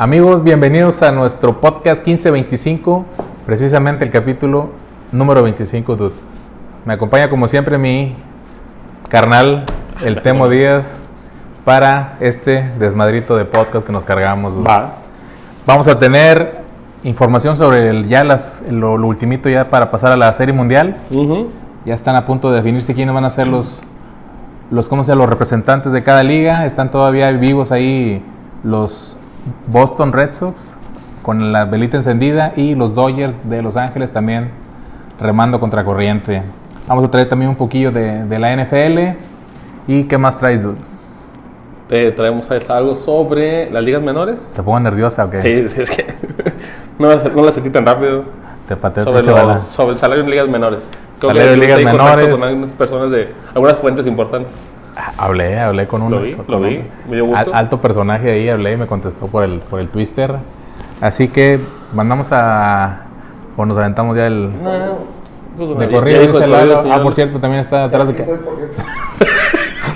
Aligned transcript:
Amigos, 0.00 0.44
bienvenidos 0.44 1.02
a 1.02 1.10
nuestro 1.10 1.60
podcast 1.60 2.06
1525, 2.06 3.04
precisamente 3.44 4.04
el 4.04 4.12
capítulo 4.12 4.70
número 5.10 5.42
25, 5.42 5.96
dude. 5.96 6.14
Me 6.84 6.94
acompaña 6.94 7.28
como 7.28 7.48
siempre 7.48 7.78
mi 7.78 8.14
carnal, 9.08 9.66
el 10.04 10.22
Temo 10.22 10.48
Díaz, 10.48 11.00
para 11.64 12.16
este 12.20 12.70
desmadrito 12.78 13.36
de 13.36 13.44
podcast 13.44 13.84
que 13.84 13.92
nos 13.92 14.04
cargamos. 14.04 14.54
dude. 14.54 14.68
Va. 14.68 14.98
Vamos 15.66 15.88
a 15.88 15.98
tener 15.98 16.60
información 17.02 17.56
sobre 17.56 17.90
el, 17.90 18.06
ya 18.06 18.22
las, 18.22 18.62
lo, 18.70 18.96
lo 18.96 19.08
ultimito 19.08 19.48
ya 19.48 19.68
para 19.68 19.90
pasar 19.90 20.12
a 20.12 20.16
la 20.16 20.32
Serie 20.32 20.54
Mundial. 20.54 20.96
Ya 21.88 21.94
están 21.94 22.16
a 22.16 22.26
punto 22.26 22.50
de 22.50 22.56
definirse 22.56 22.92
quiénes 22.92 23.14
van 23.14 23.24
a 23.24 23.30
ser 23.30 23.46
los, 23.46 23.82
los, 24.70 24.90
¿cómo 24.90 25.02
se 25.02 25.10
llama? 25.10 25.22
los 25.22 25.30
representantes 25.30 25.90
de 25.90 26.02
cada 26.02 26.22
liga. 26.22 26.66
Están 26.66 26.90
todavía 26.90 27.30
vivos 27.30 27.72
ahí 27.72 28.22
los 28.62 29.16
Boston 29.68 30.12
Red 30.12 30.34
Sox 30.34 30.76
con 31.22 31.50
la 31.50 31.64
velita 31.64 31.96
encendida 31.96 32.52
y 32.56 32.74
los 32.74 32.94
Dodgers 32.94 33.48
de 33.48 33.62
Los 33.62 33.78
Ángeles 33.78 34.10
también 34.10 34.50
remando 35.18 35.60
contra 35.60 35.82
corriente. 35.82 36.42
Vamos 36.86 37.04
a 37.06 37.10
traer 37.10 37.26
también 37.26 37.48
un 37.48 37.56
poquillo 37.56 37.90
de, 37.90 38.22
de 38.22 38.38
la 38.38 38.54
NFL. 38.54 39.16
¿Y 39.86 40.02
qué 40.04 40.18
más 40.18 40.36
traes, 40.36 40.62
dude? 40.62 40.76
Te 41.88 42.12
traemos 42.12 42.50
algo 42.68 42.94
sobre 42.94 43.70
las 43.70 43.82
ligas 43.82 44.02
menores. 44.02 44.52
¿Te 44.54 44.62
pongo 44.62 44.78
nerviosa 44.78 45.24
o 45.24 45.30
qué? 45.30 45.40
Sí, 45.40 45.80
es 45.80 45.90
que 45.90 46.04
no 46.98 47.08
no 47.16 47.44
las 47.46 47.54
sentí 47.54 47.70
tan 47.70 47.86
rápido. 47.86 48.24
Te 48.68 48.76
pateo 48.76 49.04
Sobre, 49.04 49.22
los- 49.24 49.60
sobre 49.62 49.92
el 49.92 49.98
salario 49.98 50.24
en 50.24 50.30
ligas 50.30 50.48
menores. 50.48 50.82
Creo 51.18 51.30
Salario 51.30 51.52
en 51.54 51.60
ligas 51.60 51.80
menores. 51.82 52.28
Con 52.28 52.42
algunas 52.48 52.70
personas 52.72 53.10
de 53.10 53.32
algunas 53.54 53.78
fuentes 53.78 54.06
importantes. 54.06 54.52
Ah, 54.96 55.12
Hablé, 55.16 55.58
hablé 55.58 55.86
con 55.86 56.02
un, 56.02 56.10
Lo 56.10 56.20
vi, 56.20 56.36
lo 56.46 56.56
un 56.58 56.68
vi, 56.68 56.84
me 57.08 57.16
dio 57.16 57.24
gusto. 57.26 57.38
al- 57.52 57.54
alto 57.54 57.80
personaje 57.80 58.30
ahí, 58.32 58.48
hablé 58.48 58.72
y 58.72 58.76
me 58.76 58.86
contestó 58.86 59.26
por 59.26 59.44
el, 59.44 59.60
por 59.60 59.80
el 59.80 59.88
twister. 59.88 60.34
Así 61.00 61.28
que 61.28 61.60
mandamos 61.94 62.28
a... 62.32 63.02
o 63.56 63.64
nos 63.64 63.78
aventamos 63.78 64.16
ya 64.16 64.26
el... 64.26 64.50
Pues, 65.56 65.78
De 65.78 65.90
corrido, 65.90 66.20
dice 66.20 66.32
corrido, 66.32 66.84
Ah, 66.90 67.00
por 67.02 67.14
cierto, 67.14 67.38
también 67.40 67.60
está 67.60 67.84
detrás 67.88 68.08
de, 68.08 68.14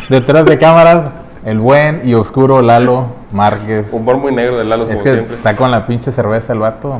detrás 0.08 0.44
de 0.44 0.58
cámaras 0.58 1.06
el 1.44 1.58
buen 1.58 2.02
y 2.08 2.14
oscuro 2.14 2.62
Lalo 2.62 3.06
Márquez. 3.32 3.92
Humor 3.92 4.18
muy 4.18 4.32
negro 4.32 4.56
de 4.58 4.64
Lalo, 4.64 4.84
Es 4.84 4.90
como 5.00 5.02
que 5.04 5.12
siempre. 5.14 5.34
está 5.36 5.56
con 5.56 5.70
la 5.70 5.86
pinche 5.86 6.10
cerveza 6.12 6.52
el 6.52 6.60
vato. 6.60 6.98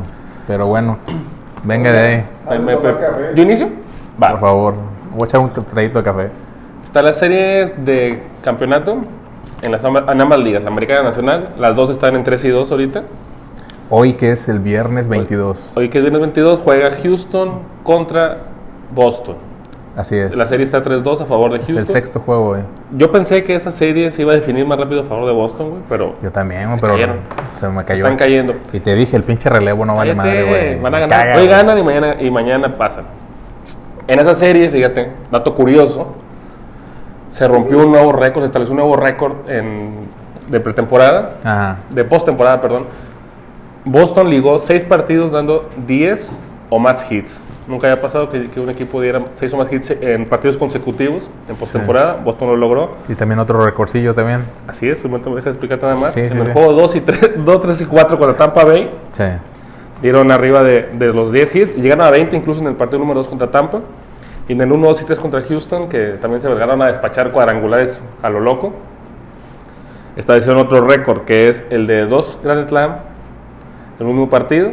Pero 0.48 0.66
bueno, 0.66 0.98
venga 1.64 1.92
de 1.92 1.98
ahí, 1.98 2.24
Me- 2.58 2.76
me- 2.76 3.34
¿Yo 3.34 3.42
inicio? 3.42 3.68
Va. 4.22 4.30
por 4.32 4.40
favor. 4.40 4.74
Voy 5.12 5.22
a 5.22 5.24
echar 5.26 5.40
un 5.40 5.50
traguito 5.52 5.98
de 5.98 6.04
café. 6.04 6.28
Están 6.84 7.04
las 7.04 7.18
series 7.18 7.84
de 7.84 8.22
campeonato 8.42 8.98
en, 9.62 9.72
las, 9.72 9.82
amb- 9.82 10.10
en 10.10 10.20
ambas 10.20 10.38
ligas, 10.38 10.62
la 10.62 10.70
americana 10.70 11.02
nacional. 11.02 11.48
Las 11.58 11.74
dos 11.76 11.90
están 11.90 12.14
en 12.16 12.24
3 12.24 12.44
y 12.44 12.48
2 12.48 12.70
ahorita. 12.70 13.02
Hoy 13.90 14.14
que 14.14 14.32
es 14.32 14.48
el 14.48 14.58
viernes 14.58 15.08
22. 15.08 15.72
Hoy 15.76 15.88
que 15.90 15.98
es 15.98 16.02
viernes 16.04 16.20
22 16.22 16.60
juega 16.64 16.90
Houston 17.02 17.60
contra 17.82 18.38
Boston. 18.94 19.36
Así 19.94 20.16
es. 20.16 20.34
La 20.36 20.46
serie 20.46 20.64
está 20.64 20.82
3-2 20.82 21.20
a 21.20 21.26
favor 21.26 21.50
de 21.50 21.58
Es 21.58 21.64
Houston. 21.64 21.78
el 21.82 21.86
sexto 21.86 22.20
juego, 22.20 22.48
güey. 22.50 22.62
Yo 22.96 23.12
pensé 23.12 23.44
que 23.44 23.54
esa 23.54 23.70
serie 23.70 24.10
se 24.10 24.22
iba 24.22 24.32
a 24.32 24.36
definir 24.36 24.64
más 24.66 24.78
rápido 24.78 25.02
a 25.02 25.04
favor 25.04 25.26
de 25.26 25.32
Boston, 25.32 25.68
güey, 25.70 25.82
pero 25.88 26.14
Yo 26.22 26.32
también, 26.32 26.66
güey, 26.68 26.80
pero 26.80 26.94
cayeron. 26.94 27.16
se 27.52 27.68
me 27.68 27.84
cayó. 27.84 28.04
están 28.04 28.16
cayendo. 28.16 28.54
Y 28.72 28.80
te 28.80 28.94
dije, 28.94 29.16
el 29.16 29.22
pinche 29.22 29.50
relevo 29.50 29.84
no 29.84 29.94
vale 29.94 30.14
madre, 30.14 30.44
güey. 30.44 30.80
Van 30.80 30.94
a 30.94 31.00
ganar. 31.00 31.20
caga, 31.26 31.38
Hoy 31.38 31.46
ganan 31.46 31.78
y 31.78 31.82
mañana, 31.82 32.16
y 32.22 32.30
mañana 32.30 32.78
pasan. 32.78 33.04
En 34.08 34.18
esa 34.18 34.34
serie, 34.34 34.70
fíjate, 34.70 35.10
dato 35.30 35.54
curioso, 35.54 36.14
se 37.30 37.46
rompió 37.46 37.78
un 37.78 37.92
nuevo 37.92 38.12
récord, 38.12 38.42
se 38.42 38.46
estableció 38.46 38.72
un 38.72 38.78
nuevo 38.78 38.96
récord 38.96 39.48
en- 39.48 40.08
de 40.48 40.58
pretemporada, 40.60 41.34
Ajá. 41.44 41.76
de 41.90 42.02
postemporada, 42.04 42.60
perdón. 42.62 42.84
Boston 43.84 44.30
ligó 44.30 44.58
seis 44.58 44.84
partidos 44.84 45.32
dando 45.32 45.68
10 45.86 46.38
o 46.70 46.78
más 46.78 47.10
hits. 47.10 47.42
Nunca 47.72 47.90
había 47.90 48.02
pasado 48.02 48.28
que, 48.28 48.50
que 48.50 48.60
un 48.60 48.68
equipo 48.68 49.00
diera 49.00 49.20
6 49.32 49.54
o 49.54 49.56
más 49.56 49.72
hits 49.72 49.92
en 50.02 50.26
partidos 50.26 50.58
consecutivos 50.58 51.26
en 51.48 51.56
postemporada. 51.56 52.20
Boston 52.22 52.48
lo 52.48 52.56
logró. 52.56 52.90
Y 53.08 53.14
también 53.14 53.38
otro 53.38 53.64
recordcillo 53.64 54.14
también. 54.14 54.42
Así 54.68 54.90
es, 54.90 54.98
primero 54.98 55.22
te 55.22 55.30
me 55.30 55.36
dejas 55.36 55.52
explicar 55.52 55.80
nada 55.80 55.96
más. 55.96 56.12
Sí, 56.12 56.20
en 56.20 56.32
sí, 56.32 56.38
el 56.38 56.44
sí. 56.48 56.52
juego 56.52 56.74
2, 56.74 56.96
y 56.96 57.00
3, 57.00 57.30
2, 57.42 57.60
3 57.62 57.80
y 57.80 57.84
4 57.86 58.18
contra 58.18 58.36
Tampa 58.36 58.66
Bay, 58.66 58.90
Sí. 59.12 59.24
dieron 60.02 60.30
arriba 60.30 60.62
de, 60.62 60.90
de 60.98 61.14
los 61.14 61.32
10 61.32 61.56
hits. 61.56 61.76
Llegaron 61.78 62.04
a 62.04 62.10
20 62.10 62.36
incluso 62.36 62.60
en 62.60 62.66
el 62.66 62.74
partido 62.74 62.98
número 62.98 63.20
2 63.20 63.28
contra 63.28 63.50
Tampa. 63.50 63.80
Y 64.48 64.52
en 64.52 64.60
el 64.60 64.70
1, 64.70 64.86
2 64.88 65.00
y 65.00 65.04
3 65.06 65.18
contra 65.18 65.40
Houston, 65.40 65.88
que 65.88 66.18
también 66.20 66.42
se 66.42 66.50
llegaron 66.50 66.82
a 66.82 66.88
despachar 66.88 67.32
cuadrangulares 67.32 68.02
a 68.22 68.28
lo 68.28 68.40
loco. 68.40 68.74
Establecieron 70.16 70.60
otro 70.60 70.86
récord, 70.86 71.22
que 71.22 71.48
es 71.48 71.64
el 71.70 71.86
de 71.86 72.04
dos 72.04 72.38
Grand 72.44 72.68
Slam 72.68 72.96
en 73.98 74.06
un 74.06 74.12
mismo 74.12 74.28
partido, 74.28 74.72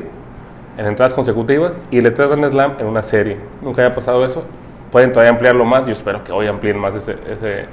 en 0.79 0.87
entradas 0.87 1.13
consecutivas, 1.13 1.73
y 1.91 1.97
el 1.97 2.05
de 2.05 2.11
tres 2.11 2.29
Grand 2.29 2.49
Slam 2.49 2.75
en 2.79 2.87
una 2.87 3.01
serie. 3.01 3.37
Nunca 3.61 3.83
había 3.83 3.93
pasado 3.93 4.23
eso. 4.23 4.45
Pueden 4.91 5.11
todavía 5.11 5.31
ampliarlo 5.31 5.65
más. 5.65 5.85
Yo 5.85 5.91
espero 5.91 6.23
que 6.23 6.31
hoy 6.31 6.47
amplíen 6.47 6.79
más 6.79 6.95
ese, 6.95 7.17
ese, 7.29 7.65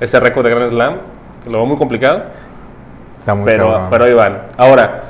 ese 0.00 0.20
récord 0.20 0.44
de 0.44 0.50
Grand 0.50 0.70
Slam. 0.70 0.96
Lo 1.46 1.52
veo 1.52 1.66
muy 1.66 1.76
complicado. 1.76 2.24
Está 3.20 3.34
muy 3.34 3.44
Pero, 3.46 3.86
pero 3.88 4.04
ahí 4.04 4.14
van. 4.14 4.42
Ahora, 4.56 5.02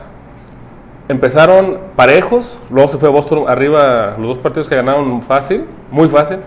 empezaron 1.09 1.79
parejos, 1.97 2.59
luego 2.71 2.91
se 2.91 2.99
fue 2.99 3.09
Boston 3.09 3.45
arriba, 3.49 4.17
los 4.19 4.29
dos 4.29 4.39
partidos 4.39 4.69
que 4.69 4.77
ganaron 4.77 5.23
fácil, 5.23 5.65
muy 5.91 6.11
fácil. 6.11 6.41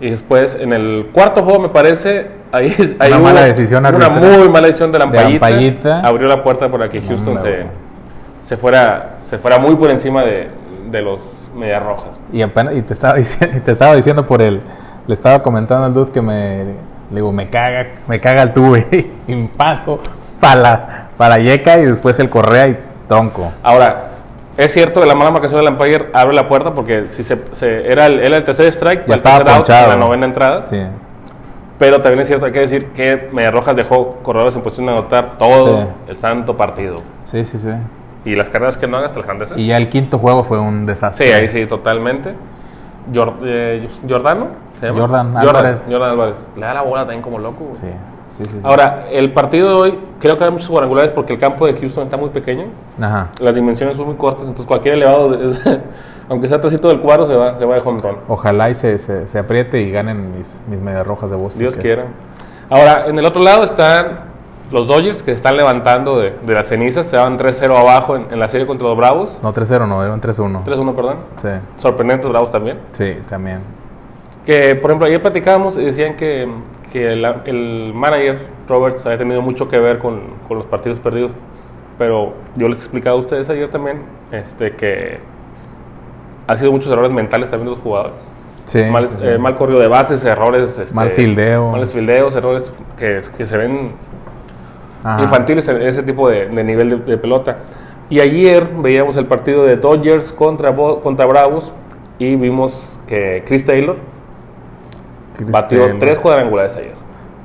Y 0.00 0.10
después, 0.10 0.56
en 0.58 0.72
el 0.72 1.10
cuarto 1.12 1.42
juego, 1.42 1.60
me 1.60 1.68
parece, 1.68 2.28
ahí, 2.50 2.74
ahí 2.98 3.10
Una 3.10 3.18
hubo 3.18 3.24
mala 3.26 3.42
decisión 3.42 3.86
Una 3.86 4.08
muy 4.08 4.48
mala 4.48 4.66
decisión 4.66 4.90
de 4.90 4.98
la 4.98 5.04
ampallita. 5.04 6.00
Abrió 6.00 6.26
la 6.26 6.42
puerta 6.42 6.70
para 6.70 6.88
que 6.88 7.00
Houston 7.02 7.38
se, 7.38 7.66
se, 8.40 8.56
fuera, 8.56 9.18
se 9.32 9.38
fuera 9.38 9.58
muy 9.58 9.74
por 9.76 9.88
encima 9.90 10.22
de, 10.24 10.50
de 10.90 11.00
los 11.00 11.48
Medias 11.56 11.82
Rojas. 11.82 12.20
Y, 12.34 12.42
apenas- 12.42 12.74
y 12.76 12.82
te, 12.82 12.92
estaba 12.92 13.14
diciendo, 13.16 13.56
y 13.56 13.60
te 13.60 13.70
estaba 13.70 13.94
diciendo 13.96 14.26
por 14.26 14.42
el. 14.42 14.60
Le 15.06 15.14
estaba 15.14 15.42
comentando 15.42 15.86
al 15.86 15.94
dude 15.94 16.12
que 16.12 16.20
me. 16.20 16.64
Le 17.10 17.14
digo, 17.16 17.32
me 17.32 17.48
caga, 17.48 17.92
me 18.06 18.20
caga 18.20 18.42
el 18.42 18.52
tuve. 18.52 19.10
Impacto 19.26 20.00
para 20.38 21.08
para 21.16 21.38
yeca 21.38 21.78
y 21.78 21.86
después 21.86 22.18
el 22.18 22.28
correa 22.28 22.68
y 22.68 22.78
tronco. 23.08 23.52
Ahora, 23.62 24.08
es 24.58 24.70
cierto 24.70 25.00
que 25.00 25.06
la 25.06 25.14
mala 25.14 25.30
marcación 25.30 25.64
del 25.64 25.72
umpire 25.72 26.10
abre 26.12 26.34
la 26.34 26.46
puerta 26.46 26.74
porque 26.74 27.08
si 27.08 27.22
se, 27.22 27.38
se- 27.52 27.90
era, 27.90 28.04
el, 28.04 28.20
era 28.20 28.36
el 28.36 28.44
tercer 28.44 28.66
strike, 28.66 29.06
Ya 29.06 29.14
el 29.14 29.14
estaba 29.14 29.36
out, 29.54 29.66
la 29.68 29.96
novena 29.96 30.26
entrada. 30.26 30.62
Sí. 30.66 30.78
Pero 31.78 32.02
también 32.02 32.20
es 32.20 32.26
cierto, 32.26 32.44
hay 32.44 32.52
que 32.52 32.60
decir 32.60 32.88
que 32.88 33.30
Medias 33.32 33.54
Rojas 33.54 33.74
dejó 33.76 34.18
corredores 34.22 34.54
en 34.56 34.60
posición 34.62 34.86
de 34.88 34.92
anotar 34.92 35.38
todo 35.38 35.80
Sí. 35.80 35.86
el 36.08 36.18
santo 36.18 36.54
partido. 36.54 37.00
Sí, 37.24 37.46
sí, 37.46 37.58
sí. 37.58 37.70
Y 38.24 38.34
las 38.36 38.48
carreras 38.48 38.76
que 38.76 38.86
no 38.86 38.96
hagas 38.98 39.12
te 39.12 39.20
las 39.20 39.38
de 39.38 39.44
hacer. 39.44 39.58
Y 39.58 39.66
ya 39.66 39.76
el 39.76 39.88
quinto 39.88 40.18
juego 40.18 40.44
fue 40.44 40.58
un 40.60 40.86
desastre. 40.86 41.26
Sí, 41.26 41.32
ahí 41.32 41.48
sí, 41.48 41.66
totalmente. 41.66 42.34
Jor- 43.12 43.34
eh, 43.44 43.88
Jordano, 44.08 44.48
¿se 44.78 44.86
llama? 44.86 45.00
Jordan 45.00 45.36
Álvarez. 45.36 45.86
Jordan 45.90 46.10
Álvarez. 46.10 46.46
Le 46.56 46.66
da 46.66 46.74
la 46.74 46.82
bola 46.82 47.00
también 47.02 47.20
como 47.22 47.38
loco. 47.40 47.70
Sí, 47.72 47.86
sí, 48.32 48.44
sí. 48.44 48.50
sí. 48.50 48.58
Ahora, 48.62 49.06
el 49.10 49.32
partido 49.32 49.68
de 49.70 49.74
hoy, 49.74 49.98
creo 50.20 50.38
que 50.38 50.44
hay 50.44 50.52
muchos 50.52 50.68
cuadrangulares 50.70 51.10
porque 51.10 51.32
el 51.32 51.40
campo 51.40 51.66
de 51.66 51.74
Houston 51.74 52.04
está 52.04 52.16
muy 52.16 52.28
pequeño. 52.30 52.66
Ajá. 53.00 53.30
Las 53.40 53.54
dimensiones 53.56 53.96
son 53.96 54.06
muy 54.06 54.14
cortas, 54.14 54.42
entonces 54.42 54.66
cualquier 54.66 54.94
elevado, 54.94 55.36
aunque 56.28 56.46
sea 56.48 56.60
trocito 56.60 56.86
del 56.88 57.00
cuadro, 57.00 57.26
se 57.26 57.34
va, 57.34 57.58
se 57.58 57.64
va 57.64 57.74
de 57.74 57.80
home 57.84 58.00
run. 58.00 58.16
Ojalá 58.28 58.70
y 58.70 58.74
se, 58.74 59.00
se, 59.00 59.26
se 59.26 59.38
apriete 59.40 59.80
y 59.80 59.90
ganen 59.90 60.36
mis, 60.38 60.60
mis 60.68 60.80
medias 60.80 61.04
rojas 61.04 61.28
de 61.30 61.36
Boston. 61.36 61.58
Dios 61.60 61.74
que- 61.74 61.82
quiera. 61.82 62.04
Ahora, 62.70 63.06
en 63.08 63.18
el 63.18 63.26
otro 63.26 63.42
lado 63.42 63.64
están 63.64 64.31
los 64.72 64.86
Dodgers 64.86 65.22
que 65.22 65.30
están 65.32 65.56
levantando 65.56 66.18
de, 66.18 66.32
de 66.44 66.54
las 66.54 66.66
cenizas, 66.68 67.06
estaban 67.06 67.38
3-0 67.38 67.76
abajo 67.78 68.16
en, 68.16 68.26
en 68.30 68.40
la 68.40 68.48
serie 68.48 68.66
contra 68.66 68.88
los 68.88 68.96
Bravos. 68.96 69.38
No, 69.42 69.52
3-0, 69.52 69.86
no, 69.86 70.02
era 70.02 70.12
un 70.14 70.20
3-1. 70.20 70.64
3-1, 70.64 70.94
perdón. 70.94 71.16
Sí, 71.36 71.48
Sorprendentes 71.76 72.28
Bravos 72.28 72.50
también. 72.50 72.78
sí, 72.92 73.16
también. 73.28 73.60
Que, 74.46 74.74
por 74.74 74.90
ejemplo, 74.90 75.06
ayer 75.06 75.22
platicábamos 75.22 75.76
y 75.78 75.84
decían 75.84 76.16
que, 76.16 76.48
que 76.92 77.14
la- 77.14 77.42
el 77.44 77.92
manager 77.94 78.40
Roberts 78.68 79.06
había 79.06 79.18
tenido 79.18 79.40
mucho 79.40 79.68
que 79.68 79.78
ver 79.78 79.98
con, 79.98 80.20
con 80.48 80.56
los 80.56 80.66
partidos 80.66 80.98
perdidos. 80.98 81.32
Pero 81.98 82.32
yo 82.56 82.68
les 82.68 82.78
explicaba 82.78 83.14
a 83.14 83.18
ustedes 83.20 83.48
ayer 83.50 83.70
también 83.70 83.98
este, 84.32 84.72
que 84.74 85.20
ha 86.48 86.56
sido 86.56 86.72
muchos 86.72 86.90
errores 86.90 87.12
mentales 87.12 87.50
también 87.50 87.66
de 87.70 87.74
los 87.76 87.82
jugadores. 87.84 88.28
Sí. 88.64 88.82
mal, 88.84 89.08
sí. 89.10 89.18
eh, 89.22 89.38
mal 89.38 89.54
corrido 89.54 89.78
de 89.80 89.86
bases, 89.88 90.24
errores. 90.24 90.76
este, 90.78 90.94
Mal 90.94 91.10
fildeo. 91.10 91.70
Males 91.70 91.92
fildeos, 91.92 92.34
errores 92.34 92.72
que, 92.96 93.20
que 93.36 93.46
se 93.46 93.56
ven 93.56 93.92
Ajá. 95.04 95.22
infantiles 95.22 95.66
en 95.68 95.82
ese 95.82 96.02
tipo 96.02 96.28
de, 96.28 96.46
de 96.48 96.64
nivel 96.64 96.88
de, 96.90 96.96
de 96.98 97.18
pelota. 97.18 97.56
Y 98.10 98.20
ayer 98.20 98.66
veíamos 98.78 99.16
el 99.16 99.26
partido 99.26 99.64
de 99.64 99.76
Dodgers 99.76 100.32
contra, 100.32 100.74
contra 100.74 101.24
Bravos 101.26 101.72
y 102.18 102.36
vimos 102.36 102.98
que 103.06 103.42
Chris 103.46 103.64
Taylor 103.64 103.96
batió 105.48 105.78
Cristiano. 105.78 105.98
tres 105.98 106.18
cuadrangulares 106.18 106.76
ayer. 106.76 106.94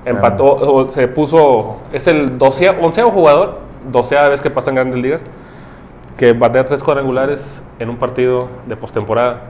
Empató, 0.06 0.46
o 0.46 0.90
se 0.90 1.08
puso, 1.08 1.78
es 1.92 2.08
el 2.08 2.38
docea- 2.38 2.78
onceavo 2.82 3.12
jugador, 3.12 3.60
doceava 3.92 4.30
vez 4.30 4.42
que 4.42 4.50
pasa 4.50 4.70
en 4.70 4.76
grandes 4.76 5.00
ligas, 5.00 5.24
que 6.18 6.34
batea 6.34 6.66
tres 6.66 6.82
cuadrangulares 6.82 7.62
en 7.80 7.90
un 7.90 7.98
partido 7.98 8.48
de 8.68 8.76
postemporada. 8.78 9.42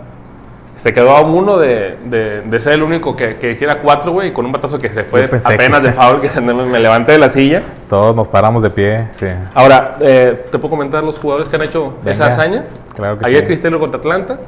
Se 0.78 0.94
quedó 0.94 1.12
a 1.18 1.22
uno 1.22 1.58
de, 1.58 1.98
de- 2.06 2.42
de 2.42 2.62
ser 2.62 2.74
el 2.74 2.84
único 2.84 3.16
que, 3.16 3.36
que 3.38 3.52
hiciera 3.52 3.80
cuatro, 3.82 4.12
güey, 4.12 4.30
y 4.30 4.32
con 4.32 4.46
un 4.46 4.52
batazo 4.52 4.78
que 4.78 4.90
se 4.90 5.04
fue 5.04 5.24
apenas 5.26 5.80
que- 5.80 5.88
de 5.88 5.92
foul, 5.94 6.22
que 6.22 6.42
me 6.42 6.54
me 6.54 6.80
levanté 6.80 7.14
de 7.14 7.18
la 7.18 7.30
silla. 7.30 7.62
Todos 7.90 8.16
nos 8.16 8.28
paramos 8.28 8.62
de 8.62 8.70
pie, 8.70 9.08
sí. 9.12 9.26
Ahora, 9.56 9.98
eh, 10.02 10.46
¿te 10.52 10.58
puedo 10.60 10.70
comentar 10.72 11.04
los 11.04 11.18
jugadores 11.18 11.48
que 11.50 11.56
han 11.56 11.64
hecho 11.64 11.94
esa 12.06 12.28
hazaña? 12.28 12.66
Claro 12.96 13.18
que 13.18 13.26
Ayer 13.26 13.42
sí. 13.42 13.46
Cristelo 13.48 13.80
contra 13.80 14.00
Atlanta, 14.00 14.40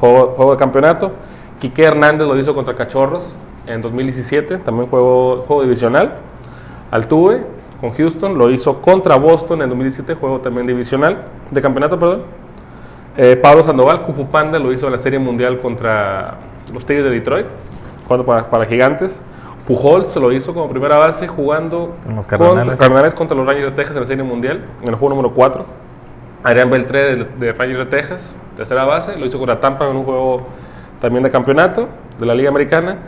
juego, 0.00 0.34
juego 0.36 0.52
de 0.52 0.58
campeonato. 0.58 1.12
Quique 1.60 1.82
Hernández 1.84 2.26
lo 2.28 2.36
hizo 2.38 2.54
contra 2.54 2.74
Cachorros 2.74 3.36
en 3.66 3.82
2017, 3.82 4.58
también 4.58 4.88
juego, 4.88 5.44
juego 5.46 5.62
divisional. 5.62 6.14
Altuve 6.90 7.40
con 7.80 7.92
Houston 7.92 8.38
lo 8.38 8.50
hizo 8.50 8.80
contra 8.80 9.16
Boston 9.16 9.62
en 9.62 9.68
2017, 9.68 10.14
juego 10.14 10.40
también 10.40 10.66
divisional, 10.66 11.24
de 11.50 11.60
campeonato, 11.60 11.98
perdón. 11.98 12.22
Eh, 13.16 13.36
Pablo 13.36 13.64
Sandoval, 13.64 14.02
Cupu 14.02 14.26
Panda, 14.26 14.58
lo 14.58 14.72
hizo 14.72 14.86
en 14.86 14.92
la 14.92 14.98
Serie 14.98 15.18
Mundial 15.18 15.58
contra 15.58 16.34
los 16.72 16.84
Tigres 16.84 17.04
de 17.04 17.10
Detroit, 17.10 17.46
jugando 18.04 18.24
para, 18.26 18.50
para 18.50 18.66
Gigantes. 18.66 19.22
Pujols 19.66 20.14
lo 20.16 20.30
hizo 20.32 20.54
como 20.54 20.68
primera 20.68 20.96
base 20.98 21.26
jugando 21.26 21.96
Con 22.04 22.14
los 22.16 22.26
Cardenales. 22.26 23.14
Contra 23.14 23.36
los 23.36 23.46
Rangers 23.46 23.70
de 23.70 23.72
Texas 23.76 23.96
en 23.96 24.02
la 24.02 24.06
Serie 24.06 24.22
Mundial, 24.22 24.64
en 24.82 24.88
el 24.88 24.94
juego 24.94 25.14
número 25.16 25.34
4. 25.34 25.64
Adrián 26.44 26.70
Beltré 26.70 27.16
de, 27.16 27.24
de 27.38 27.52
Rangers 27.52 27.78
de 27.78 27.86
Texas, 27.86 28.36
tercera 28.56 28.84
base, 28.84 29.16
lo 29.18 29.26
hizo 29.26 29.38
contra 29.38 29.58
Tampa 29.58 29.88
en 29.88 29.96
un 29.96 30.04
juego 30.04 30.46
también 31.00 31.24
de 31.24 31.30
campeonato 31.30 31.88
de 32.18 32.26
la 32.26 32.34
Liga 32.34 32.50
Americana. 32.50 32.98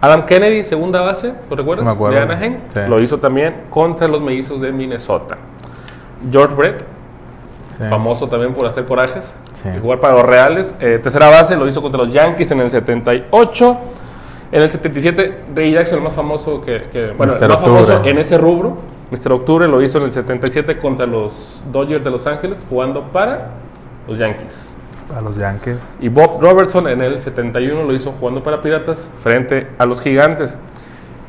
Adam 0.00 0.26
Kennedy, 0.26 0.64
segunda 0.64 1.02
base, 1.02 1.34
¿lo 1.50 1.56
recuerdas? 1.56 1.80
Sí, 1.80 1.84
me 1.84 1.90
acuerdo. 1.92 2.16
De 2.16 2.22
Anaheim, 2.22 2.56
Sí. 2.68 2.80
lo 2.88 3.00
hizo 3.00 3.18
también 3.18 3.54
contra 3.70 4.08
los 4.08 4.22
mellizos 4.22 4.60
de 4.60 4.72
Minnesota. 4.72 5.36
George 6.32 6.54
Brett, 6.56 6.84
sí. 7.78 7.84
famoso 7.88 8.28
también 8.28 8.54
por 8.54 8.66
hacer 8.66 8.84
corajes 8.86 9.32
Sí. 9.52 9.68
y 9.76 9.80
jugar 9.80 10.00
para 10.00 10.14
los 10.16 10.24
Reales. 10.24 10.74
Eh, 10.80 10.98
tercera 11.02 11.28
base 11.30 11.56
lo 11.56 11.66
hizo 11.68 11.80
contra 11.82 12.02
los 12.04 12.12
Yankees 12.12 12.50
en 12.50 12.60
el 12.60 12.70
78. 12.70 13.76
En 14.50 14.62
el 14.62 14.70
77, 14.70 15.40
Ray 15.54 15.72
Jackson, 15.72 15.98
el 15.98 16.04
más 16.04 16.14
famoso 16.14 16.60
que, 16.62 16.84
que- 16.90 17.10
bueno, 17.12 17.34
el 17.34 17.48
más 17.48 17.60
famoso 17.60 18.02
en 18.04 18.18
ese 18.18 18.38
rubro. 18.38 18.78
Mr. 19.10 19.32
Octubre 19.32 19.66
lo 19.68 19.80
hizo 19.82 19.98
en 19.98 20.04
el 20.04 20.10
77 20.10 20.78
contra 20.78 21.06
los 21.06 21.62
Dodgers 21.72 22.04
de 22.04 22.10
Los 22.10 22.26
Ángeles, 22.26 22.58
jugando 22.68 23.04
para 23.12 23.48
los 24.06 24.18
Yankees. 24.18 24.72
A 25.16 25.22
los 25.22 25.36
Yankees. 25.36 25.96
Y 26.00 26.08
Bob 26.10 26.38
Robertson 26.42 26.86
en 26.88 27.00
el 27.00 27.18
71 27.18 27.84
lo 27.84 27.94
hizo 27.94 28.12
jugando 28.12 28.42
para 28.42 28.60
Piratas 28.60 29.08
frente 29.22 29.66
a 29.78 29.86
los 29.86 30.00
Gigantes. 30.02 30.56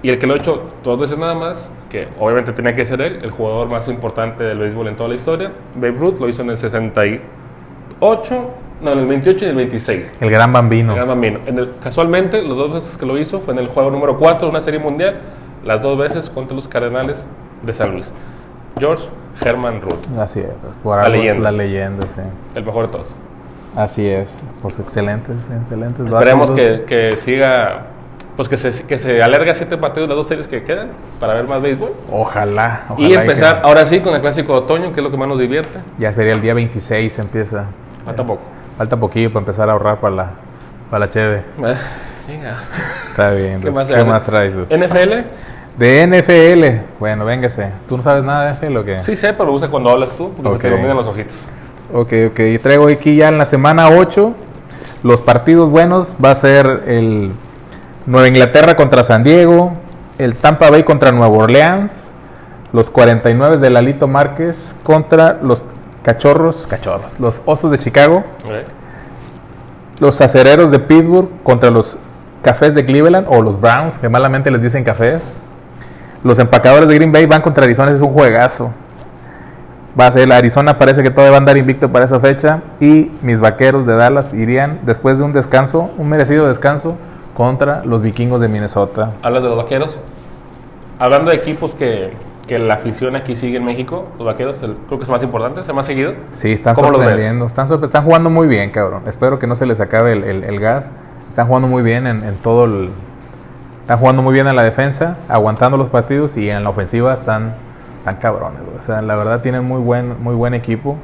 Y 0.01 0.09
el 0.09 0.19
que 0.19 0.27
lo 0.27 0.33
ha 0.33 0.37
hecho 0.37 0.63
dos 0.83 0.99
veces 0.99 1.17
nada 1.17 1.35
más, 1.35 1.69
que 1.89 2.07
obviamente 2.19 2.53
tenía 2.53 2.75
que 2.75 2.86
ser 2.86 3.01
él, 3.01 3.19
el 3.24 3.31
jugador 3.31 3.68
más 3.68 3.88
importante 3.88 4.44
del 4.44 4.59
béisbol 4.59 4.88
en 4.89 4.95
toda 4.95 5.09
la 5.09 5.15
historia, 5.15 5.51
Babe 5.75 5.91
Ruth 5.97 6.19
lo 6.19 6.30
hizo 6.30 6.41
en 6.44 6.51
el 6.51 6.57
68, 6.57 7.21
no, 8.81 8.91
en 8.91 9.00
el 9.00 9.06
28 9.07 9.38
y 9.39 9.44
en 9.45 9.50
el 9.51 9.56
26. 9.57 10.15
El 10.21 10.30
gran 10.30 10.53
bambino. 10.53 10.91
El 10.94 10.97
gran 10.97 11.07
bambino. 11.09 11.39
En 11.45 11.57
el- 11.57 11.71
casualmente, 11.83 12.41
las 12.44 12.56
dos 12.56 12.74
veces 12.74 12.95
que 12.97 13.06
lo 13.06 13.18
hizo 13.18 13.39
fue 13.41 13.53
en 13.53 13.59
el 13.59 13.68
juego 13.68 13.89
número 13.91 14.18
4 14.18 14.45
de 14.47 14.51
una 14.51 14.59
serie 14.62 14.80
mundial, 14.80 15.18
las 15.65 15.81
dos 15.81 15.97
veces 15.97 16.30
contra 16.30 16.56
los 16.56 16.68
Cardenales 16.68 17.27
de 17.63 17.74
San 17.74 17.92
Luis. 17.92 18.13
George 18.80 19.09
Herman 19.44 19.81
Ruth, 19.81 20.18
Así 20.18 20.39
es. 20.39 20.47
Por 20.83 20.97
La 20.97 21.03
algo 21.03 21.15
es 21.15 21.21
leyenda. 21.21 21.51
La 21.51 21.57
leyenda, 21.57 22.07
sí. 22.07 22.21
el 22.56 22.63
mejor 22.63 22.85
de 22.85 22.92
todos. 22.94 23.15
Así 23.75 24.07
es. 24.07 24.42
Pues 24.62 24.80
excelentes, 24.80 25.35
excelentes. 25.50 26.06
Esperemos 26.06 26.51
que, 26.51 26.83
que 26.88 27.18
siga, 27.18 27.88
pues 28.39 28.47
que 28.47 28.56
se, 28.56 28.86
que 28.86 28.97
se 28.97 29.21
alargue 29.21 29.51
a 29.51 29.53
siete 29.56 29.75
partidos 29.75 30.07
las 30.07 30.15
dos 30.15 30.25
series 30.30 30.47
que 30.47 30.63
quedan 30.63 30.91
para 31.19 31.33
ver 31.33 31.44
más 31.45 31.62
béisbol. 31.62 31.91
Ojalá. 32.09 32.83
ojalá 32.88 33.06
y 33.06 33.12
que- 33.12 33.15
empezar 33.19 33.59
ahora 33.65 33.86
sí 33.86 34.00
con 34.00 34.13
el 34.15 34.21
clásico 34.21 34.53
de 34.53 34.59
otoño, 34.59 34.94
que 34.94 35.01
es 35.01 35.03
lo 35.03 35.12
que 35.12 35.18
más 35.18 35.27
nos 35.27 35.38
divierte. 35.38 35.80
Ya 35.97 36.13
sería 36.13 36.31
el 36.31 36.39
día 36.41 36.53
26 36.53 37.19
empieza. 37.19 37.65
Falta 38.06 38.24
poco. 38.25 38.39
Falta 38.77 38.95
poquillo 38.95 39.27
para 39.33 39.41
empezar 39.41 39.68
a 39.68 39.74
ahorrar 39.74 40.00
para 40.00 40.15
la, 40.15 40.30
para 40.89 41.06
la 41.06 41.12
cheve. 41.12 41.36
Eh, 41.65 41.75
venga. 42.30 42.56
Está 43.09 43.31
bien. 43.33 43.59
¿Qué 43.59 43.71
más, 43.71 43.89
¿Qué 43.89 44.03
más 44.06 44.24
traes? 44.24 44.53
NFL, 44.56 45.25
De 45.77 46.07
NFL. 46.07 46.85
Bueno, 46.97 47.25
véngase. 47.25 47.71
¿Tú 47.89 47.97
no 47.97 48.03
sabes 48.03 48.24
nada 48.24 48.45
de 48.45 48.68
NFL 48.68 48.77
o 48.77 48.85
qué? 48.85 49.00
sí 49.01 49.18
sé, 49.18 49.33
pero 49.33 49.47
lo 49.47 49.51
usa 49.51 49.68
cuando 49.68 49.89
hablas 49.89 50.12
tú, 50.12 50.31
porque 50.31 50.47
Ok. 50.47 50.56
se 50.56 50.62
te 50.62 50.68
iluminan 50.69 50.95
los 50.95 51.07
ojitos. 51.07 51.50
Ok, 51.94 52.13
ok. 52.30 52.39
Y 52.39 52.57
traigo 52.59 52.88
aquí 52.88 53.18
ya 53.18 53.27
en 53.27 53.38
la 53.38 53.45
semana 53.45 53.89
8 53.89 54.33
los 55.03 55.21
partidos 55.21 55.69
buenos. 55.69 56.15
Va 56.24 56.31
a 56.31 56.35
ser 56.35 56.83
el 56.88 57.33
Nueva 58.05 58.27
Inglaterra 58.27 58.75
contra 58.75 59.03
San 59.03 59.23
Diego, 59.23 59.73
el 60.17 60.35
Tampa 60.35 60.69
Bay 60.69 60.83
contra 60.83 61.11
Nueva 61.11 61.37
Orleans, 61.37 62.13
los 62.73 62.89
49 62.89 63.57
de 63.57 63.69
Lalito 63.69 64.07
Márquez 64.07 64.75
contra 64.83 65.39
los 65.41 65.63
Cachorros, 66.03 66.67
Cachorros, 66.67 67.19
los 67.19 67.41
Osos 67.45 67.71
de 67.71 67.77
Chicago, 67.77 68.23
los 69.99 70.21
Acereros 70.21 70.71
de 70.71 70.79
Pittsburgh 70.79 71.29
contra 71.43 71.69
los 71.69 71.97
Cafés 72.41 72.73
de 72.73 72.85
Cleveland 72.85 73.27
o 73.29 73.41
los 73.41 73.59
Browns, 73.59 73.97
que 73.97 74.07
malamente 74.07 74.49
les 74.49 74.61
dicen 74.61 74.83
cafés. 74.83 75.41
Los 76.23 76.39
empacadores 76.39 76.87
de 76.87 76.95
Green 76.95 77.11
Bay 77.11 77.25
van 77.25 77.41
contra 77.41 77.65
Arizona, 77.65 77.91
es 77.91 78.01
un 78.01 78.13
juegazo. 78.13 78.71
Va 79.99 80.07
a 80.07 80.11
ser 80.11 80.31
Arizona, 80.31 80.77
parece 80.77 81.03
que 81.03 81.09
todavía 81.09 81.31
va 81.31 81.37
a 81.37 81.39
andar 81.39 81.57
invicto 81.57 81.91
para 81.91 82.05
esa 82.05 82.19
fecha. 82.19 82.61
Y 82.79 83.11
mis 83.21 83.41
vaqueros 83.41 83.85
de 83.85 83.95
Dallas 83.95 84.33
irían, 84.33 84.79
después 84.83 85.17
de 85.17 85.25
un 85.25 85.33
descanso, 85.33 85.89
un 85.97 86.07
merecido 86.07 86.47
descanso, 86.47 86.95
contra 87.44 87.86
los 87.86 88.01
vikingos 88.01 88.41
de 88.41 88.50
Minnesota. 88.50 89.12
Hablas 89.24 89.44
de 89.44 89.47
los 89.47 89.57
vaqueros. 89.57 89.97
Hablando 91.00 91.31
de 91.31 91.38
equipos 91.38 91.74
que, 91.74 92.12
que 92.47 92.59
la 92.59 92.74
afición 92.74 93.15
aquí 93.15 93.38
sigue 93.38 93.56
en 93.56 93.63
México, 93.63 94.07
los 94.18 94.25
vaqueros 94.27 94.62
el- 94.62 94.75
creo 94.88 95.00
que 95.00 95.03
es 95.03 95.09
más 95.09 95.24
importante, 95.24 95.62
es 95.62 95.69
el 95.69 95.74
más 95.74 95.86
seguido. 95.86 96.15
Sí, 96.33 96.51
están 96.51 96.75
sorprendiendo. 96.75 97.45
Están, 97.45 97.68
sorpre- 97.69 97.86
están 97.86 98.03
jugando 98.03 98.30
muy 98.30 98.50
bien, 98.50 98.71
cabrón. 98.71 99.03
Espero 99.07 99.39
que 99.39 99.47
no 99.47 99.56
se 99.56 99.65
les 99.65 99.80
acabe 99.80 100.12
el, 100.12 100.25
el- 100.25 100.44
el 100.44 100.59
gas. 100.59 100.91
Están 101.30 101.47
jugando 101.47 101.69
muy 101.69 101.81
bien 101.81 102.07
en, 102.07 102.25
en 102.25 102.36
todo 102.36 102.65
el. 102.65 102.89
Están 103.83 104.00
jugando 104.00 104.21
muy 104.21 104.33
bien 104.33 104.45
en 104.47 104.57
la 104.57 104.63
defensa, 104.63 105.15
aguantando 105.30 105.77
los 105.77 105.88
partidos 105.88 106.35
y 106.35 106.50
en 106.50 106.65
la 106.65 106.71
ofensiva 106.71 107.13
están, 107.13 107.53
están 108.00 108.18
cabrones. 108.18 108.59
O 108.77 108.81
sea, 108.81 109.01
la 109.01 109.15
verdad 109.15 109.39
tienen 109.39 109.63
muy 109.63 109.80
buen, 109.80 110.21
muy 110.21 110.35
buen 110.35 110.53
equipo. 110.53 110.97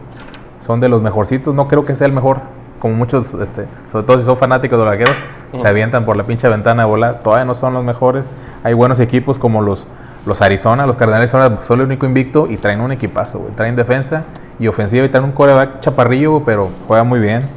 Son 0.60 0.82
de 0.82 0.90
los 0.90 1.02
mejorcitos. 1.02 1.56
No 1.56 1.70
creo 1.70 1.86
que 1.86 1.96
sea 1.96 2.08
el 2.08 2.14
mejor. 2.14 2.40
Como 2.86 2.98
muchos, 2.98 3.34
este, 3.34 3.66
sobre 3.92 4.06
todo 4.06 4.20
si 4.20 4.26
son 4.26 4.38
fanáticos 4.38 4.78
de 4.78 4.86
los 4.86 4.94
vaqueros, 4.94 5.18
se 5.56 5.68
avientan 5.68 6.06
por 6.06 6.18
la 6.18 6.24
pinche 6.24 6.48
ventana 6.48 6.84
de 6.84 6.88
volar. 6.88 7.22
Todavía 7.24 7.44
no 7.44 7.56
son 7.56 7.74
los 7.74 7.84
mejores. 7.84 8.32
Hay 8.64 8.76
buenos 8.76 9.00
equipos 9.00 9.40
como 9.40 9.64
los, 9.64 9.88
los 10.28 10.44
Arizona, 10.44 10.86
los 10.86 10.96
Cardenales 10.96 11.32
son, 11.32 11.58
son 11.64 11.80
el 11.80 11.88
único 11.88 12.06
invicto 12.06 12.46
y 12.48 12.58
traen 12.58 12.82
un 12.82 12.92
equipazo, 12.92 13.40
güey. 13.40 13.54
Traen 13.54 13.76
defensa 13.76 14.26
y 14.60 14.68
ofensiva 14.68 15.04
y 15.04 15.10
traen 15.10 15.26
un 15.26 15.32
coreback 15.32 15.80
chaparrillo, 15.80 16.44
pero 16.46 16.70
juega 16.88 17.04
muy 17.04 17.20
bien. 17.20 17.48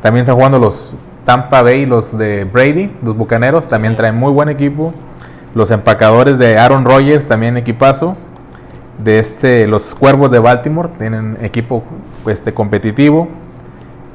También 0.00 0.22
están 0.22 0.36
jugando 0.36 0.58
los 0.58 0.96
Tampa 1.26 1.60
Bay, 1.60 1.84
los 1.84 2.16
de 2.16 2.44
Brady, 2.44 2.96
los 3.04 3.14
Bucaneros, 3.14 3.68
también 3.68 3.94
traen 3.94 4.16
muy 4.16 4.32
buen 4.32 4.48
equipo. 4.48 4.94
Los 5.54 5.70
empacadores 5.70 6.38
de 6.38 6.56
Aaron 6.56 6.86
Rodgers, 6.86 7.26
también 7.26 7.58
equipazo. 7.58 8.16
De 9.04 9.18
este, 9.18 9.66
los 9.66 9.94
Cuervos 9.94 10.30
de 10.30 10.38
Baltimore, 10.38 10.88
tienen 10.96 11.36
equipo 11.42 11.84
este, 12.26 12.54
competitivo. 12.54 13.28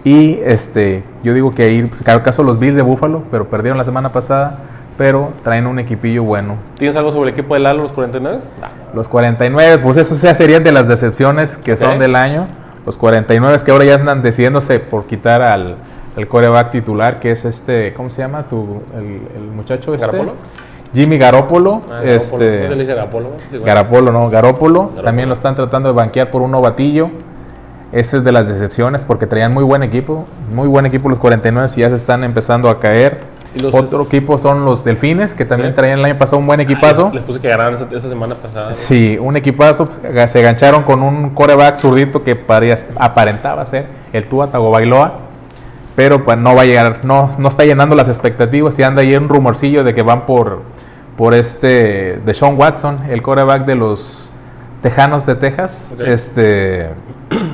Y 0.08 0.40
este, 0.46 1.04
yo 1.22 1.34
digo 1.34 1.52
que 1.52 1.64
ahí, 1.64 1.84
pues, 1.84 2.02
caso 2.02 2.42
los 2.42 2.58
Bills 2.58 2.78
de 2.78 2.82
Buffalo, 2.82 3.24
pero 3.30 3.50
perdieron 3.50 3.78
la 3.78 3.84
semana 3.84 4.14
pasada, 4.14 4.60
pero 4.98 5.34
traen 5.44 5.68
un 5.68 5.80
equipillo 5.80 6.24
bueno. 6.24 6.56
¿Tienes 6.76 6.96
algo 6.96 7.12
sobre 7.12 7.28
el 7.28 7.34
equipo 7.34 7.56
de 7.56 7.60
Lalo, 7.60 7.84
los 7.84 7.92
49? 7.92 8.40
Los 8.96 9.10
49, 9.10 9.82
pues 9.84 9.98
eso 9.98 10.16
ya 10.16 10.34
serían 10.34 10.64
de 10.64 10.72
las 10.72 10.88
decepciones 10.88 11.58
que 11.58 11.76
son 11.76 12.00
del 12.00 12.16
año. 12.16 12.48
Los 12.86 12.96
49 12.98 13.58
que 13.66 13.72
ahora 13.72 13.84
ya 13.84 13.96
andan 13.96 14.22
decidiéndose 14.22 14.80
por 14.80 15.08
quitar 15.08 15.42
al, 15.42 15.76
al 16.16 16.28
coreback 16.30 16.72
titular, 16.72 17.20
que 17.20 17.32
es 17.32 17.44
este, 17.44 17.94
¿cómo 17.94 18.10
se 18.10 18.22
llama? 18.22 18.44
Tu, 18.44 18.82
el, 18.96 19.20
el 19.36 19.52
muchacho 19.54 19.94
este. 19.94 20.22
Jimmy 20.94 21.18
Garoppolo. 21.18 21.82
Ah, 21.92 22.00
este, 22.06 22.86
Garoppolo. 22.86 23.32
¿No? 23.32 23.40
Sí, 23.40 23.58
bueno. 23.58 23.66
Garoppolo, 23.66 24.12
no. 24.14 24.30
Garoppolo. 24.30 24.92
También 25.04 25.28
lo 25.28 25.34
están 25.34 25.54
tratando 25.54 25.90
de 25.90 25.96
banquear 25.96 26.32
por 26.32 26.42
un 26.42 26.52
novatillo. 26.52 27.10
Ese 27.92 28.18
es 28.18 28.24
de 28.24 28.32
las 28.32 28.50
decepciones 28.50 29.04
porque 29.04 29.28
traían 29.28 29.54
muy 29.54 29.64
buen 29.64 29.82
equipo. 29.84 30.26
Muy 30.54 30.68
buen 30.68 30.86
equipo 30.86 31.10
los 31.10 31.20
49 31.20 31.70
y 31.76 31.80
ya 31.82 31.90
se 31.90 31.96
están 31.96 32.24
empezando 32.24 32.70
a 32.70 32.80
caer. 32.80 33.22
¿Y 33.56 33.60
los 33.60 33.74
Otro 33.74 34.02
es- 34.02 34.08
equipo 34.08 34.38
son 34.38 34.66
los 34.66 34.84
Delfines, 34.84 35.34
que 35.34 35.46
también 35.46 35.74
traían 35.74 36.00
el 36.00 36.06
año 36.06 36.18
pasado 36.18 36.38
un 36.38 36.46
buen 36.48 36.60
equipazo. 36.60 37.10
Les 37.14 37.24
puse 37.24 37.40
que 37.40 37.48
ganaron 37.48 37.76
esta, 37.76 37.96
esta 37.96 38.10
semana 38.10 38.36
pasada. 38.36 38.74
Sí, 38.74 39.18
un 39.20 39.38
equipazo. 39.38 39.86
pues, 39.88 40.32
Se 40.32 40.42
gancharon 40.42 40.84
con 40.84 41.02
un 41.02 41.30
coreback 41.30 41.78
zurdito 41.78 42.24
que 42.24 42.38
aparentaba 42.98 43.64
ser 43.66 43.88
el 44.12 44.28
Tua 44.28 44.48
Tagovailoa. 44.52 45.20
Pero 45.96 46.24
pues 46.26 46.38
no 46.38 46.54
va 46.56 46.62
a 46.62 46.66
llegar, 46.66 47.00
no, 47.04 47.28
no 47.40 47.48
está 47.48 47.64
llenando 47.66 47.96
las 47.96 48.08
expectativas 48.08 48.78
y 48.78 48.84
anda 48.84 49.02
ahí 49.02 49.16
un 49.16 49.30
rumorcillo 49.30 49.84
de 49.84 49.96
que 49.96 50.04
van 50.04 50.28
por, 50.28 50.62
por 51.16 51.34
este 51.34 52.22
de 52.24 52.34
Sean 52.36 52.56
Watson, 52.56 53.00
el 53.10 53.24
coreback 53.24 53.66
de 53.66 53.74
los 53.74 54.32
Tejanos 54.82 55.26
de 55.26 55.36
Texas. 55.36 55.96
Este 56.06 56.90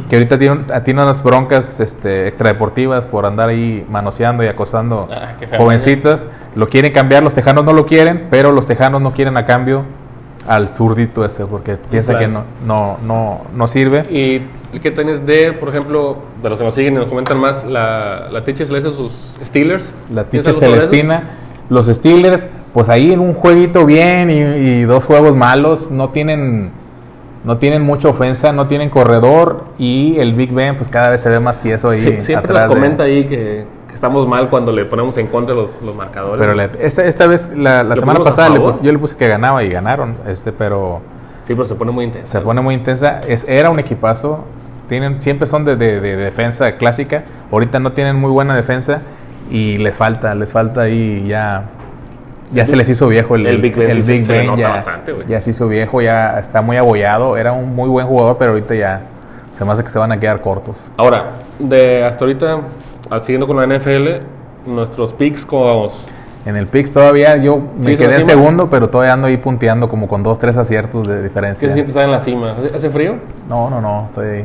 que 0.09 0.15
ahorita 0.17 0.37
tiene, 0.37 0.55
un- 0.55 0.65
tiene 0.83 1.01
unas 1.01 1.23
broncas 1.23 1.79
este, 1.79 2.27
extradeportivas 2.27 3.07
por 3.07 3.25
andar 3.25 3.49
ahí 3.49 3.85
manoseando 3.89 4.43
y 4.43 4.47
acosando 4.47 5.07
Ah, 5.11 5.33
qué 5.39 5.47
feo, 5.47 5.59
jovencitas. 5.59 6.27
Lo 6.55 6.69
quieren 6.69 6.91
cambiar, 6.91 7.23
los 7.23 7.33
tejanos 7.33 7.63
no 7.65 7.73
lo 7.73 7.85
quieren, 7.85 8.27
pero 8.29 8.51
los 8.51 8.67
tejanos 8.67 9.01
no 9.01 9.13
quieren 9.13 9.35
a 9.37 9.45
cambio 9.45 9.83
al 10.47 10.69
zurdito 10.69 11.23
este, 11.25 11.45
porque 11.45 11.77
piensa 11.89 12.19
que 12.19 12.27
no, 12.27 12.43
no, 12.67 12.97
no, 13.03 13.41
no 13.55 13.67
sirve. 13.67 14.03
Y 14.11 14.79
que 14.79 14.91
tenés 14.91 15.25
de, 15.25 15.53
por 15.53 15.69
ejemplo, 15.69 16.17
de 16.43 16.49
los 16.49 16.59
que 16.59 16.65
nos 16.65 16.75
siguen 16.75 16.93
y 16.93 16.97
nos 16.97 17.05
comentan 17.07 17.39
más, 17.39 17.63
la, 17.63 18.27
la 18.31 18.43
Tiche 18.43 18.65
Celeste, 18.67 18.91
sus 18.91 19.31
Steelers. 19.43 19.93
La 20.13 20.25
¿Tienes 20.25 20.47
Tiche? 20.47 20.59
Celestina. 20.59 21.23
Los 21.69 21.87
Steelers, 21.87 22.49
pues 22.73 22.89
ahí 22.89 23.13
en 23.13 23.21
un 23.21 23.33
jueguito 23.33 23.85
bien 23.85 24.29
y, 24.29 24.33
y 24.41 24.83
dos 24.83 25.05
juegos 25.05 25.35
malos, 25.35 25.89
no 25.89 26.09
tienen, 26.09 26.71
no 27.43 27.57
tienen 27.57 27.81
mucha 27.81 28.07
ofensa, 28.09 28.51
no 28.53 28.67
tienen 28.67 28.89
corredor 28.89 29.65
y 29.77 30.17
el 30.19 30.33
Big 30.33 30.51
Ben 30.53 30.75
pues 30.75 30.89
cada 30.89 31.09
vez 31.09 31.21
se 31.21 31.29
ve 31.29 31.39
más 31.39 31.57
tieso 31.61 31.89
ahí. 31.89 31.99
Sí, 31.99 32.17
siempre 32.21 32.51
atrás 32.51 32.65
nos 32.67 32.69
de- 32.75 32.75
comenta 32.81 33.03
ahí 33.03 33.25
que, 33.25 33.65
que 33.87 33.93
estamos 33.93 34.27
mal 34.27 34.49
cuando 34.49 34.71
le 34.71 34.85
ponemos 34.85 35.17
en 35.17 35.27
contra 35.27 35.53
los, 35.53 35.81
los 35.81 35.95
marcadores. 35.95 36.39
Pero 36.39 36.53
le- 36.53 36.69
esta, 36.85 37.03
esta 37.05 37.27
vez, 37.27 37.49
la, 37.55 37.83
la 37.83 37.95
¿Le 37.95 37.99
semana 37.99 38.19
pasada, 38.21 38.49
le 38.49 38.59
puse- 38.59 38.81
yo 38.83 38.91
le 38.91 38.97
puse 38.97 39.15
que 39.17 39.27
ganaba 39.27 39.63
y 39.63 39.69
ganaron, 39.69 40.15
este, 40.27 40.51
pero 40.53 41.01
sí, 41.47 41.53
pero 41.53 41.65
se 41.67 41.75
pone 41.75 41.91
muy 41.91 42.05
intenso. 42.05 42.31
se 42.31 42.39
pone 42.39 42.61
muy 42.61 42.75
intensa. 42.75 43.19
Es, 43.27 43.45
era 43.47 43.69
un 43.69 43.79
equipazo, 43.79 44.45
tienen, 44.87 45.19
siempre 45.21 45.45
son 45.45 45.65
de, 45.65 45.75
de- 45.75 45.99
de 45.99 46.15
defensa 46.15 46.77
clásica, 46.77 47.23
ahorita 47.51 47.79
no 47.79 47.91
tienen 47.91 48.15
muy 48.15 48.31
buena 48.31 48.55
defensa 48.55 49.01
y 49.51 49.77
les 49.79 49.97
falta, 49.97 50.33
les 50.35 50.51
falta 50.51 50.81
ahí 50.81 51.25
ya... 51.27 51.65
Ya 52.51 52.61
El 52.61 52.67
se 52.67 52.71
Big- 52.73 52.77
les 52.79 52.89
hizo 52.89 53.07
viejo 53.07 53.35
el, 53.35 53.45
el 53.47 53.61
Big 53.61 53.75
Ben 53.75 53.93
sí 53.95 54.01
se- 54.03 54.21
se 54.23 54.33
Ben 54.33 54.47
nota 54.47 54.61
ya, 54.61 54.69
bastante, 54.69 55.11
güey. 55.13 55.27
ya 55.27 55.41
se 55.41 55.49
hizo 55.51 55.67
viejo, 55.67 56.01
ya 56.01 56.37
está 56.39 56.61
muy 56.61 56.77
abollado. 56.77 57.37
Era 57.37 57.51
un 57.51 57.75
muy 57.75 57.89
buen 57.89 58.05
jugador, 58.07 58.37
pero 58.37 58.51
ahorita 58.51 58.75
ya 58.75 59.01
se 59.53 59.65
me 59.65 59.71
hace 59.71 59.83
que 59.83 59.89
se 59.89 59.99
van 59.99 60.11
a 60.11 60.19
quedar 60.19 60.41
cortos. 60.41 60.91
Ahora, 60.97 61.31
de 61.59 62.03
hasta 62.03 62.25
ahorita, 62.25 62.57
ah, 63.09 63.19
siguiendo 63.19 63.47
con 63.47 63.57
la 63.57 63.63
NFL, 63.65 64.21
nuestros 64.65 65.13
picks, 65.13 65.45
¿cómo 65.45 65.65
vamos? 65.65 66.05
En 66.45 66.57
el 66.57 66.67
Pix 66.67 66.91
todavía 66.91 67.37
yo 67.37 67.57
me 67.77 67.83
¿Sigues 67.85 68.01
quedé 68.01 68.15
en 68.17 68.25
segundo, 68.25 68.69
pero 68.69 68.89
todavía 68.89 69.13
ando 69.13 69.27
ahí 69.27 69.37
punteando 69.37 69.87
como 69.87 70.09
con 70.09 70.23
dos, 70.23 70.39
tres 70.39 70.57
aciertos 70.57 71.07
de 71.07 71.15
¿Qué 71.15 71.21
diferencia. 71.23 71.67
se 71.69 71.73
siente 71.73 71.91
estar 71.91 72.03
en 72.03 72.11
la 72.11 72.19
cima? 72.19 72.51
¿Hace- 72.51 72.75
¿Hace 72.75 72.89
frío? 72.89 73.15
No, 73.47 73.69
no, 73.69 73.79
no, 73.79 74.07
estoy 74.09 74.43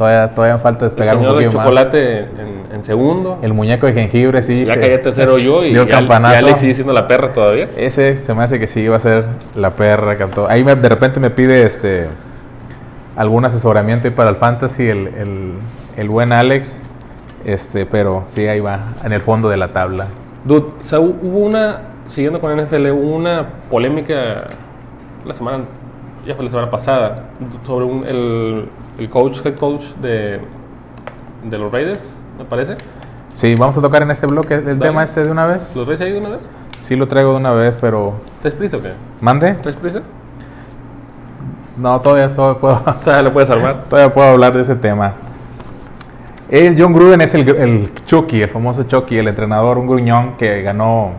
todavía, 0.00 0.34
todavía 0.34 0.56
me 0.56 0.62
falta 0.62 0.84
El 0.86 0.90
despegar 0.90 1.16
un 1.16 1.22
señor 1.22 1.36
de 1.38 1.44
poquito 1.44 1.58
más. 1.58 1.66
chocolate 1.66 2.18
en, 2.20 2.74
en 2.74 2.84
segundo. 2.84 3.38
El 3.42 3.52
muñeco 3.52 3.86
de 3.86 3.92
jengibre, 3.92 4.40
sí. 4.42 4.64
ya 4.64 4.74
se- 4.74 4.80
caí 4.80 4.98
tercero 5.02 5.36
yo 5.38 5.62
y 5.64 5.74
ya 5.74 5.82
Alex 6.08 6.60
sigue 6.60 6.74
siendo 6.74 6.92
la 6.92 7.06
perra 7.06 7.32
todavía. 7.32 7.68
Ese 7.76 8.16
se 8.22 8.32
me 8.34 8.42
hace 8.42 8.58
que 8.58 8.66
sí 8.66 8.80
iba 8.80 8.96
a 8.96 8.98
ser 8.98 9.24
la 9.54 9.70
perra. 9.70 10.16
Cantó. 10.16 10.48
Ahí 10.48 10.64
me- 10.64 10.74
de 10.74 10.88
repente 10.88 11.20
me 11.20 11.30
pide 11.30 11.64
este 11.64 12.06
algún 13.16 13.44
asesoramiento 13.44 14.10
para 14.12 14.30
el 14.30 14.36
fantasy, 14.36 14.88
el, 14.88 15.06
el, 15.08 15.52
el 15.96 16.08
buen 16.08 16.32
Alex. 16.32 16.82
Este, 17.44 17.86
pero 17.86 18.22
sí, 18.26 18.46
ahí 18.46 18.60
va, 18.60 18.80
en 19.04 19.12
el 19.12 19.20
fondo 19.20 19.48
de 19.48 19.56
la 19.56 19.68
tabla. 19.68 20.06
Dude, 20.44 20.66
o 20.80 20.82
sea, 20.82 21.00
hubo 21.00 21.38
una, 21.38 21.80
siguiendo 22.08 22.40
con 22.40 22.54
NFL, 22.58 22.90
hubo 22.90 23.14
una 23.16 23.46
polémica 23.70 24.48
la 25.26 25.34
semana, 25.34 25.64
ya 26.26 26.34
fue 26.34 26.44
la 26.44 26.50
semana 26.50 26.70
pasada, 26.70 27.24
sobre 27.66 27.84
un- 27.86 28.04
el, 28.06 28.68
el 29.00 29.08
coach, 29.08 29.44
head 29.44 29.56
coach 29.56 29.84
de, 30.00 30.40
de 31.44 31.58
los 31.58 31.72
Raiders, 31.72 32.16
me 32.38 32.44
parece. 32.44 32.74
Sí, 33.32 33.54
vamos 33.58 33.76
a 33.78 33.80
tocar 33.80 34.02
en 34.02 34.10
este 34.10 34.26
bloque 34.26 34.54
el 34.54 34.64
Dale. 34.64 34.78
tema 34.78 35.02
este 35.02 35.22
de 35.22 35.30
una 35.30 35.46
vez. 35.46 35.74
¿Los 35.74 35.86
Raiders 35.86 36.02
ahí 36.02 36.12
de 36.12 36.18
una 36.18 36.36
vez? 36.36 36.50
Sí 36.80 36.96
lo 36.96 37.08
traigo 37.08 37.30
de 37.32 37.36
una 37.38 37.52
vez, 37.52 37.76
pero... 37.76 38.14
¿Traes 38.40 38.54
prisa 38.54 38.76
o 38.76 38.80
qué? 38.80 38.92
¿Mande? 39.20 39.54
¿Traes 39.54 39.76
prisa? 39.76 40.02
No, 41.76 42.00
todavía, 42.00 42.34
todavía 42.34 42.60
puedo... 42.60 42.76
Todavía 43.04 43.22
lo 43.22 43.32
puedes 43.32 43.50
armar. 43.50 43.84
Todavía 43.88 44.12
puedo 44.12 44.28
hablar 44.28 44.52
de 44.52 44.60
ese 44.60 44.76
tema. 44.76 45.14
El 46.50 46.80
John 46.80 46.92
Gruden 46.92 47.20
es 47.20 47.32
el, 47.34 47.48
el 47.48 47.94
Chucky, 48.06 48.42
el 48.42 48.48
famoso 48.48 48.82
Chucky, 48.82 49.16
el 49.18 49.28
entrenador, 49.28 49.78
un 49.78 49.86
gruñón 49.86 50.36
que 50.36 50.62
ganó 50.62 51.12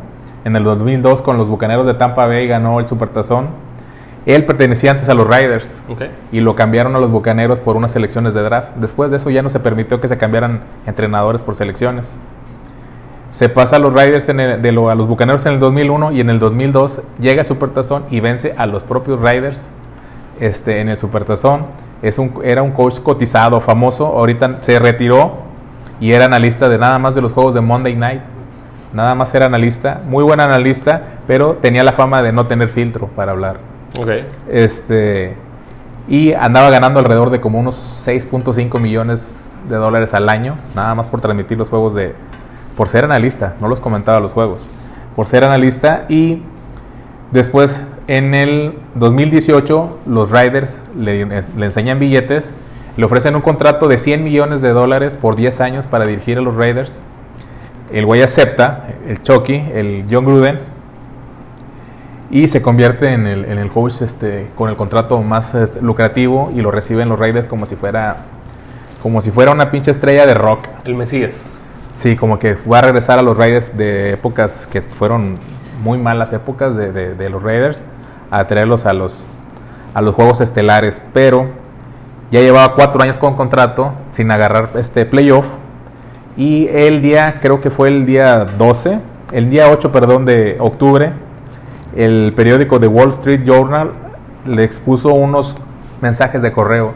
en 0.43 0.55
el 0.55 0.63
2002 0.63 1.21
con 1.21 1.37
los 1.37 1.47
Bucaneros 1.47 1.85
de 1.85 1.93
Tampa 1.93 2.27
Bay, 2.27 2.47
ganó 2.47 2.79
el 2.79 2.87
Supertazón. 2.87 3.47
Él 4.25 4.45
pertenecía 4.45 4.91
antes 4.91 5.09
a 5.09 5.13
los 5.15 5.25
Riders 5.27 5.81
y 6.31 6.41
lo 6.41 6.55
cambiaron 6.55 6.95
a 6.95 6.99
los 6.99 7.09
Bucaneros 7.09 7.59
por 7.59 7.75
unas 7.75 7.91
selecciones 7.91 8.33
de 8.35 8.43
draft. 8.43 8.75
Después 8.75 9.09
de 9.09 9.17
eso 9.17 9.29
ya 9.31 9.41
no 9.41 9.49
se 9.49 9.59
permitió 9.59 9.99
que 9.99 10.07
se 10.07 10.17
cambiaran 10.17 10.61
entrenadores 10.85 11.41
por 11.41 11.55
selecciones. 11.55 12.15
Se 13.31 13.49
pasa 13.49 13.77
a 13.77 13.79
los 13.79 13.93
Riders 13.93 14.27
en 14.29 14.39
el- 14.39 14.61
de 14.61 14.71
lo- 14.71 14.89
a 14.89 14.95
los 14.95 15.07
Bucaneros 15.07 15.45
en 15.45 15.53
el 15.53 15.59
2001 15.59 16.11
y 16.11 16.19
en 16.19 16.29
el 16.29 16.37
2002 16.37 17.01
llega 17.19 17.41
el 17.41 17.47
Supertazón 17.47 18.03
y 18.11 18.19
vence 18.19 18.53
a 18.57 18.65
los 18.67 18.83
propios 18.83 19.19
Riders 19.21 19.69
este, 20.39 20.81
en 20.81 20.89
el 20.89 20.97
Supertazón. 20.97 21.65
Es 22.01 22.19
un, 22.19 22.33
era 22.43 22.61
un 22.61 22.71
coach 22.71 22.99
cotizado, 22.99 23.61
famoso. 23.61 24.05
Ahorita 24.07 24.57
se 24.61 24.77
retiró 24.79 25.33
y 25.99 26.11
era 26.11 26.25
analista 26.25 26.67
de 26.67 26.77
nada 26.77 26.99
más 26.99 27.15
de 27.15 27.21
los 27.21 27.31
juegos 27.31 27.53
de 27.53 27.61
Monday 27.61 27.95
Night. 27.95 28.21
Nada 28.93 29.15
más 29.15 29.33
era 29.33 29.45
analista, 29.45 30.01
muy 30.05 30.23
buen 30.23 30.39
analista, 30.41 31.01
pero 31.25 31.53
tenía 31.61 31.83
la 31.83 31.93
fama 31.93 32.21
de 32.21 32.33
no 32.33 32.45
tener 32.47 32.67
filtro 32.67 33.07
para 33.15 33.31
hablar. 33.31 33.70
Ok. 33.99 34.09
Este, 34.49 35.35
y 36.07 36.33
andaba 36.33 36.69
ganando 36.69 36.99
alrededor 36.99 37.29
de 37.29 37.41
como 37.41 37.59
unos 37.59 37.75
6.5 38.07 38.79
millones 38.79 39.49
de 39.69 39.75
dólares 39.75 40.13
al 40.13 40.29
año, 40.29 40.55
nada 40.75 40.95
más 40.95 41.09
por 41.09 41.21
transmitir 41.21 41.57
los 41.57 41.69
juegos 41.69 41.93
de, 41.93 42.13
por 42.75 42.87
ser 42.87 43.05
analista, 43.05 43.55
no 43.61 43.67
los 43.67 43.79
comentaba 43.79 44.19
los 44.19 44.33
juegos, 44.33 44.69
por 45.15 45.27
ser 45.27 45.43
analista 45.43 46.05
y 46.09 46.41
después 47.31 47.83
en 48.07 48.33
el 48.33 48.73
2018 48.95 49.99
los 50.07 50.31
Riders 50.31 50.81
le, 50.97 51.25
le 51.25 51.65
enseñan 51.65 51.99
billetes, 51.99 52.55
le 52.97 53.05
ofrecen 53.05 53.35
un 53.35 53.41
contrato 53.41 53.87
de 53.87 53.97
100 53.97 54.23
millones 54.23 54.61
de 54.61 54.69
dólares 54.69 55.15
por 55.15 55.35
10 55.35 55.61
años 55.61 55.87
para 55.87 56.05
dirigir 56.05 56.37
a 56.37 56.41
los 56.41 56.55
Raiders. 56.55 57.01
El 57.91 58.05
güey 58.05 58.21
acepta, 58.21 58.87
el 59.07 59.21
Chucky, 59.21 59.63
el 59.73 60.05
John 60.09 60.25
Gruden, 60.25 60.59
y 62.31 62.47
se 62.47 62.61
convierte 62.61 63.11
en 63.11 63.27
el, 63.27 63.45
en 63.45 63.59
el 63.59 63.69
coach 63.69 64.01
este, 64.01 64.47
con 64.55 64.69
el 64.69 64.75
contrato 64.77 65.21
más 65.21 65.53
este, 65.53 65.81
lucrativo 65.81 66.51
y 66.55 66.61
lo 66.61 66.71
reciben 66.71 67.09
los 67.09 67.19
Raiders 67.19 67.45
como 67.45 67.65
si 67.65 67.75
fuera 67.75 68.17
como 69.03 69.19
si 69.19 69.31
fuera 69.31 69.51
una 69.51 69.71
pinche 69.71 69.89
estrella 69.91 70.25
de 70.27 70.33
rock. 70.35 70.67
El 70.85 70.93
Mesías. 70.95 71.31
Sí, 71.93 72.15
como 72.15 72.37
que 72.39 72.55
va 72.71 72.79
a 72.79 72.81
regresar 72.83 73.17
a 73.19 73.21
los 73.23 73.35
Raiders 73.37 73.75
de 73.77 74.11
épocas 74.13 74.67
que 74.71 74.81
fueron 74.81 75.37
muy 75.83 75.97
malas 75.97 76.31
épocas 76.33 76.75
de, 76.75 76.91
de- 76.91 77.15
de 77.15 77.29
los 77.29 77.41
Raiders 77.43 77.83
a 78.29 78.45
traerlos 78.47 78.85
a 78.85 78.93
los 78.93 79.27
a 79.93 80.01
los 80.01 80.15
juegos 80.15 80.39
estelares, 80.39 81.01
pero 81.13 81.47
ya 82.31 82.39
llevaba 82.39 82.73
cuatro 82.75 83.01
años 83.01 83.17
con 83.17 83.35
contrato 83.35 83.91
sin 84.09 84.31
agarrar 84.31 84.69
este 84.75 85.05
playoff 85.05 85.45
y 86.37 86.67
el 86.69 87.01
día 87.01 87.33
creo 87.41 87.59
que 87.59 87.69
fue 87.71 87.89
el 87.89 88.05
día 88.05 88.45
12, 88.57 88.99
el 89.33 89.49
día 89.49 89.69
8 89.69 89.91
perdón 89.91 90.23
de 90.25 90.55
octubre 90.59 91.11
el 91.95 92.33
periódico 92.35 92.79
The 92.79 92.87
Wall 92.87 93.09
Street 93.09 93.43
Journal 93.45 93.91
le 94.45 94.63
expuso 94.63 95.13
unos 95.13 95.57
mensajes 96.01 96.41
de 96.41 96.51
correo. 96.51 96.93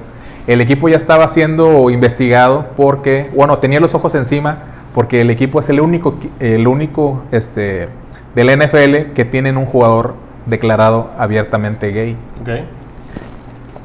El 0.47 0.61
equipo 0.61 0.89
ya 0.89 0.95
estaba 0.95 1.27
siendo 1.27 1.89
investigado 1.89 2.67
porque, 2.77 3.29
bueno, 3.33 3.57
tenía 3.59 3.79
los 3.79 3.95
ojos 3.95 4.13
encima 4.15 4.59
porque 4.93 5.21
el 5.21 5.29
equipo 5.29 5.59
es 5.59 5.69
el 5.69 5.81
único, 5.81 6.15
el 6.39 6.67
único 6.67 7.21
este, 7.31 7.89
de 8.33 8.43
la 8.43 8.55
NFL 8.55 9.13
que 9.13 9.25
tienen 9.25 9.57
un 9.57 9.65
jugador 9.65 10.15
declarado 10.45 11.11
abiertamente 11.17 11.91
gay, 11.91 12.15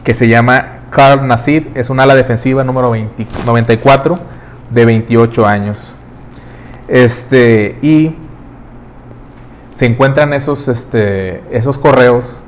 que 0.04 0.14
se 0.14 0.28
llama 0.28 0.80
Carl 0.90 1.26
Nassib, 1.26 1.68
es 1.74 1.90
un 1.90 1.98
ala 2.00 2.14
defensiva 2.14 2.62
número 2.62 2.90
20 2.90 3.26
94 3.46 4.18
de 4.70 4.84
28 4.84 5.46
años. 5.46 5.94
Este, 6.86 7.76
y 7.82 8.14
se 9.70 9.86
encuentran 9.86 10.32
esos, 10.32 10.68
este, 10.68 11.40
esos 11.50 11.78
correos 11.78 12.44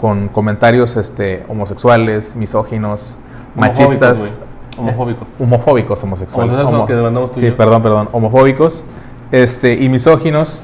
con 0.00 0.28
comentarios 0.28 0.96
este, 0.96 1.44
homosexuales, 1.48 2.34
misóginos, 2.36 3.18
Homofóbicos, 3.54 3.88
machistas. 3.88 4.40
Homofóbicos. 4.76 5.28
homofóbicos 5.38 6.02
homosexuales. 6.02 6.56
Homo- 6.56 6.86
que 6.86 6.94
tú 6.94 7.40
sí, 7.40 7.50
perdón, 7.50 7.82
perdón, 7.82 8.08
homofóbicos 8.12 8.84
este, 9.30 9.74
y 9.74 9.88
misóginos. 9.88 10.62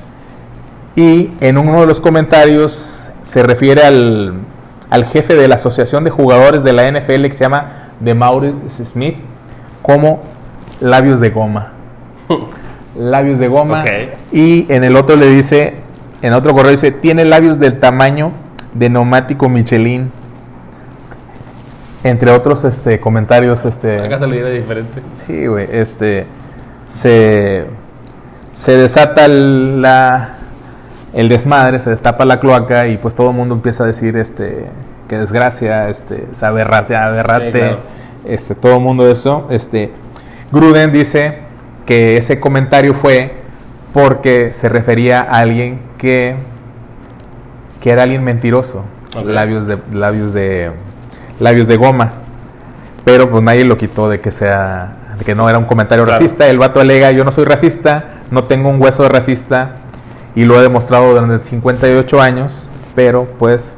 Y 0.96 1.30
en 1.40 1.58
uno 1.58 1.80
de 1.80 1.86
los 1.86 2.00
comentarios 2.00 3.10
se 3.22 3.42
refiere 3.42 3.82
al, 3.82 4.32
al 4.90 5.04
jefe 5.04 5.34
de 5.34 5.46
la 5.46 5.56
Asociación 5.56 6.02
de 6.04 6.10
Jugadores 6.10 6.64
de 6.64 6.72
la 6.72 6.90
NFL 6.90 7.22
que 7.26 7.32
se 7.32 7.44
llama 7.44 7.90
The 8.02 8.14
Maurice 8.14 8.84
Smith 8.84 9.16
como 9.82 10.20
labios 10.80 11.20
de 11.20 11.30
goma. 11.30 11.72
labios 12.98 13.38
de 13.38 13.48
goma. 13.48 13.84
Y 14.32 14.66
en 14.72 14.84
el 14.84 14.96
otro 14.96 15.16
le 15.16 15.30
dice, 15.30 15.74
en 16.22 16.32
otro 16.34 16.52
correo 16.54 16.70
dice, 16.70 16.90
tiene 16.90 17.24
labios 17.24 17.58
del 17.58 17.78
tamaño 17.78 18.32
de 18.74 18.90
neumático 18.90 19.48
Michelin. 19.48 20.10
Entre 22.04 22.30
otros 22.30 22.64
este, 22.64 23.00
comentarios, 23.00 23.64
este, 23.64 24.00
Acá 24.00 24.18
se 24.20 24.26
le 24.26 24.36
dirá 24.36 24.50
diferente. 24.50 25.02
Sí, 25.12 25.46
güey, 25.46 25.68
este 25.70 26.26
se, 26.86 27.66
se 28.52 28.76
desata 28.76 29.24
el, 29.24 29.82
la, 29.82 30.36
el 31.12 31.28
desmadre, 31.28 31.80
se 31.80 31.90
destapa 31.90 32.24
la 32.24 32.38
cloaca 32.38 32.86
y 32.86 32.98
pues 32.98 33.14
todo 33.14 33.30
el 33.30 33.36
mundo 33.36 33.54
empieza 33.54 33.84
a 33.84 33.86
decir 33.86 34.16
este 34.16 34.66
que 35.08 35.18
desgracia, 35.18 35.88
este, 35.88 36.26
sabe 36.32 36.62
aberrate, 36.62 37.52
Sí, 37.52 37.58
claro. 37.58 37.78
este, 38.26 38.54
todo 38.54 38.76
el 38.76 38.82
mundo 38.82 39.10
eso, 39.10 39.48
este 39.50 39.90
Gruden 40.52 40.92
dice 40.92 41.38
que 41.86 42.16
ese 42.16 42.38
comentario 42.40 42.94
fue 42.94 43.32
porque 43.92 44.52
se 44.52 44.68
refería 44.68 45.20
a 45.22 45.38
alguien 45.38 45.80
que 45.98 46.36
que 47.80 47.90
era 47.90 48.02
alguien 48.02 48.24
mentiroso, 48.24 48.82
labios 49.24 49.66
de 49.66 49.78
labios 49.92 50.32
de 50.32 50.72
labios 51.40 51.68
de 51.68 51.76
goma. 51.76 52.12
pero 53.04 53.30
pues 53.30 53.42
nadie 53.42 53.64
lo 53.64 53.78
quitó 53.78 54.08
de 54.10 54.20
que 54.20 54.30
sea, 54.30 54.92
de 55.18 55.24
que 55.24 55.34
no 55.34 55.48
era 55.48 55.58
un 55.58 55.64
comentario 55.64 56.04
Claro. 56.04 56.18
racista. 56.20 56.46
El 56.48 56.58
vato 56.58 56.80
alega, 56.80 57.10
yo 57.12 57.24
no 57.24 57.32
soy 57.32 57.44
racista, 57.46 58.04
no 58.30 58.44
tengo 58.44 58.68
un 58.68 58.82
hueso 58.82 59.04
de 59.04 59.08
racista 59.08 59.76
y 60.34 60.44
lo 60.44 60.58
he 60.58 60.62
demostrado 60.62 61.14
durante 61.14 61.42
58 61.48 62.20
años, 62.20 62.68
pero 62.94 63.24
pues, 63.38 63.74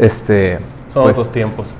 este, 0.00 0.58
Son 0.94 1.02
pues, 1.04 1.18
otros 1.18 1.32
tiempos. 1.32 1.74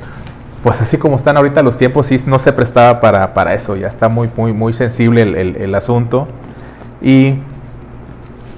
pues 0.62 0.80
así 0.82 0.98
como 0.98 1.16
están 1.16 1.36
ahorita 1.36 1.62
los 1.62 1.78
tiempos, 1.78 2.06
sí 2.08 2.16
no 2.26 2.38
se 2.38 2.52
prestaba 2.52 3.00
para, 3.00 3.32
para 3.32 3.54
eso, 3.54 3.76
ya 3.76 3.88
está 3.88 4.08
muy, 4.08 4.28
muy, 4.36 4.52
muy 4.52 4.72
sensible 4.72 5.22
el, 5.22 5.34
el- 5.36 5.56
el 5.56 5.74
asunto. 5.74 6.28
Y 7.02 7.34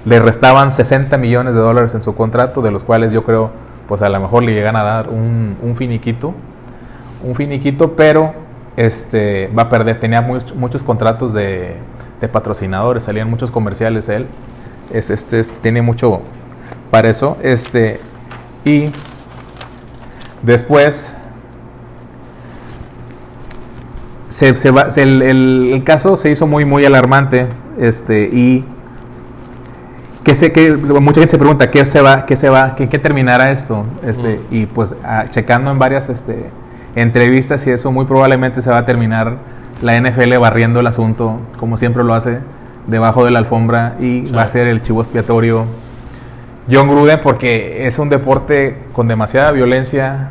le 0.05 0.19
restaban 0.19 0.71
60 0.71 1.17
millones 1.17 1.53
de 1.55 1.61
dólares 1.61 1.93
en 1.93 2.01
su 2.01 2.15
contrato, 2.15 2.61
de 2.61 2.71
los 2.71 2.83
cuales 2.83 3.11
yo 3.11 3.23
creo, 3.23 3.51
pues 3.87 4.01
a 4.01 4.09
lo 4.09 4.19
mejor 4.19 4.43
le 4.43 4.53
llegan 4.53 4.75
a 4.75 4.83
dar 4.83 5.09
un, 5.09 5.55
un 5.61 5.75
finiquito, 5.75 6.33
un 7.23 7.35
finiquito, 7.35 7.95
pero 7.95 8.33
este, 8.77 9.47
va 9.57 9.63
a 9.63 9.69
perder, 9.69 9.99
tenía 9.99 10.21
muchos, 10.21 10.55
muchos 10.55 10.83
contratos 10.83 11.33
de, 11.33 11.75
de 12.19 12.27
patrocinadores, 12.27 13.03
salían 13.03 13.29
muchos 13.29 13.51
comerciales 13.51 14.09
él, 14.09 14.25
es, 14.91 15.09
este, 15.11 15.39
es- 15.39 15.51
tiene 15.61 15.81
mucho 15.83 16.21
para 16.89 17.09
eso, 17.09 17.37
este, 17.43 17.99
y 18.65 18.91
después 20.41 21.15
se, 24.29 24.71
va- 24.71 24.87
el, 24.95 25.21
el- 25.21 25.69
el 25.73 25.83
caso 25.83 26.15
se 26.17 26.31
hizo 26.31 26.47
muy 26.47 26.65
muy 26.65 26.85
alarmante 26.85 27.47
este 27.79 28.23
y 28.31 28.65
que 30.23 30.35
sé 30.35 30.51
que 30.51 30.73
mucha 30.73 31.19
gente 31.21 31.31
se 31.31 31.37
pregunta 31.37 31.71
qué 31.71 31.85
se 31.85 31.99
va 32.01 32.25
qué 32.25 32.35
se 32.35 32.49
va 32.49 32.75
qué, 32.75 32.87
qué 32.89 32.99
terminará 32.99 33.51
esto 33.51 33.85
este 34.05 34.35
Mm. 34.49 34.55
y 34.55 34.65
pues 34.67 34.95
ah, 35.03 35.25
checando 35.29 35.71
en 35.71 35.79
varias 35.79 36.09
este 36.09 36.49
entrevistas 36.95 37.65
y 37.67 37.71
eso 37.71 37.91
muy 37.91 38.05
probablemente 38.05 38.61
se 38.61 38.69
va 38.69 38.79
a 38.79 38.85
terminar 38.85 39.37
la 39.81 39.95
NFL 39.99 40.37
barriendo 40.37 40.79
el 40.79 40.87
asunto 40.87 41.39
como 41.59 41.77
siempre 41.77 42.03
lo 42.03 42.13
hace 42.13 42.37
debajo 42.87 43.25
de 43.25 43.31
la 43.31 43.39
alfombra 43.39 43.95
y 43.99 44.27
Sí. 44.27 44.33
va 44.33 44.43
a 44.43 44.49
ser 44.49 44.67
el 44.67 44.81
chivo 44.81 45.01
expiatorio 45.01 45.65
John 46.71 46.87
Gruden 46.87 47.19
porque 47.23 47.87
es 47.87 47.97
un 47.97 48.09
deporte 48.09 48.77
con 48.93 49.07
demasiada 49.07 49.51
violencia 49.51 50.27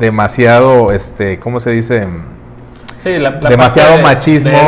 demasiado 0.00 0.90
este 0.90 1.38
cómo 1.38 1.60
se 1.60 1.70
dice 1.70 2.06
Sí, 3.04 3.18
la, 3.18 3.30
la 3.32 3.50
Demasiado 3.50 4.00
machismo. 4.00 4.58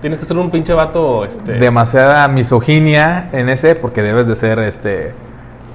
Tienes 0.00 0.18
que 0.18 0.24
ser 0.24 0.36
un 0.38 0.50
pinche 0.50 0.72
vato. 0.72 1.24
Este, 1.24 1.52
demasiada 1.54 2.26
misoginia 2.28 3.28
en 3.32 3.48
ese 3.48 3.74
porque 3.74 4.02
debes 4.02 4.26
de 4.26 4.34
ser 4.34 4.58
este 4.60 5.12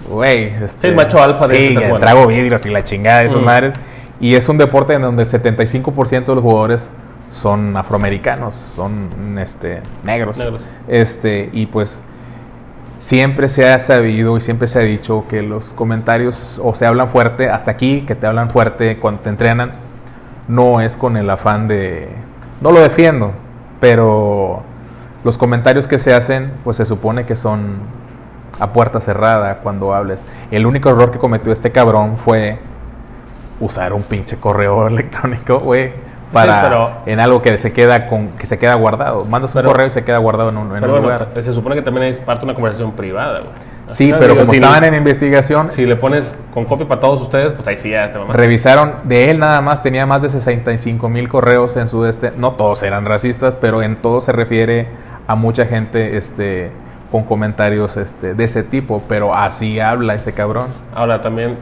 güey 0.10 0.46
este, 0.64 0.90
Sí, 0.90 0.96
macho 0.96 1.22
alfa 1.22 1.48
de 1.48 1.56
sí, 1.58 1.66
este 1.68 1.80
bueno. 1.80 2.00
trago 2.00 2.28
vidrios 2.28 2.66
y 2.66 2.70
la 2.70 2.84
chingada 2.84 3.20
de 3.22 3.26
esas 3.28 3.42
Mm. 3.42 3.46
madres 3.46 3.74
y 4.20 4.36
es 4.36 4.48
un 4.50 4.58
deporte 4.58 4.94
en 4.94 5.02
donde 5.02 5.24
el 5.24 5.30
75% 5.30 6.26
de 6.32 6.36
los 6.36 6.44
jugadores 6.44 6.90
son 7.32 7.76
afroamericanos 7.76 8.54
son 8.56 9.38
este 9.40 9.82
negros, 10.04 10.38
Negros. 10.38 10.62
este 10.88 11.50
y 11.52 11.66
pues 11.66 12.02
siempre 12.98 13.50
se 13.50 13.68
ha 13.70 13.78
sabido 13.80 14.38
y 14.38 14.42
siempre 14.42 14.68
se 14.68 14.80
ha 14.80 14.84
dicho 14.84 15.26
que 15.30 15.42
los 15.42 15.74
comentarios 15.74 16.62
o 16.64 16.74
se 16.76 16.86
hablan 16.86 17.10
fuerte 17.10 17.50
hasta 17.50 17.72
aquí 17.72 18.02
que 18.08 18.16
te 18.16 18.26
hablan 18.26 18.50
fuerte 18.50 18.98
cuando 19.00 19.22
te 19.22 19.30
entrenan 19.30 19.72
no 20.48 20.80
es 20.82 20.96
con 20.96 21.18
el 21.18 21.30
afán 21.30 21.68
de 21.68 22.08
no 22.62 22.72
lo 22.72 22.80
defiendo 22.80 23.34
pero 23.86 24.64
los 25.24 25.38
comentarios 25.38 25.88
que 25.88 26.00
se 26.00 26.12
hacen 26.14 26.52
pues 26.64 26.78
se 26.78 26.86
supone 26.86 27.26
que 27.26 27.36
son 27.36 27.78
a 28.60 28.74
puerta 28.74 29.00
cerrada 29.00 29.60
cuando 29.60 29.94
hables. 29.94 30.26
El 30.50 30.66
único 30.66 30.90
error 30.90 31.12
que 31.12 31.20
cometió 31.20 31.54
este 31.54 31.72
cabrón 31.72 32.18
fue 32.18 32.58
usar 33.60 33.94
un 33.94 34.02
pinche 34.02 34.38
correo 34.38 34.88
electrónico 34.94 35.60
güey 35.60 35.92
para 36.34 36.64
pero- 36.64 36.90
en 37.06 37.20
algo 37.20 37.44
que 37.44 37.58
se 37.60 37.72
queda 37.74 38.08
con 38.08 38.30
que 38.30 38.48
se 38.48 38.58
queda 38.58 38.74
guardado. 38.74 39.24
Mandas 39.26 39.52
un 39.54 39.60
Pero- 39.62 39.70
correo 39.72 39.86
y 39.88 39.92
se 39.92 40.04
queda 40.04 40.18
guardado 40.18 40.50
en 40.50 40.58
un, 40.58 40.68
en 40.76 40.82
Pero 40.82 40.96
un 40.96 41.02
bueno, 41.04 41.20
lugar. 41.20 41.42
se 41.44 41.54
supone 41.54 41.76
que 41.76 41.84
también 41.84 42.08
es 42.08 42.20
parte 42.20 42.42
de 42.42 42.46
una 42.46 42.56
conversación 42.56 42.92
privada, 42.94 43.40
güey. 43.42 43.52
Sí 43.88 44.12
pero 44.18 44.34
digo, 44.34 44.40
como 44.42 44.52
si 44.54 44.58
estaban 44.58 44.82
le- 44.82 44.88
en 44.88 44.96
investigación 44.96 45.72
Si 45.72 45.86
le 45.86 45.96
pones 45.96 46.36
con 46.54 46.66
copia 46.66 46.88
para 46.88 47.00
todos 47.00 47.22
ustedes, 47.22 47.54
pues 47.54 47.68
ahí 47.68 47.78
sí 47.78 47.90
ya 47.92 48.12
te 48.12 48.18
mamás. 48.18 48.36
Revisaron, 48.36 48.94
de 49.04 49.30
él 49.30 49.40
nada 49.40 49.62
más 49.62 49.84
tenía 49.84 50.06
más 50.06 50.22
de 50.24 50.30
65 50.30 51.08
mil 51.10 51.30
correos 51.30 51.78
en 51.78 51.88
su 51.88 52.04
este, 52.06 52.32
no 52.36 52.52
todos 52.54 52.82
eran 52.84 53.06
racistas, 53.06 53.56
pero 53.56 53.82
en 53.84 53.98
todo 53.98 54.22
se 54.22 54.32
refiere 54.32 54.88
a 55.28 55.36
mucha 55.36 55.66
gente 55.66 56.18
este, 56.18 56.72
con 57.12 57.24
comentarios 57.24 57.98
este, 57.98 58.34
de 58.34 58.44
ese 58.44 58.64
tipo, 58.64 59.04
pero 59.08 59.36
así 59.36 59.80
habla 59.80 60.16
ese 60.16 60.34
cabrón. 60.34 60.68
Ahora 60.94 61.22
también 61.22 61.56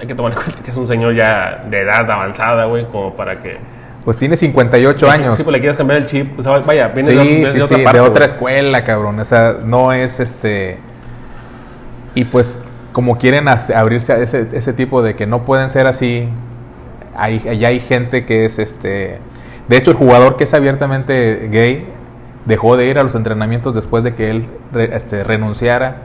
hay 0.00 0.06
que 0.06 0.14
tomar 0.14 0.32
en 0.32 0.38
cuenta 0.38 0.62
que 0.62 0.70
es 0.70 0.76
un 0.76 0.86
señor 0.88 1.14
ya 1.14 1.64
de 1.68 1.80
edad 1.80 2.08
avanzada, 2.10 2.66
güey, 2.66 2.84
como 2.86 3.14
para 3.14 3.40
que... 3.40 3.56
Pues 4.04 4.18
tiene 4.18 4.36
58 4.36 5.10
años. 5.10 5.36
Sí, 5.38 5.42
pues 5.44 5.52
le 5.52 5.60
quieres 5.60 5.78
cambiar 5.78 5.98
el 6.00 6.06
chip. 6.06 6.38
O 6.38 6.42
sea, 6.42 6.58
vaya, 6.58 6.88
viene 6.88 7.10
Sí, 7.10 7.16
de, 7.16 7.24
de- 7.24 7.46
sí, 7.48 7.58
de 7.58 7.64
otra 7.64 7.76
sí, 7.78 7.82
parte, 7.84 7.98
de 8.00 8.06
otra 8.06 8.24
escuela, 8.26 8.84
cabrón. 8.84 9.18
O 9.18 9.24
sea, 9.24 9.56
no 9.64 9.92
es 9.94 10.20
este. 10.20 10.78
Y 12.14 12.24
pues, 12.24 12.60
como 12.92 13.18
quieren 13.18 13.46
abrirse 13.48 14.12
a 14.12 14.18
ese, 14.18 14.48
ese 14.52 14.72
tipo 14.72 15.02
de 15.02 15.14
que 15.16 15.26
no 15.26 15.44
pueden 15.44 15.68
ser 15.70 15.86
así, 15.86 16.28
hay, 17.16 17.40
ya 17.58 17.68
hay 17.68 17.80
gente 17.80 18.24
que 18.26 18.44
es 18.44 18.58
este. 18.58 19.18
De 19.68 19.76
hecho, 19.76 19.90
el 19.90 19.96
jugador 19.96 20.36
que 20.36 20.44
es 20.44 20.54
abiertamente 20.54 21.48
gay 21.50 21.86
dejó 22.44 22.76
de 22.76 22.86
ir 22.86 22.98
a 22.98 23.02
los 23.02 23.14
entrenamientos 23.14 23.74
después 23.74 24.04
de 24.04 24.14
que 24.14 24.30
él 24.30 24.46
este, 24.92 25.24
renunciara, 25.24 25.96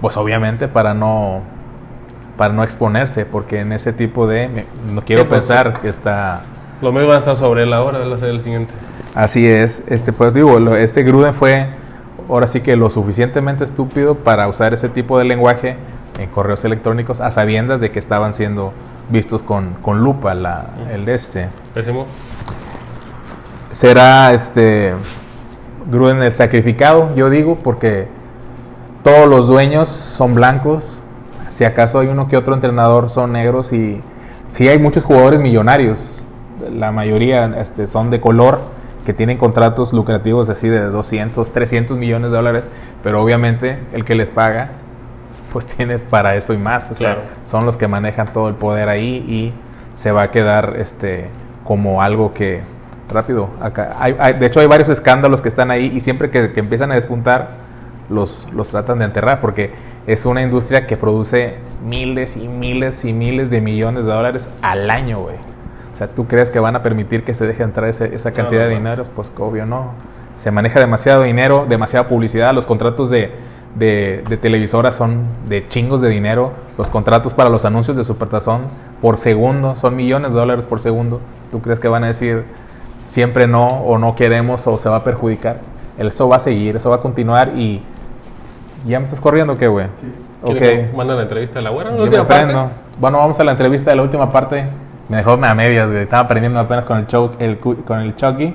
pues 0.00 0.16
obviamente 0.16 0.68
para 0.68 0.94
no 0.94 1.42
para 2.36 2.52
no 2.52 2.62
exponerse, 2.62 3.24
porque 3.24 3.60
en 3.60 3.72
ese 3.72 3.94
tipo 3.94 4.26
de 4.26 4.66
no 4.94 5.00
quiero 5.02 5.22
Sí, 5.22 5.28
pues, 5.28 5.40
pensar 5.40 5.80
que 5.80 5.88
está 5.88 6.42
Los 6.82 6.92
medios 6.92 7.08
van 7.08 7.16
a 7.16 7.18
estar 7.20 7.36
sobre 7.36 7.62
él 7.62 7.72
ahora, 7.72 7.98
va 8.00 8.14
a 8.14 8.18
ser 8.18 8.28
el 8.28 8.42
siguiente. 8.42 8.74
Así 9.14 9.46
es, 9.48 9.82
este 9.86 10.12
pues 10.12 10.34
digo, 10.34 10.60
lo- 10.60 10.76
este 10.76 11.02
Gruden 11.02 11.32
fue 11.32 11.66
ahora 12.28 12.46
sí 12.46 12.60
que 12.60 12.76
lo 12.76 12.90
suficientemente 12.90 13.64
estúpido 13.64 14.16
para 14.16 14.48
usar 14.48 14.74
ese 14.74 14.88
tipo 14.88 15.18
de 15.18 15.24
lenguaje 15.24 15.76
en 16.18 16.28
correos 16.30 16.64
electrónicos 16.64 17.20
a 17.20 17.30
sabiendas 17.30 17.80
de 17.80 17.90
que 17.90 17.98
estaban 17.98 18.34
siendo 18.34 18.72
vistos 19.10 19.42
con, 19.42 19.74
con 19.82 20.02
lupa 20.02 20.34
la, 20.34 20.70
el 20.92 21.04
de 21.04 21.14
este. 21.14 21.48
Décimo. 21.74 22.06
Será 23.70 24.32
este 24.32 24.94
Gruden 25.88 26.20
el 26.20 26.34
sacrificado, 26.34 27.14
yo 27.14 27.30
digo, 27.30 27.58
porque 27.62 28.08
todos 29.04 29.28
los 29.28 29.46
dueños 29.46 29.88
son 29.88 30.34
blancos, 30.34 31.00
si 31.48 31.64
acaso 31.64 32.00
hay 32.00 32.08
uno 32.08 32.26
que 32.26 32.36
otro 32.36 32.54
entrenador 32.54 33.08
son 33.08 33.32
negros 33.32 33.72
y 33.72 34.00
sí 34.48 34.66
hay 34.66 34.80
muchos 34.80 35.04
jugadores 35.04 35.40
millonarios, 35.40 36.24
la 36.74 36.90
mayoría 36.90 37.46
este, 37.60 37.86
son 37.86 38.10
de 38.10 38.20
color, 38.20 38.58
que 39.06 39.14
tienen 39.14 39.38
contratos 39.38 39.94
lucrativos 39.94 40.50
así 40.50 40.68
de 40.68 40.80
200, 40.80 41.50
300 41.52 41.96
millones 41.96 42.30
de 42.30 42.36
dólares, 42.36 42.68
pero 43.02 43.22
obviamente 43.22 43.78
el 43.94 44.04
que 44.04 44.14
les 44.14 44.30
paga 44.30 44.70
pues 45.52 45.64
tiene 45.76 45.98
para 45.98 46.34
eso 46.36 46.52
y 46.52 46.58
más, 46.58 46.90
o 46.90 46.94
sea, 46.94 47.14
son 47.44 47.64
los 47.64 47.78
que 47.78 47.88
manejan 47.88 48.32
todo 48.34 48.48
el 48.48 48.56
poder 48.56 48.88
ahí 48.90 49.24
y 49.28 49.52
se 49.94 50.10
va 50.12 50.24
a 50.24 50.30
quedar 50.30 50.74
este 50.78 51.28
como 51.64 52.02
algo 52.02 52.34
que 52.34 52.60
rápido 53.10 53.48
acá 53.60 53.96
hay- 53.98 54.16
hay- 54.18 54.32
de 54.34 54.46
hecho 54.46 54.60
hay 54.60 54.66
varios 54.66 54.88
escándalos 54.88 55.40
que 55.40 55.48
están 55.48 55.70
ahí 55.70 55.90
y 55.94 56.00
siempre 56.00 56.28
que, 56.30 56.52
que 56.52 56.60
empiezan 56.60 56.90
a 56.90 56.94
despuntar 56.96 57.48
los, 58.10 58.46
los 58.52 58.68
tratan 58.68 58.98
de 58.98 59.04
enterrar 59.06 59.40
porque 59.40 59.70
es 60.06 60.26
una 60.26 60.42
industria 60.42 60.86
que 60.86 60.96
produce 60.96 61.54
miles 61.84 62.36
y 62.36 62.46
miles 62.48 63.04
y 63.04 63.12
miles 63.12 63.50
de 63.50 63.60
millones 63.60 64.04
de 64.04 64.12
dólares 64.12 64.50
al 64.62 64.90
año, 64.90 65.20
güey. 65.20 65.36
O 65.96 65.98
sea, 65.98 66.08
¿tú 66.08 66.26
crees 66.26 66.50
que 66.50 66.60
van 66.60 66.76
a 66.76 66.82
permitir 66.82 67.24
que 67.24 67.32
se 67.32 67.46
deje 67.46 67.62
entrar 67.62 67.88
ese- 67.88 68.14
esa 68.14 68.30
cantidad 68.32 68.64
no, 68.64 68.68
de 68.68 68.74
dinero? 68.74 69.06
Pues 69.16 69.32
obvio 69.38 69.64
no. 69.64 69.92
Se 70.34 70.50
maneja 70.50 70.78
demasiado 70.78 71.22
dinero, 71.22 71.64
demasiada 71.66 72.06
publicidad. 72.06 72.52
Los 72.52 72.66
contratos 72.66 73.08
de, 73.08 73.30
de, 73.76 74.22
de 74.28 74.36
televisoras 74.36 74.94
son 74.94 75.22
de 75.48 75.66
chingos 75.68 76.02
de 76.02 76.10
dinero. 76.10 76.52
Los 76.76 76.90
contratos 76.90 77.32
para 77.32 77.48
los 77.48 77.64
anuncios 77.64 77.96
de 77.96 78.04
Supertazón 78.04 78.64
por 79.00 79.16
segundo 79.16 79.74
son 79.74 79.96
millones 79.96 80.34
de 80.34 80.38
dólares 80.38 80.66
por 80.66 80.80
segundo. 80.80 81.20
¿Tú 81.50 81.62
crees 81.62 81.80
que 81.80 81.88
van 81.88 82.04
a 82.04 82.08
decir 82.08 82.44
siempre 83.06 83.46
no 83.46 83.66
o 83.66 83.96
no 83.96 84.14
queremos 84.16 84.66
o 84.66 84.76
se 84.76 84.90
va 84.90 84.96
a 84.96 85.04
perjudicar? 85.04 85.60
Eso 85.96 86.28
va 86.28 86.36
a 86.36 86.40
seguir, 86.40 86.76
eso 86.76 86.90
va 86.90 86.96
a 86.96 87.00
continuar 87.00 87.52
y... 87.56 87.80
¿Ya 88.86 88.98
me 88.98 89.04
estás 89.06 89.20
corriendo 89.22 89.56
qué, 89.56 89.66
güey? 89.66 89.86
¿Quiere 90.44 90.60
Ok. 90.84 90.90
que 90.90 90.96
mande 90.96 91.14
la 91.14 91.22
entrevista 91.22 91.58
a 91.58 91.62
la 91.62 91.70
güera? 91.70 91.90
¿La 91.90 92.02
última 92.02 92.26
parte? 92.26 92.54
Bueno, 93.00 93.18
vamos 93.18 93.40
a 93.40 93.44
la 93.44 93.52
entrevista 93.52 93.90
de 93.90 93.96
la 93.96 94.02
última 94.02 94.30
parte. 94.30 94.66
Me 95.08 95.18
dejó 95.18 95.32
a 95.32 95.54
medias, 95.54 95.88
güey. 95.88 96.02
Estaba 96.02 96.22
aprendiendo 96.22 96.58
apenas 96.58 96.84
con 96.84 97.06
el, 97.38 97.58
cu- 97.58 97.84
con 97.84 98.00
el 98.00 98.16
Chucky. 98.16 98.54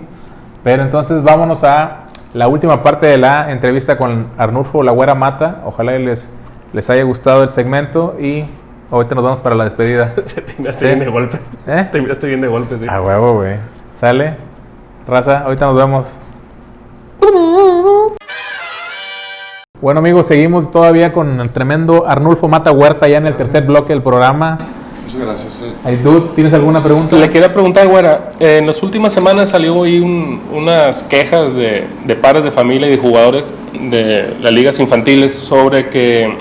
Pero 0.63 0.83
entonces 0.83 1.23
vámonos 1.23 1.63
a 1.63 2.03
la 2.33 2.47
última 2.47 2.83
parte 2.83 3.05
de 3.07 3.17
la 3.17 3.51
entrevista 3.51 3.97
con 3.97 4.27
Arnulfo 4.37 4.83
La 4.83 4.91
Güera 4.91 5.15
Mata. 5.15 5.61
Ojalá 5.65 5.93
les, 5.93 6.29
les 6.73 6.89
haya 6.89 7.03
gustado 7.03 7.43
el 7.43 7.49
segmento 7.49 8.15
y 8.19 8.45
ahorita 8.91 9.15
nos 9.15 9.23
vamos 9.23 9.39
para 9.41 9.55
la 9.55 9.63
despedida. 9.63 10.13
Te 10.15 10.43
miraste 10.57 10.79
Sí. 10.79 10.85
bien 10.87 10.99
de 10.99 11.07
golpe. 11.09 11.39
¿Eh? 11.67 11.87
Te 11.91 12.01
miraste 12.01 12.27
bien 12.27 12.41
de 12.41 12.47
golpe, 12.47 12.77
sí. 12.77 12.85
A 12.87 13.01
huevo, 13.01 13.35
güey. 13.35 13.55
¿Sale? 13.93 14.35
Raza, 15.07 15.39
ahorita 15.39 15.65
nos 15.67 15.77
vemos. 15.77 16.19
Bueno 19.81 19.99
amigos, 19.99 20.27
seguimos 20.27 20.69
todavía 20.69 21.11
con 21.11 21.39
el 21.39 21.49
tremendo 21.49 22.05
Arnulfo 22.07 22.47
Mata 22.47 22.71
Huerta 22.71 23.07
ya 23.07 23.17
en 23.17 23.25
el 23.25 23.35
tercer 23.35 23.65
bloque 23.65 23.93
del 23.93 24.03
programa. 24.03 24.57
Muchas 25.13 25.27
gracias. 25.27 25.53
eh. 25.85 26.31
¿tienes 26.35 26.53
alguna 26.53 26.83
pregunta? 26.83 27.15
Le 27.17 27.29
quería 27.29 27.51
preguntar, 27.51 27.87
güera, 27.87 28.31
eh, 28.39 28.57
en 28.59 28.67
las 28.67 28.81
últimas 28.83 29.11
semanas 29.13 29.49
salió 29.49 29.83
ahí 29.83 29.99
un- 29.99 30.41
unas 30.53 31.03
quejas 31.03 31.53
de, 31.55 31.85
de 32.05 32.15
padres 32.15 32.43
de 32.43 32.51
familia 32.51 32.87
y 32.87 32.91
de 32.91 32.97
jugadores 32.97 33.51
de 33.73 34.33
las 34.41 34.53
ligas 34.53 34.79
infantiles 34.79 35.33
sobre 35.33 35.89
que 35.89 36.33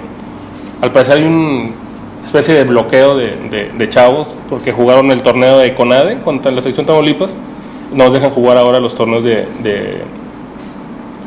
al 0.80 0.92
parecer 0.92 1.16
hay 1.18 1.24
una 1.24 1.70
especie 2.22 2.54
de 2.54 2.64
bloqueo 2.64 3.16
de, 3.16 3.36
de- 3.50 3.70
de 3.76 3.88
chavos 3.88 4.36
porque 4.48 4.72
jugaron 4.72 5.10
el 5.10 5.22
torneo 5.22 5.58
de 5.58 5.74
CONADE 5.74 6.20
contra 6.20 6.52
la 6.52 6.62
sección 6.62 6.86
Tamaulipas. 6.86 7.36
No 7.92 8.08
dejan 8.10 8.30
jugar 8.30 8.56
ahora 8.56 8.78
los 8.78 8.94
torneos 8.94 9.24
de, 9.24 9.46
de- 9.62 10.02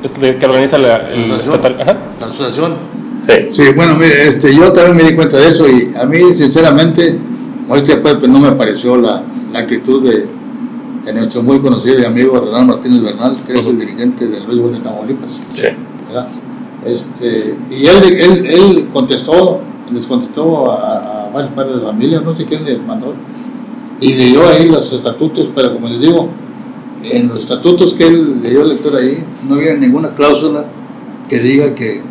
este, 0.03 0.37
que 0.37 0.45
organiza 0.45 0.77
la, 0.77 0.95
el 1.09 1.29
La 1.29 1.35
asociación. 1.35 1.55
estatal. 1.55 1.81
Ajá. 1.81 1.97
La 2.19 2.25
asociación. 2.27 2.92
Sí. 3.25 3.33
Sí, 3.49 3.63
bueno, 3.75 3.95
mire, 3.95 4.27
este, 4.27 4.53
yo 4.53 4.71
también 4.71 4.97
me 4.97 5.03
di 5.03 5.15
cuenta 5.15 5.37
de 5.37 5.47
eso 5.47 5.67
y 5.67 5.93
a 5.95 6.05
mí, 6.05 6.33
sinceramente, 6.33 7.17
este 7.73 7.97
pues, 7.97 8.27
no 8.27 8.39
me 8.39 8.51
pareció 8.51 8.97
la, 8.97 9.23
la 9.51 9.59
actitud 9.59 10.03
de, 10.03 10.27
de 11.05 11.13
nuestro 11.13 11.41
muy 11.41 11.59
conocido 11.59 11.99
y 11.99 12.05
amigo 12.05 12.39
Renan 12.39 12.67
Martínez 12.67 13.01
Bernal, 13.01 13.35
que 13.45 13.57
es 13.57 13.65
el 13.67 13.79
dirigente 13.79 14.27
del 14.27 14.45
béisbol 14.45 14.73
de 14.73 14.79
Tamaulipas. 14.79 15.39
Sí. 15.49 15.61
¿verdad? 16.07 16.27
Este, 16.85 17.55
y 17.71 17.85
él, 17.85 18.03
él, 18.03 18.45
él 18.45 18.89
contestó, 18.91 19.61
les 19.89 20.05
contestó 20.05 20.71
a, 20.71 21.27
a 21.27 21.29
varios 21.29 21.53
padres 21.53 21.77
de 21.77 21.81
familia, 21.81 22.19
no 22.19 22.33
sé 22.33 22.45
quién 22.45 22.65
le 22.65 22.77
mandó, 22.77 23.13
y 24.01 24.13
leyó 24.15 24.47
ahí 24.49 24.67
los 24.67 24.91
estatutos, 24.91 25.49
pero 25.55 25.73
como 25.73 25.87
les 25.87 26.01
digo, 26.01 26.29
en 27.03 27.29
los 27.29 27.39
estatutos 27.39 27.93
que 27.93 28.07
él 28.07 28.41
leyó 28.41 28.65
lectura 28.65 28.99
ahí, 28.99 29.23
no 29.47 29.55
había 29.55 29.75
ninguna 29.75 30.09
cláusula 30.09 30.65
que 31.29 31.39
diga 31.39 31.73
que 31.73 32.01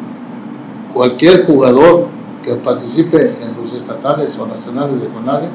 cualquier 0.92 1.46
jugador 1.46 2.08
que 2.42 2.54
participe 2.56 3.18
en 3.42 3.56
los 3.60 3.72
estatales 3.72 4.36
o 4.38 4.46
nacionales 4.46 5.00
de 5.00 5.08
CONADE 5.08 5.48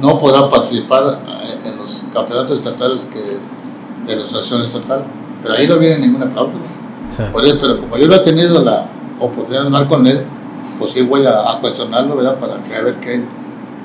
no 0.00 0.18
podrá 0.18 0.48
participar 0.48 1.20
eh, 1.26 1.68
en 1.68 1.76
los 1.76 2.04
campeonatos 2.12 2.58
estatales 2.58 3.08
que 3.12 3.20
de 3.20 4.16
la 4.16 4.22
asociación 4.22 4.62
estatal. 4.62 5.04
Pero 5.42 5.54
ahí 5.54 5.66
no 5.66 5.78
viene 5.78 5.98
ninguna 5.98 6.26
cláusula. 6.26 6.64
Sí. 7.08 7.22
Por 7.32 7.44
eso, 7.44 7.56
pero 7.60 7.80
como 7.80 7.96
yo 7.96 8.06
no 8.06 8.14
he 8.14 8.20
tenido 8.20 8.62
la 8.62 8.86
oportunidad 9.18 9.62
de 9.62 9.66
hablar 9.66 9.88
con 9.88 10.06
él, 10.06 10.24
pues 10.78 10.92
sí 10.92 11.02
voy 11.02 11.24
a, 11.26 11.50
a 11.50 11.60
cuestionarlo, 11.60 12.16
¿verdad? 12.16 12.38
Para 12.38 12.62
que 12.62 12.74
a 12.74 12.82
ver 12.82 13.00
qué, 13.00 13.24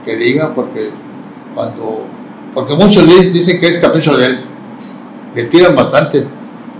qué 0.03 0.15
diga, 0.15 0.53
porque 0.53 0.89
cuando. 1.53 2.05
Porque 2.53 2.73
muchos 2.75 3.05
dicen 3.33 3.59
que 3.59 3.67
es 3.67 3.77
capricho 3.79 4.15
de 4.15 4.25
él, 4.27 4.39
le 5.33 5.43
tiran 5.45 5.75
bastante, 5.75 6.25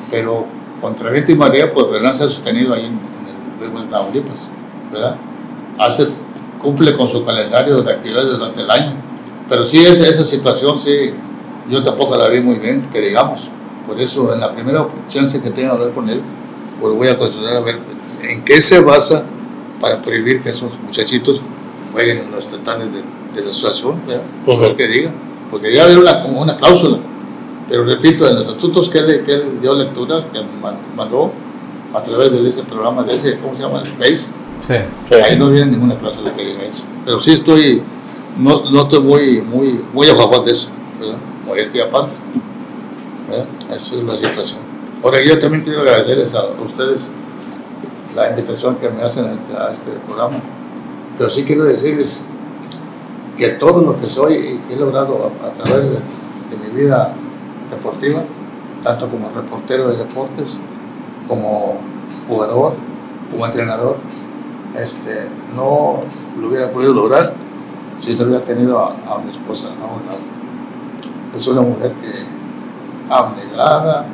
pero 0.10 0.46
contra 0.80 1.10
viento 1.10 1.34
y 1.34 1.36
marea, 1.36 1.74
pues 1.74 1.88
Renan 1.88 2.16
se 2.16 2.24
ha 2.24 2.28
sostenido 2.28 2.74
ahí 2.74 2.86
en, 2.86 3.15
béisbol 3.66 3.86
de 3.86 3.92
Tamaulipas, 3.92 4.40
¿verdad? 4.92 5.16
Hace, 5.80 6.08
cumple 6.62 6.96
con 6.96 7.08
su 7.10 7.24
calendario 7.26 7.82
de 7.82 7.92
actividades 7.92 8.32
durante 8.32 8.62
el 8.62 8.72
año, 8.72 8.94
pero 9.50 9.66
sí, 9.66 9.80
esa, 9.86 10.08
esa 10.08 10.24
situación, 10.24 10.80
sí, 10.80 11.12
yo 11.70 11.84
tampoco 11.84 12.16
la 12.18 12.28
vi 12.30 12.40
muy 12.40 12.56
bien, 12.56 12.90
que 12.92 13.00
digamos. 13.02 13.50
Por 13.88 14.00
eso, 14.02 14.34
en 14.34 14.40
la 14.40 14.52
primera 14.54 14.88
chance 15.08 15.40
que 15.42 15.52
tenga 15.52 15.70
de 15.70 15.74
hablar 15.76 15.94
con 15.94 16.10
él, 16.10 16.20
pues 16.82 16.96
voy 16.96 17.08
a 17.08 17.18
cuestionar 17.18 17.56
a 17.58 17.62
ver 17.62 17.80
en 18.24 18.44
qué 18.44 18.60
se 18.62 18.80
basa 18.80 19.26
para 19.80 20.02
prohibir 20.02 20.42
que 20.42 20.50
esos 20.50 20.80
muchachitos 20.80 21.42
jueguen 21.94 22.20
en 22.26 22.32
los 22.32 22.46
estatales 22.48 22.94
de, 22.94 23.00
de 23.00 23.42
la 23.44 23.50
asociación, 23.52 24.02
¿verdad? 24.08 24.24
Ver 24.48 24.58
Ujú. 24.70 24.76
qué 24.76 24.88
diga. 24.88 25.14
Porque 25.52 25.72
ya 25.72 25.84
haber 25.84 26.00
una, 26.00 26.26
una 26.26 26.58
cláusula. 26.58 26.98
Pero 27.70 27.84
repito, 27.86 28.28
en 28.28 28.36
los 28.36 28.48
estatutos 28.48 28.90
que 28.90 28.98
él, 29.00 29.24
que 29.24 29.34
él 29.34 29.60
dio 29.62 29.74
lectura, 29.76 30.24
que 30.34 30.40
man- 30.42 30.80
mandó 30.96 31.32
a 31.94 32.02
través 32.02 32.32
de 32.34 32.48
ese 32.48 32.64
programa, 32.64 33.04
de 33.04 33.14
ese, 33.14 33.38
¿cómo 33.40 33.56
se 33.56 33.64
llama? 33.64 33.80
El 33.80 33.88
Face, 33.88 34.32
Sí. 34.60 34.76
Ahí 35.24 35.38
no 35.38 35.50
viene 35.50 35.72
ninguna 35.72 35.98
cláusula 36.00 36.34
que 36.34 36.46
diga 36.46 36.64
eso. 36.64 36.84
Pero 37.06 37.20
sí 37.20 37.34
estoy, 37.34 37.84
no, 38.38 38.70
no 38.72 38.82
estoy 38.84 39.00
muy, 39.02 39.42
muy, 39.42 39.82
muy 39.94 40.08
a 40.08 40.16
favor 40.16 40.44
de 40.46 40.52
eso, 40.52 40.70
¿verdad? 41.00 41.18
Modestia 41.46 41.86
aparte. 41.86 42.16
¿verdad? 43.30 43.48
Esa 43.70 43.96
es 43.96 44.04
la 44.06 44.14
situación. 44.14 44.62
Ahora, 45.04 45.22
yo 45.24 45.38
también 45.40 45.64
quiero 45.64 45.82
agradecerles 45.82 46.34
a 46.34 46.46
ustedes 46.66 47.10
la 48.16 48.30
invitación 48.30 48.78
que 48.78 48.90
me 48.90 49.04
hacen 49.04 49.26
a 49.26 49.34
este, 49.34 49.58
a 49.58 49.72
este 49.72 49.92
programa. 50.08 50.42
Pero 51.18 51.30
sí 51.30 51.44
quiero 51.44 51.66
decirles 51.66 52.22
que 53.38 53.50
todo 53.50 53.82
lo 53.82 54.00
que 54.00 54.08
soy 54.08 54.62
y 54.70 54.74
he 54.74 54.78
logrado 54.78 55.32
a, 55.44 55.48
a 55.48 55.52
través 55.52 55.84
de, 55.84 55.98
de 56.00 56.64
mi 56.64 56.82
vida 56.82 57.14
deportiva, 57.70 58.24
tanto 58.82 59.10
como 59.10 59.30
reportero 59.30 59.90
de 59.90 59.98
deportes, 59.98 60.58
como 61.28 61.80
jugador, 62.28 62.74
como 63.32 63.46
entrenador, 63.46 63.98
este, 64.78 65.30
no 65.56 66.04
lo 66.40 66.48
hubiera 66.48 66.72
podido 66.72 66.94
lograr 66.94 67.34
si 67.98 68.14
no 68.16 68.26
hubiera 68.26 68.44
tenido 68.44 68.80
a, 68.80 68.90
a 68.90 69.18
mi 69.20 69.30
esposa 69.30 69.68
a 69.68 69.86
un 69.86 70.06
lado. 70.06 70.20
Es 71.34 71.48
una 71.48 71.62
mujer 71.62 71.94
que 72.02 72.12
abnegada, 73.10 74.08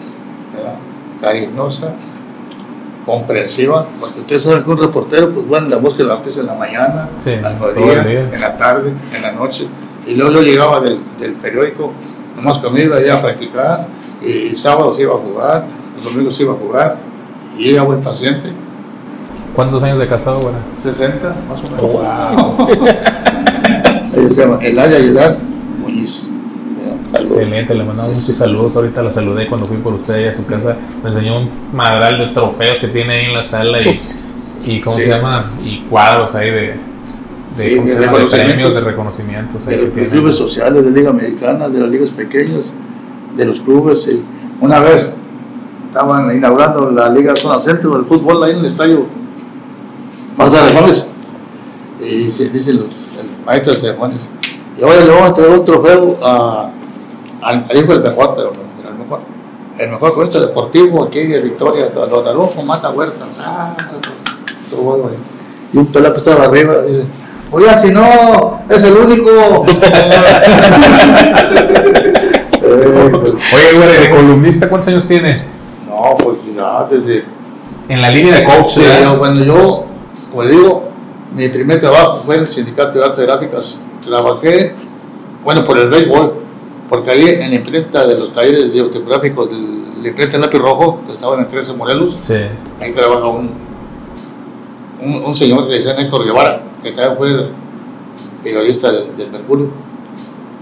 ¿verdad? 0.53 0.75
cariñosa, 1.19 1.93
comprensiva, 3.05 3.85
porque 3.99 4.19
ustedes 4.19 4.43
saben 4.43 4.63
que 4.63 4.71
un 4.71 4.77
reportero, 4.77 5.31
pues 5.31 5.47
bueno, 5.47 5.69
la 5.69 5.77
búsqueda 5.77 6.09
la 6.09 6.15
noticia 6.15 6.41
en 6.41 6.47
la 6.47 6.55
mañana, 6.55 7.09
Sí, 7.19 7.33
al 7.33 7.59
mediodía, 7.59 8.29
en 8.31 8.41
la 8.41 8.55
tarde, 8.55 8.93
en 9.13 9.21
la 9.21 9.31
noche, 9.31 9.67
y 10.05 10.15
luego 10.15 10.33
yo 10.33 10.41
llegaba 10.41 10.81
del, 10.81 10.99
del 11.19 11.35
periódico, 11.35 11.93
nomás 12.35 12.57
conmigo 12.57 12.99
iba 12.99 13.15
a 13.15 13.21
practicar, 13.21 13.87
y, 14.21 14.53
sábados 14.55 14.99
iba 14.99 15.13
a 15.13 15.17
jugar, 15.17 15.65
los 16.03 16.11
domingos 16.13 16.39
iba 16.39 16.53
a 16.53 16.55
jugar, 16.55 16.97
y 17.57 17.69
era 17.73 17.83
buen 17.83 18.01
paciente, 18.01 18.47
¿Cuántos 19.55 19.83
años 19.83 19.99
de 19.99 20.07
casado, 20.07 20.39
güey? 20.39 20.53
60 20.81 21.35
más 21.49 21.59
o 21.59 21.63
menos. 21.63 21.81
Wow. 21.81 22.67
Ella 24.15 24.29
se 24.29 24.41
llama 24.41 24.57
Elaya 24.61 24.95
Aguilar 24.97 25.35
Muñiz. 25.79 26.29
Excelente, 27.13 27.73
le 27.75 27.83
mandamos 27.83 28.03
Sí, 28.05 28.09
muchos 28.11 28.23
sí. 28.25 28.33
saludos. 28.33 28.75
Ahorita 28.77 29.01
la 29.01 29.11
saludé 29.11 29.47
cuando 29.47 29.67
fui 29.67 29.75
por 29.77 29.93
usted 29.93 30.29
a 30.29 30.33
su 30.33 30.45
casa. 30.45 30.77
Me 31.03 31.09
enseñó 31.09 31.41
un 31.41 31.49
madral 31.73 32.17
de 32.19 32.27
trofeos 32.27 32.79
que 32.79 32.87
tiene 32.87 33.13
ahí 33.15 33.25
en 33.25 33.33
la 33.33 33.43
sala 33.43 33.81
y, 33.81 34.01
y 34.65 34.79
¿cómo 34.79 34.95
Sí. 34.95 35.03
se 35.03 35.09
llama? 35.09 35.51
Y 35.65 35.79
cuadros 35.89 36.33
ahí 36.35 36.49
de, 36.49 36.61
de, 37.57 37.69
Sí, 37.69 37.75
¿cómo 37.75 37.87
de 37.87 37.89
se 37.89 37.99
llama? 38.05 38.17
premios, 38.29 38.75
de 38.75 38.81
reconocimientos. 38.81 39.67
ahí 39.67 39.75
De 39.77 39.91
que 39.91 40.01
los 40.01 40.09
clubes 40.11 40.35
sociales 40.35 40.85
de 40.85 40.91
Liga 40.91 41.11
Mexicana, 41.11 41.67
de 41.67 41.79
las 41.81 41.89
ligas 41.89 42.09
pequeñas, 42.11 42.73
de 43.35 43.45
los 43.45 43.59
clubes. 43.59 44.09
Una 44.61 44.79
vez 44.79 45.17
estaban 45.91 46.33
inaugurando 46.33 46.89
la 46.89 47.09
Liga 47.09 47.35
Zona 47.35 47.59
Centro 47.59 47.97
del 47.97 48.05
fútbol 48.05 48.41
ahí 48.43 48.53
en 48.53 48.59
el 48.59 48.65
estadio 48.65 49.07
Marta 50.37 50.65
de 50.65 50.71
Juárez. 50.71 51.07
Y 51.99 52.05
dice, 52.25 52.47
dice 52.47 52.73
los, 52.75 53.09
el 53.19 53.29
maestro 53.45 53.73
de 53.73 53.79
ceremonias. 53.79 54.21
Y 54.77 54.83
ahora 54.83 55.01
le 55.01 55.11
vamos 55.11 55.29
a 55.29 55.33
traer 55.33 55.51
un 55.51 55.65
trofeo 55.65 56.17
a, 56.23 56.71
al, 57.41 57.65
al 57.69 57.77
hijo 57.77 57.91
del 57.91 58.03
mejor, 58.03 58.35
pero 58.37 58.51
no, 58.53 58.89
el 58.89 58.95
mejor. 58.95 59.19
El 59.77 59.91
mejor 59.91 60.11
jugador 60.11 60.47
deportivo 60.47 61.03
aquí 61.03 61.27
de 61.27 61.41
Victoria, 61.41 61.89
don 61.89 62.25
Adolfo 62.25 62.61
Mata 62.63 62.89
Huertas. 62.91 63.37
Ah, 63.41 63.75
todo. 64.69 65.11
Y 65.73 65.77
un 65.77 65.87
pelado 65.87 66.13
que 66.13 66.19
estaba 66.19 66.45
arriba 66.45 66.81
dice, 66.83 67.05
oiga, 67.51 67.77
si 67.77 67.91
no, 67.91 68.61
es 68.69 68.81
el 68.83 68.95
único. 68.95 69.65
Eh, 72.63 73.11
Oye, 73.53 73.73
güey, 73.73 74.01
de 74.01 74.09
columnista, 74.11 74.69
¿cuántos 74.69 74.89
años 74.89 75.07
tiene? 75.07 75.50
No, 76.01 76.17
pues 76.17 77.23
En 77.87 78.01
la 78.01 78.09
línea 78.09 78.37
de 78.37 78.43
coach, 78.43 78.69
Sí, 78.71 78.81
yo, 79.03 79.17
bueno, 79.17 79.43
yo, 79.43 79.85
como 80.29 80.43
le 80.43 80.51
digo, 80.51 80.83
mi 81.35 81.47
primer 81.49 81.79
trabajo 81.79 82.17
fue 82.17 82.35
en 82.35 82.41
el 82.41 82.47
Sindicato 82.49 82.99
de 82.99 83.05
Artes 83.05 83.25
Gráficas. 83.25 83.83
Trabajé, 84.01 84.73
bueno, 85.43 85.63
por 85.63 85.77
el 85.77 85.89
béisbol, 85.89 86.35
porque 86.89 87.11
ahí 87.11 87.25
en 87.41 87.49
la 87.51 87.55
imprenta 87.55 88.05
de 88.07 88.17
los 88.19 88.31
talleres 88.31 88.71
tipográficos 88.91 89.49
de 89.51 90.01
la 90.01 90.07
imprenta 90.09 90.35
en 90.35 90.41
lápiz 90.41 90.57
rojo, 90.59 91.01
que 91.05 91.11
estaba 91.13 91.35
en 91.35 91.41
el 91.41 91.47
13 91.47 91.73
Morelos, 91.73 92.17
Sí. 92.21 92.35
ahí 92.79 92.91
trabaja 92.91 93.27
un, 93.27 93.51
un, 95.01 95.23
un 95.25 95.35
señor 95.35 95.67
que 95.67 95.75
decía 95.75 95.93
Héctor 95.99 96.25
Guevara, 96.25 96.63
que 96.83 96.91
también 96.91 97.17
fue 97.17 97.49
periodista 98.43 98.91
del, 98.91 99.15
del 99.15 99.31
Mercurio. 99.31 99.67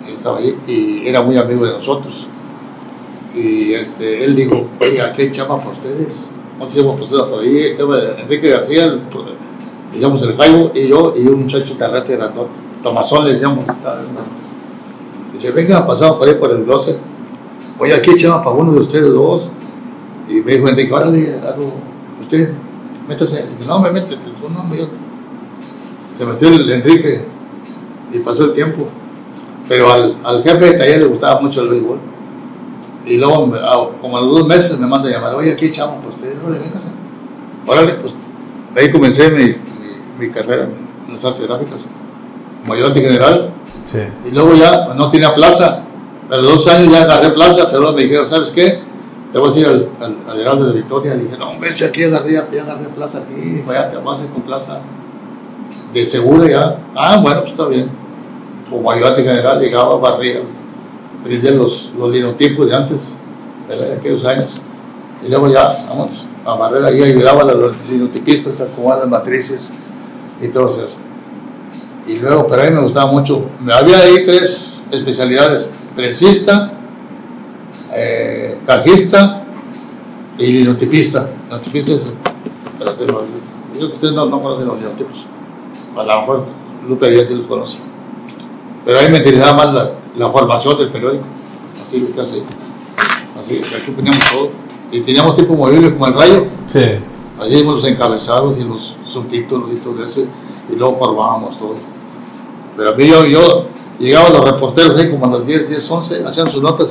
Él 0.07 0.13
estaba 0.13 0.39
ahí 0.39 0.53
y 0.67 1.07
era 1.07 1.21
muy 1.21 1.37
amigo 1.37 1.65
de 1.65 1.73
nosotros. 1.73 2.27
Y 3.39 3.73
este, 3.73 4.25
él 4.25 4.35
dijo, 4.35 4.67
oye, 4.81 5.01
aquí 5.01 5.21
hay 5.21 5.31
chama 5.31 5.57
para 5.57 5.71
ustedes. 5.71 6.27
¿Cuántos 6.57 6.77
hemos 6.77 6.99
pasado 6.99 7.31
por 7.31 7.39
ahí? 7.39 7.73
Enrique 8.19 8.49
García, 8.49 8.87
le 8.87 8.99
decíamos 9.93 10.21
el 10.23 10.35
Jaibo, 10.35 10.71
y 10.75 10.87
yo, 10.89 11.13
y 11.15 11.25
un 11.27 11.43
muchacho 11.43 11.77
terrestre 11.77 12.17
grandote. 12.17 12.59
Tomazón 12.83 13.25
le 13.25 13.33
decíamos. 13.33 13.65
Dice, 15.31 15.51
venga, 15.51 15.87
pasamos 15.87 16.17
por 16.17 16.27
ahí 16.27 16.35
por 16.35 16.51
el 16.51 16.65
12. 16.65 16.97
Oye, 17.79 17.93
aquí 17.93 18.09
hay 18.09 18.17
chama 18.17 18.43
para 18.43 18.57
uno 18.57 18.73
de 18.73 18.79
ustedes 18.81 19.13
dos. 19.13 19.51
Y 20.27 20.41
me 20.41 20.53
dijo 20.53 20.67
Enrique, 20.67 20.93
órale, 20.93 21.25
algo, 21.47 21.73
usted, 22.19 22.51
métase. 23.07 23.35
Le 23.37 23.51
dije, 23.51 23.65
no, 23.67 23.79
me 23.79 23.91
métete, 23.91 24.17
tú 24.17 24.49
no, 24.49 24.75
yo. 24.75 24.85
Se 26.17 26.25
metió 26.25 26.49
el 26.49 26.69
Enrique 26.69 27.21
y 28.11 28.19
pasó 28.19 28.43
el 28.43 28.53
tiempo. 28.53 28.89
Pero 29.69 29.93
al, 29.93 30.17
al 30.25 30.43
jefe 30.43 30.65
de 30.65 30.73
taller 30.73 30.99
le 30.99 31.05
gustaba 31.05 31.39
mucho 31.39 31.61
el 31.61 31.69
béisbol. 31.69 31.99
Y 33.09 33.17
luego, 33.17 33.47
me- 33.47 33.59
ah, 33.59 33.87
como 33.99 34.17
a 34.17 34.21
los 34.21 34.39
dos 34.39 34.47
meses, 34.47 34.79
me 34.79 34.87
manda 34.87 35.09
a 35.09 35.11
llamar, 35.11 35.35
oye, 35.35 35.51
aquí 35.53 35.65
echamos 35.65 35.97
para 35.97 36.09
ustedes, 36.15 36.37
órale, 36.41 36.59
véngase. 36.59 36.87
Órale, 37.67 37.93
pues, 37.95 38.13
de 38.75 38.81
ahí 38.81 38.91
comencé 38.91 39.29
mi, 39.31 39.43
mi, 39.45 39.55
mi 40.27 40.31
carrera 40.31 40.67
en 41.07 41.13
las 41.13 41.25
artes 41.25 41.45
gráficas. 41.47 41.87
como 42.61 42.73
ayudante 42.73 43.01
general. 43.01 43.51
Sí. 43.85 43.99
Y 44.25 44.31
luego 44.31 44.53
ya 44.55 44.93
no 44.93 45.09
tenía 45.09 45.33
plaza. 45.33 45.83
A 46.29 46.35
los 46.37 46.45
dos 46.45 46.67
años 46.67 46.93
ya 46.93 47.01
agarré 47.03 47.31
plaza, 47.31 47.65
pero 47.67 47.79
luego 47.81 47.95
me 47.97 48.03
dijeron, 48.03 48.27
¿sabes 48.27 48.51
qué? 48.51 48.79
Te 49.33 49.39
voy 49.39 49.49
a 49.49 49.51
decir 49.53 49.67
al, 49.67 49.89
al, 50.01 50.17
al 50.29 50.39
Heraldo 50.39 50.67
de 50.67 50.73
Victoria. 50.73 51.15
Le 51.15 51.23
dije, 51.23 51.37
no, 51.37 51.51
hombre, 51.51 51.73
si 51.73 51.83
aquí 51.83 52.03
agarré, 52.03 52.33
ya 52.33 52.41
agarré 52.61 52.85
plaza 52.95 53.19
aquí. 53.19 53.35
Dijo, 53.41 53.73
ya 53.73 53.89
te 53.89 53.97
vas 53.97 54.19
con 54.31 54.41
plaza 54.43 54.81
de 55.93 56.05
seguro 56.05 56.47
ya. 56.47 56.79
Ah, 56.95 57.19
bueno, 57.21 57.39
pues 57.41 57.53
está 57.53 57.65
bien. 57.67 57.89
Como 58.69 58.91
ayudante 58.91 59.23
general 59.23 59.59
llegaba, 59.59 59.95
barría, 59.97 60.39
prendía 61.23 61.51
los, 61.51 61.91
los 61.97 62.11
linotipos 62.11 62.67
de 62.67 62.75
antes, 62.75 63.15
de 63.67 63.93
aquellos 63.93 64.25
años. 64.25 64.51
Y 65.25 65.29
luego 65.29 65.49
ya, 65.49 65.75
vamos, 65.89 66.11
a 66.45 66.55
barrer 66.55 66.83
ahí, 66.85 67.03
ayudaba 67.03 67.43
a 67.43 67.53
los 67.53 67.75
linotipistas 67.89 68.61
a 68.61 68.65
acomodar 68.65 68.99
las 68.99 69.09
matrices 69.09 69.73
y 70.41 70.47
todo 70.47 70.69
eso. 70.69 70.97
Y 72.07 72.17
luego, 72.17 72.47
pero 72.47 72.63
a 72.63 72.65
mí 72.65 72.71
me 72.71 72.81
gustaba 72.81 73.11
mucho. 73.11 73.45
Había 73.71 73.99
ahí 73.99 74.23
tres 74.25 74.81
especialidades: 74.91 75.69
presista, 75.95 76.73
eh, 77.95 78.59
cajista 78.65 79.43
y 80.37 80.53
linotipista. 80.53 81.29
Linotipista 81.49 81.91
es 81.91 82.13
para 82.79 82.91
hacer 82.91 83.11
los. 83.11 83.25
Yo 83.79 83.87
que 83.87 83.93
ustedes 83.93 84.13
no, 84.13 84.25
no 84.25 84.41
conocen 84.41 84.67
los 84.67 84.77
linotipos. 84.79 85.25
A 85.95 86.03
lo 86.03 86.21
mejor 86.21 86.45
Lupe 86.87 87.11
Díaz 87.11 87.27
sí 87.27 87.35
los 87.35 87.45
conoce. 87.45 87.77
Pero 88.89 89.01
a 89.01 89.03
mí 89.03 89.09
me 89.09 89.17
interesaba 89.19 89.53
más 89.53 89.71
la, 89.75 89.91
la 90.17 90.29
formación 90.31 90.75
del 90.79 90.89
periódico. 90.89 91.23
Así, 91.79 92.11
casi. 92.15 92.41
Así, 93.39 93.61
aquí 93.75 93.91
poníamos 93.91 94.31
todo. 94.31 94.49
Y 94.91 95.01
teníamos 95.01 95.35
tipo 95.35 95.53
movible 95.53 95.93
como 95.93 96.07
el 96.07 96.13
rayo. 96.15 96.45
Sí. 96.65 96.83
Allí 97.39 97.57
vimos 97.57 97.75
los 97.75 97.85
encabezados 97.85 98.57
y 98.57 98.63
los 98.63 98.97
subtítulos 99.05 99.69
y 99.71 99.75
todo 99.75 100.03
eso, 100.03 100.21
y 100.67 100.75
luego 100.75 100.97
formábamos 100.97 101.59
todo. 101.59 101.75
Pero 102.75 102.89
a 102.89 102.95
mí 102.95 103.07
yo, 103.07 103.27
yo 103.27 103.67
llegaban 103.99 104.33
los 104.33 104.43
reporteros 104.43 104.99
ahí 104.99 105.11
como 105.11 105.23
a 105.27 105.37
las 105.37 105.45
10, 105.45 105.69
10, 105.69 105.91
11, 105.91 106.25
hacían 106.25 106.49
sus 106.49 106.63
notas. 106.63 106.89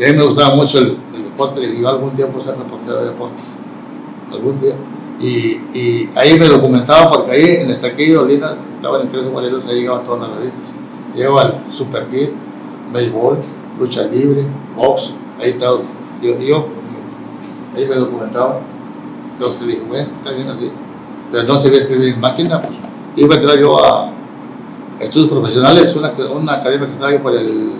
Y 0.00 0.04
a 0.04 0.08
mí 0.08 0.16
me 0.16 0.24
gustaba 0.24 0.56
mucho 0.56 0.78
el, 0.78 0.98
el 1.14 1.22
deporte, 1.26 1.62
y 1.62 1.80
yo 1.80 1.88
algún 1.88 2.16
día 2.16 2.26
voy 2.26 2.40
a 2.40 2.44
ser 2.44 2.58
reportero 2.58 2.96
de 2.96 3.04
deportes. 3.04 3.44
Algún 4.32 4.58
día. 4.58 4.74
Y, 5.20 5.60
y 5.78 6.10
ahí 6.16 6.36
me 6.36 6.48
documentaba 6.48 7.08
porque 7.08 7.30
ahí 7.30 7.44
en 7.54 7.66
el 7.66 7.70
estaquillo 7.70 8.24
Lina, 8.24 8.56
estaban 8.80 9.02
en 9.02 9.08
tres 9.10 9.30
Morelos, 9.30 9.66
ahí 9.66 9.80
llegaban 9.80 10.04
todas 10.04 10.22
las 10.22 10.38
revistas. 10.38 10.74
Llegaba 11.14 11.42
el 11.42 11.74
Super 11.76 12.06
Kid, 12.06 12.30
béisbol, 12.92 13.38
lucha 13.78 14.04
libre, 14.04 14.46
box, 14.74 15.12
ahí 15.38 15.50
estaba. 15.50 15.78
Yo, 16.22 16.38
yo 16.38 16.66
ahí 17.76 17.86
me 17.86 17.94
documentaba. 17.96 18.60
Entonces 19.34 19.66
dije, 19.66 19.82
bueno, 19.86 20.08
está 20.16 20.32
bien 20.32 20.48
así. 20.48 20.72
Pero 21.30 21.44
no 21.44 21.60
sabía 21.60 21.78
escribir 21.78 22.14
en 22.14 22.20
máquina, 22.20 22.62
pues 22.62 22.74
iba 23.16 23.34
a 23.34 23.38
entrar 23.38 23.58
a 23.58 24.12
estudios 25.04 25.30
profesionales, 25.30 25.94
una, 25.96 26.12
una 26.34 26.54
academia 26.54 26.86
que 26.86 26.94
estaba 26.94 27.18
por 27.22 27.34
el 27.34 27.72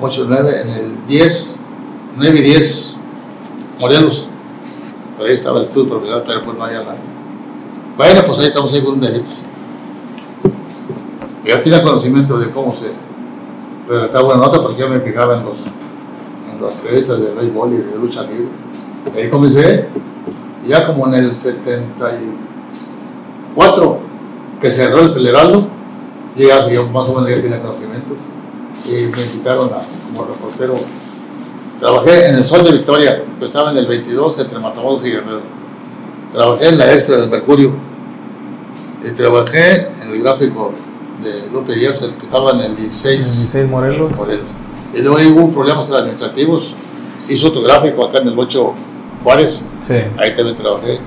8, 0.00 0.26
9, 0.28 0.60
en 0.62 0.68
el 0.68 1.06
10, 1.06 1.56
9 2.16 2.38
y 2.38 2.42
10, 2.42 2.94
Morelos. 3.80 4.28
Por 5.16 5.26
ahí 5.26 5.32
estaba 5.32 5.58
el 5.58 5.64
estudio 5.64 5.88
profesional, 5.88 6.22
pero 6.24 6.44
pues 6.44 6.56
no 6.56 6.64
había 6.64 6.80
nada. 6.80 6.96
Bueno, 7.96 8.22
pues 8.26 8.38
ahí 8.38 8.46
estamos 8.46 8.72
ahí 8.72 8.80
con 8.80 8.94
un 8.94 9.00
viejito. 9.00 9.47
Ya 11.48 11.60
tenía 11.62 11.82
conocimiento 11.82 12.38
de 12.38 12.50
cómo 12.50 12.76
se 12.76 12.92
redactaba 13.88 14.26
buena 14.26 14.42
nota 14.42 14.60
porque 14.60 14.82
ya 14.82 14.86
me 14.86 15.00
pegaba 15.00 15.38
en 15.38 15.46
los, 15.46 15.64
en 15.64 16.62
las 16.62 16.78
revistas 16.82 17.22
de 17.22 17.32
béisbol 17.32 17.72
y 17.72 17.78
de 17.78 17.96
lucha 17.96 18.24
libre. 18.24 18.50
Ahí 19.16 19.30
comencé, 19.30 19.88
ya 20.66 20.86
como 20.86 21.06
en 21.06 21.14
el 21.14 21.34
74, 21.34 23.98
que 24.60 24.70
cerró 24.70 25.00
el 25.00 25.26
Heraldo, 25.26 25.66
ya 26.36 26.68
yo 26.68 26.86
más 26.90 27.08
o 27.08 27.14
menos 27.14 27.30
ya 27.30 27.40
tenía 27.40 27.62
conocimientos, 27.62 28.18
y 28.84 28.90
me 28.90 29.06
invitaron 29.06 29.70
a, 29.72 29.78
como 30.12 30.26
reportero. 30.26 30.74
Trabajé 31.80 32.28
en 32.28 32.34
el 32.36 32.44
Sol 32.44 32.62
de 32.62 32.72
Victoria, 32.72 33.24
yo 33.40 33.46
estaba 33.46 33.70
en 33.70 33.78
el 33.78 33.86
22 33.86 34.38
entre 34.38 34.58
Matamoros 34.58 35.02
y 35.06 35.12
Guerrero. 35.12 35.40
Trabajé 36.30 36.68
en 36.68 36.76
la 36.76 36.92
extra 36.92 37.16
del 37.16 37.30
Mercurio, 37.30 37.72
y 39.02 39.12
trabajé 39.12 39.88
en 40.02 40.10
el 40.12 40.22
gráfico 40.22 40.74
de 41.22 41.50
Lupe 41.50 41.74
Díaz, 41.74 42.02
el 42.02 42.14
que 42.14 42.24
estaba 42.24 42.52
en 42.52 42.60
el 42.60 42.76
16. 42.76 43.18
16 43.18 43.68
Morelos. 43.68 44.16
Morelos. 44.16 44.46
Y 44.94 45.02
luego 45.02 45.18
hubo 45.34 45.52
problemas 45.52 45.90
administrativos, 45.90 46.74
hizo 47.28 47.48
otro 47.48 47.62
gráfico 47.62 48.04
acá 48.04 48.18
en 48.18 48.28
el 48.28 48.38
8 48.38 48.72
Juárez, 49.22 49.62
Sí. 49.80 49.94
ahí 50.16 50.34
también 50.34 50.54
trabajé, 50.56 51.00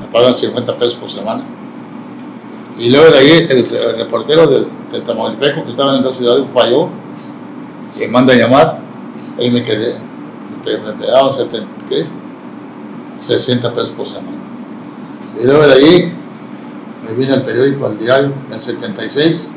me 0.00 0.06
pagan 0.12 0.34
50 0.34 0.76
pesos 0.76 0.94
por 0.94 1.10
semana. 1.10 1.44
Y 2.78 2.90
luego 2.90 3.10
de 3.10 3.18
ahí 3.18 3.46
el, 3.50 3.58
el 3.58 3.96
reportero 3.98 4.46
del, 4.46 4.68
del 4.92 5.02
Tamaulipeco 5.02 5.64
que 5.64 5.70
estaba 5.70 5.96
en 5.96 6.04
la 6.04 6.12
ciudad 6.12 6.36
falló, 6.54 6.88
y 7.96 8.00
me 8.00 8.08
manda 8.08 8.32
a 8.32 8.36
llamar, 8.36 8.78
ahí 9.38 9.50
me 9.50 9.62
quedé, 9.62 9.96
me, 10.64 11.06
daban 11.06 11.32
70, 11.32 11.66
¿qué? 11.88 12.06
60 13.18 13.74
pesos 13.74 13.90
por 13.90 14.06
semana. 14.06 14.38
Y 15.40 15.44
luego 15.44 15.66
de 15.66 15.72
ahí 15.74 16.12
me 17.08 17.14
vine 17.14 17.32
al 17.32 17.42
periódico, 17.42 17.86
al 17.86 17.98
diario, 17.98 18.32
en 18.48 18.54
el 18.54 18.60
76, 18.60 19.50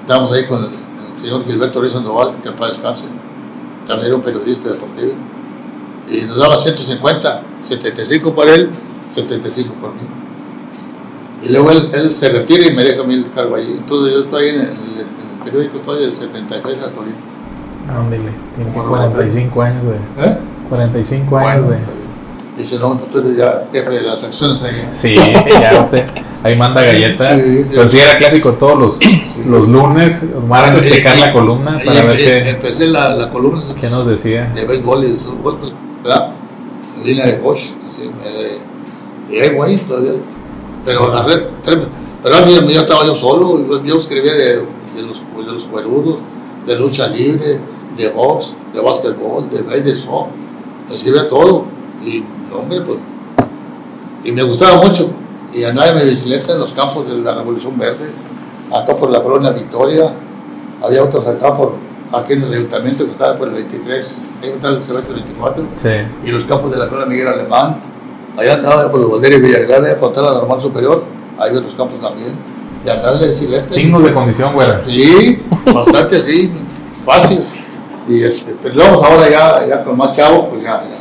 estábamos 0.00 0.32
ahí 0.32 0.46
con 0.46 0.58
el, 0.58 0.70
el 0.70 1.18
señor 1.18 1.44
Gilberto 1.46 1.80
Ruiz 1.80 1.92
Sandoval, 1.92 2.36
que 2.42 2.50
para 2.50 2.70
descanse, 2.70 3.06
también 3.86 4.08
era 4.08 4.16
un 4.16 4.22
periodista 4.22 4.70
deportivo 4.70 5.12
y 6.10 6.22
nos 6.22 6.38
daba 6.38 6.56
150, 6.56 7.42
75 7.62 8.34
por 8.34 8.48
él, 8.48 8.70
75 9.12 9.74
por 9.74 9.90
mí. 9.90 10.00
Y 11.42 11.52
luego 11.52 11.70
él, 11.70 11.90
él 11.92 12.14
se 12.14 12.30
retira 12.30 12.66
y 12.66 12.74
me 12.74 12.82
deja 12.82 13.02
a 13.02 13.04
mí 13.04 13.14
el 13.14 13.30
cargo 13.30 13.54
ahí. 13.54 13.76
Entonces 13.78 14.14
yo 14.14 14.20
estoy 14.20 14.48
en 14.48 14.54
el, 14.56 14.60
en 14.60 14.68
el 14.68 15.44
periódico, 15.44 15.76
estoy 15.76 16.00
del 16.00 16.14
76 16.14 16.78
hasta 16.82 16.98
ahorita. 16.98 17.18
Ándale, 17.88 18.32
tiene 18.56 18.72
Como 18.72 18.88
45 18.88 19.62
años 19.62 19.84
de... 19.86 20.24
¿Eh? 20.24 20.38
45 20.68 21.30
Bueno, 21.30 21.48
años 21.48 21.68
de... 21.68 21.76
Dice, 22.58 22.76
no, 22.80 23.00
tú 23.12 23.20
eres 23.20 23.36
ya 23.38 23.68
jefe 23.72 23.88
de 23.90 24.02
las 24.02 24.22
acciones 24.24 24.60
ahí. 24.64 24.88
Sí, 24.92 25.14
ya 25.14 25.80
usted 25.80 26.04
ahí 26.42 26.56
manda 26.56 26.82
galleta. 26.84 27.36
Sí, 27.36 27.64
sí. 27.64 27.70
Pero 27.76 27.88
sí 27.88 27.98
era 28.00 28.18
clásico 28.18 28.52
todos 28.54 28.76
los, 28.78 29.00
los 29.46 29.68
lunes. 29.68 30.22
De 30.28 30.82
Sí, 30.82 30.90
checar 30.90 31.16
la 31.18 31.32
columna 31.32 31.80
para 31.84 32.02
ver 32.02 32.18
qué, 32.18 32.50
Empecé 32.50 32.88
la, 32.88 33.14
la 33.14 33.30
columna 33.30 33.62
qué 33.80 33.88
nos 33.88 34.06
decía. 34.08 34.50
de 34.54 34.66
béisbol 34.66 35.04
y 35.04 35.12
de 35.12 35.18
fútbol, 35.18 35.56
pues, 35.60 35.72
¿verdad? 36.02 36.32
En 36.98 37.04
línea 37.06 37.26
de 37.26 37.38
Bosch, 37.38 37.70
así. 37.88 38.10
eh, 38.24 38.58
y 39.30 39.36
ahí 39.36 39.54
voy 39.54 39.76
todavía. 39.76 40.12
Pero 40.84 41.12
agarré 41.12 41.46
tres- 41.62 41.78
Pero 42.24 42.34
antes 42.34 42.54
yo, 42.74 42.80
estaba 42.80 43.06
yo 43.06 43.14
solo, 43.14 43.64
yo, 43.68 43.84
yo 43.84 43.98
escribía 43.98 44.32
de, 44.32 44.46
de 44.56 45.02
los, 45.06 45.20
de 45.46 45.52
los 45.52 45.64
cuerudos, 45.66 46.18
de 46.66 46.76
lucha 46.76 47.06
libre, 47.06 47.60
de 47.96 48.08
box, 48.08 48.56
de 48.74 48.80
básquetbol, 48.80 49.48
de 49.48 49.62
béisbol. 49.62 50.26
Escribía 50.92 51.28
todo. 51.28 51.77
Y, 52.04 52.22
hombre, 52.54 52.80
pues. 52.82 52.98
Y 54.24 54.32
me 54.32 54.42
gustaba 54.42 54.82
mucho. 54.82 55.10
Y 55.52 55.64
andaba 55.64 55.88
en 55.90 55.98
mi 55.98 56.10
bicicleta 56.10 56.52
en 56.52 56.60
los 56.60 56.72
campos 56.72 57.08
de 57.08 57.16
la 57.22 57.34
Revolución 57.34 57.78
Verde, 57.78 58.06
acá 58.74 58.94
por 58.96 59.10
la 59.10 59.22
colonia 59.22 59.50
Victoria. 59.50 60.14
Había 60.82 61.02
otros 61.02 61.26
acá 61.26 61.56
por 61.56 61.72
aquí 62.12 62.34
en 62.34 62.42
el 62.42 62.52
ayuntamiento 62.52 63.04
que 63.04 63.12
estaba 63.12 63.36
por 63.36 63.48
el 63.48 63.54
23, 63.54 64.22
ahí 64.42 64.50
está 64.50 64.68
el 64.68 64.82
semestre 64.82 65.14
24 65.14 65.64
Sí. 65.76 65.88
y 66.24 66.30
los 66.30 66.44
campos 66.44 66.70
de 66.72 66.78
la 66.78 66.88
Colonia 66.88 67.06
Miguel 67.08 67.28
Alemán. 67.28 67.80
Allá 68.36 68.54
andaba 68.54 68.90
por 68.90 69.00
los 69.00 69.10
Valderes 69.10 69.42
Villagrán, 69.42 69.84
allá 69.84 69.98
por 69.98 70.16
la 70.16 70.22
Normal 70.34 70.60
Superior, 70.60 71.04
ahí 71.38 71.50
en 71.56 71.62
los 71.62 71.74
campos 71.74 72.00
también. 72.00 72.34
Y 72.84 72.88
andaba 72.88 73.16
en 73.16 73.22
la 73.22 73.28
bicicleta. 73.28 73.66
Chingos 73.70 74.04
de 74.04 74.14
condición, 74.14 74.54
güera. 74.54 74.82
Sí, 74.86 75.42
bastante 75.74 76.16
así, 76.16 76.52
fácil. 77.04 77.44
Y 78.08 78.22
este, 78.22 78.54
pero 78.62 78.76
vamos 78.76 79.02
ahora 79.02 79.28
ya, 79.28 79.66
ya 79.66 79.84
con 79.84 79.96
más 79.96 80.16
chavo, 80.16 80.48
pues 80.48 80.62
ya, 80.62 80.82
ya, 80.82 80.97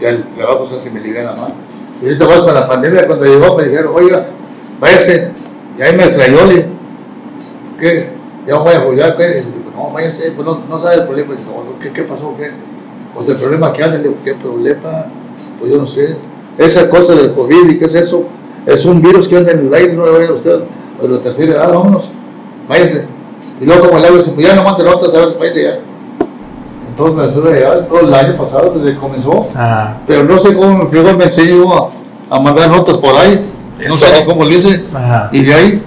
ya 0.00 0.08
el 0.10 0.28
trabajo 0.28 0.66
se 0.66 0.76
hace 0.76 0.90
me 0.90 1.00
liviana 1.00 1.32
más. 1.32 1.52
Y 2.00 2.06
ahorita 2.06 2.26
pues 2.26 2.38
con 2.38 2.54
la 2.54 2.66
pandemia, 2.66 3.06
cuando 3.06 3.24
llegó 3.26 3.56
me 3.56 3.64
dijeron, 3.64 3.92
oiga, 3.94 4.26
váyase. 4.80 5.32
Y 5.78 5.82
ahí 5.82 5.96
me 5.96 6.04
extrañó, 6.04 6.44
le 6.46 6.54
dije, 6.54 6.68
¿qué? 7.78 8.10
Ya 8.46 8.56
voy 8.56 8.72
a 8.72 8.80
jugar, 8.80 9.16
¿qué? 9.16 9.28
Y 9.30 9.34
digo, 9.34 9.70
no, 9.74 9.90
váyase, 9.92 10.32
pues 10.32 10.46
no, 10.46 10.62
no 10.68 10.78
sabe 10.78 10.96
el 10.96 11.04
problema. 11.06 11.34
Y 11.34 11.36
digo, 11.36 11.64
"No, 11.64 11.78
¿qué, 11.78 11.92
¿qué 11.92 12.02
pasó? 12.02 12.34
¿Qué? 12.36 12.50
Pues 13.14 13.28
el 13.28 13.36
problema 13.36 13.72
que 13.72 13.82
anda, 13.84 13.98
digo, 13.98 14.16
¿qué 14.24 14.34
problema? 14.34 15.06
Pues 15.58 15.70
yo 15.70 15.78
no 15.78 15.86
sé. 15.86 16.16
Esa 16.56 16.88
cosa 16.88 17.14
del 17.14 17.32
COVID, 17.32 17.70
¿y 17.70 17.78
qué 17.78 17.84
es 17.84 17.94
eso? 17.94 18.24
Es 18.66 18.84
un 18.84 19.00
virus 19.00 19.28
que 19.28 19.36
anda 19.36 19.52
en 19.52 19.66
el 19.66 19.74
aire, 19.74 19.92
no 19.92 20.04
le 20.06 20.12
vaya 20.12 20.32
usted 20.32 20.60
a 21.02 21.06
la 21.06 21.20
tercera 21.20 21.52
edad, 21.52 21.72
vámonos, 21.72 22.10
váyase. 22.68 23.06
Y 23.60 23.64
luego 23.64 23.86
como 23.86 23.98
el 23.98 24.04
agua 24.04 24.18
dice, 24.18 24.32
pues 24.32 24.46
ya 24.46 24.54
no 24.54 24.62
mande 24.62 24.84
notas, 24.84 25.14
a 25.14 25.20
ver, 25.20 25.38
váyase 25.38 25.62
ya. 25.62 25.78
Entonces 27.00 27.16
me 27.16 27.26
estuve 27.50 27.56
allá 27.66 27.86
todo 27.88 28.00
el 28.00 28.12
año 28.14 28.36
pasado, 28.36 28.74
desde 28.76 28.92
que 28.94 29.00
comenzó, 29.00 29.48
Ajá. 29.54 29.96
pero 30.06 30.24
no 30.24 30.38
sé 30.38 30.54
cómo 30.54 30.88
luego 30.92 31.16
me 31.16 31.24
enseñó 31.24 31.72
a, 31.74 31.90
a 32.28 32.38
mandar 32.40 32.68
notas 32.68 32.98
por 32.98 33.14
ahí, 33.16 33.42
no 33.88 33.94
sé 33.96 34.06
ni 34.20 34.26
cómo 34.26 34.44
le 34.44 34.56
hice, 34.56 34.84
Ajá. 34.94 35.30
y 35.32 35.42
de 35.42 35.54
ahí 35.54 35.82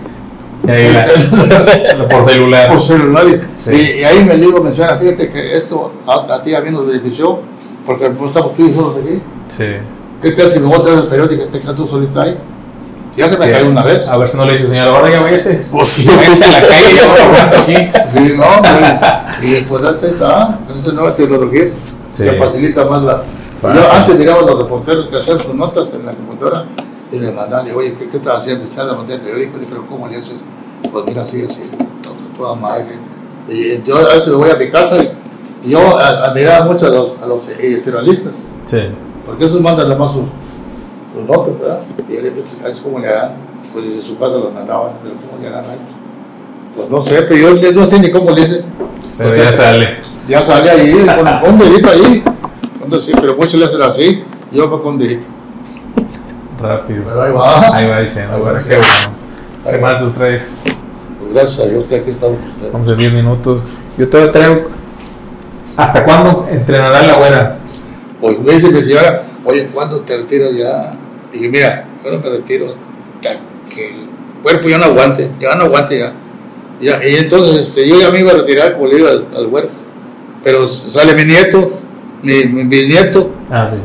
Y 0.67 0.71
ahí 0.71 0.93
la- 0.93 2.07
por 2.09 2.25
celular. 2.25 2.67
por 2.69 2.81
celular. 2.81 3.25
Y, 3.27 3.41
Sí. 3.57 3.71
y- 3.75 3.99
y 3.99 4.03
ahí 4.05 4.23
me 4.25 4.37
digo, 4.37 4.59
menciona, 4.61 4.95
fíjate 4.97 5.27
que 5.27 5.55
esto 5.55 5.91
a, 6.07 6.33
a 6.33 6.41
ti 6.41 6.55
a 6.55 6.61
mí 6.61 6.71
nos 6.71 6.87
benefició, 6.87 7.39
porque 7.85 8.09
no 8.09 8.25
estamos 8.25 8.55
tú 8.55 8.65
y 8.65 8.71
solos 8.71 8.95
aquí. 9.03 9.21
Sí. 9.49 9.65
¿Qué 10.21 10.31
tal 10.31 10.49
si 10.49 10.59
me 10.61 10.67
voy 10.67 10.77
a 10.77 10.81
traer 10.81 10.99
el 10.99 11.05
periódico 11.07 11.43
que 11.51 11.59
te 11.59 11.73
tú 11.73 11.85
solita 11.85 12.23
ahí? 12.23 12.39
Ya 13.15 13.29
se 13.29 13.37
me 13.37 13.49
cayó 13.49 13.69
una 13.69 13.83
vez. 13.83 14.07
A 14.07 14.17
ver 14.17 14.27
si 14.27 14.37
no 14.37 14.45
le 14.45 14.53
dice, 14.53 14.67
señor, 14.67 14.87
ahora 14.87 15.09
ya 15.09 15.21
váyase. 15.21 15.65
Pues 15.71 15.87
sí. 15.89 16.07
Váyase 16.07 16.45
a 16.45 16.51
la 16.51 16.67
calle, 16.67 16.95
ya 16.95 17.59
aquí. 17.61 17.75
Sí, 18.07 18.33
no, 18.37 18.45
güey. 18.61 19.49
Y 19.49 19.53
después 19.55 19.85
ahí 19.85 20.09
está, 20.09 20.59
con 20.67 20.77
esa 20.77 20.91
nueva 20.93 21.15
tecnología 21.15 21.65
Sí. 22.09 22.23
se 22.23 22.33
facilita 22.33 22.85
más 22.85 23.01
la. 23.03 23.23
Yo 23.63 23.91
antes 23.93 24.17
digamos 24.19 24.45
los 24.45 24.57
reporteros 24.59 25.07
que 25.07 25.17
hacían 25.17 25.39
sus 25.39 25.55
notas 25.55 25.93
en 25.93 26.05
la 26.05 26.11
computadora 26.13 26.65
y 27.11 27.19
le 27.19 27.31
mandaban, 27.31 27.65
oye, 27.75 27.95
¿qué, 27.97 28.07
qué 28.07 28.17
estás 28.17 28.39
haciendo? 28.41 28.65
¿Estás 28.65 28.89
a 28.89 28.93
mandar 28.93 29.17
el 29.19 29.21
periódico? 29.21 29.57
Pero 29.69 29.87
¿cómo 29.87 30.07
le 30.07 30.17
haces? 30.17 30.35
Pues 30.91 31.05
mira, 31.05 31.23
así, 31.23 31.43
así, 31.43 31.61
toda 32.37 32.55
madre. 32.55 32.85
Y 33.47 33.81
yo 33.83 33.97
a 33.97 34.13
veces 34.13 34.27
me 34.27 34.35
voy 34.35 34.49
a 34.49 34.55
mi 34.55 34.69
casa 34.69 34.97
y, 34.97 35.09
yo 35.69 35.97
admiraba 35.97 36.65
mucho 36.65 36.87
a 36.87 36.89
los, 36.89 37.11
a 37.23 37.25
los 37.25 37.47
editorialistas, 37.49 38.43
Sí. 38.65 38.79
porque 39.25 39.45
esos 39.45 39.61
mandan 39.61 39.85
además 39.85 40.11
sus, 40.11 40.25
sus 41.13 41.27
notas, 41.27 41.59
¿verdad? 41.59 41.81
Y 42.07 42.13
yo 42.13 42.21
le 42.21 42.31
digo, 42.31 42.45
¿sabes 42.47 42.79
cómo 42.79 42.99
le 42.99 43.07
harán? 43.07 43.33
Pues 43.71 43.85
desde 43.85 44.01
su 44.01 44.17
casa 44.17 44.35
los 44.35 44.53
mandaban, 44.53 44.93
pero 45.01 45.15
¿cómo 45.15 45.41
le 45.41 45.47
harán 45.47 45.65
a? 45.65 45.75
Pues 46.75 46.89
no 46.89 47.01
sé, 47.01 47.21
pero 47.23 47.55
yo 47.55 47.71
no 47.71 47.85
sé 47.85 47.99
ni 47.99 48.11
cómo 48.11 48.31
le 48.31 48.41
hice. 48.41 48.63
Pero 49.17 49.35
ya 49.35 49.53
sale. 49.53 49.97
Ya 50.27 50.41
sale 50.41 50.69
ahí, 50.69 50.91
con, 50.91 51.53
un 51.53 51.59
dedito 51.59 51.89
ahí. 51.89 52.23
Con 52.79 52.99
sí, 52.99 53.11
pero 53.19 53.35
muchos 53.35 53.59
le 53.59 53.65
hacen 53.65 53.81
así, 53.81 54.23
yo 54.51 54.69
pues 54.69 54.81
con 54.81 54.93
un 54.93 54.99
dedito. 54.99 55.27
Rápido. 56.59 57.03
Pero 57.05 57.21
ahí 57.21 57.31
va. 57.31 57.75
Ahí 57.75 57.87
va 57.87 57.99
diciendo, 57.99 58.35
Ahí 58.35 58.41
va 58.41 58.55
qué 58.55 58.75
bueno. 58.75 59.23
¿Qué 59.69 59.77
más 59.77 59.99
tú 59.99 60.11
traes? 60.11 60.53
Pues 61.19 61.33
gracias 61.33 61.67
a 61.67 61.69
Dios 61.69 61.87
que 61.87 61.95
aquí 61.97 62.09
estamos. 62.09 62.37
Vamos 62.71 62.87
en 62.87 62.97
10 62.97 63.13
minutos. 63.13 63.61
Yo 63.97 64.09
te 64.09 64.27
traigo. 64.27 64.67
¿Hasta 65.77 66.03
cuándo 66.03 66.47
entrenará 66.51 67.01
la 67.03 67.17
buena? 67.17 67.55
Pues 68.19 68.39
me 68.39 68.53
dice 68.53 68.69
mi 68.69 68.81
señora, 68.81 69.23
oye, 69.43 69.67
¿cuándo 69.73 70.01
te 70.01 70.17
retiras 70.17 70.55
ya? 70.55 70.93
Y 71.33 71.37
dije, 71.37 71.49
mira, 71.49 71.87
yo 72.03 72.11
no 72.11 72.19
me 72.19 72.29
retiro 72.29 72.69
hasta 72.69 73.39
que 73.73 73.89
el 73.89 73.95
cuerpo 74.41 74.69
ya 74.69 74.77
no 74.77 74.85
aguante, 74.85 75.29
ya 75.39 75.55
no 75.55 75.65
aguante 75.65 75.99
ya. 75.99 76.13
Ya, 76.79 77.05
y 77.07 77.15
entonces 77.15 77.55
este, 77.67 77.87
yo 77.87 77.99
ya 77.99 78.11
me 78.11 78.19
iba 78.19 78.31
a 78.31 78.35
retirar, 78.35 78.73
como 78.73 78.87
le 78.87 78.95
digo 78.95 79.07
al, 79.07 79.27
al 79.35 79.47
güero. 79.47 79.67
Pero 80.43 80.67
sale 80.67 81.13
mi 81.13 81.23
nieto, 81.23 81.79
mi, 82.21 82.45
mi 82.45 82.63
bisnieto, 82.65 83.31
Ah, 83.49 83.67
sí. 83.67 83.77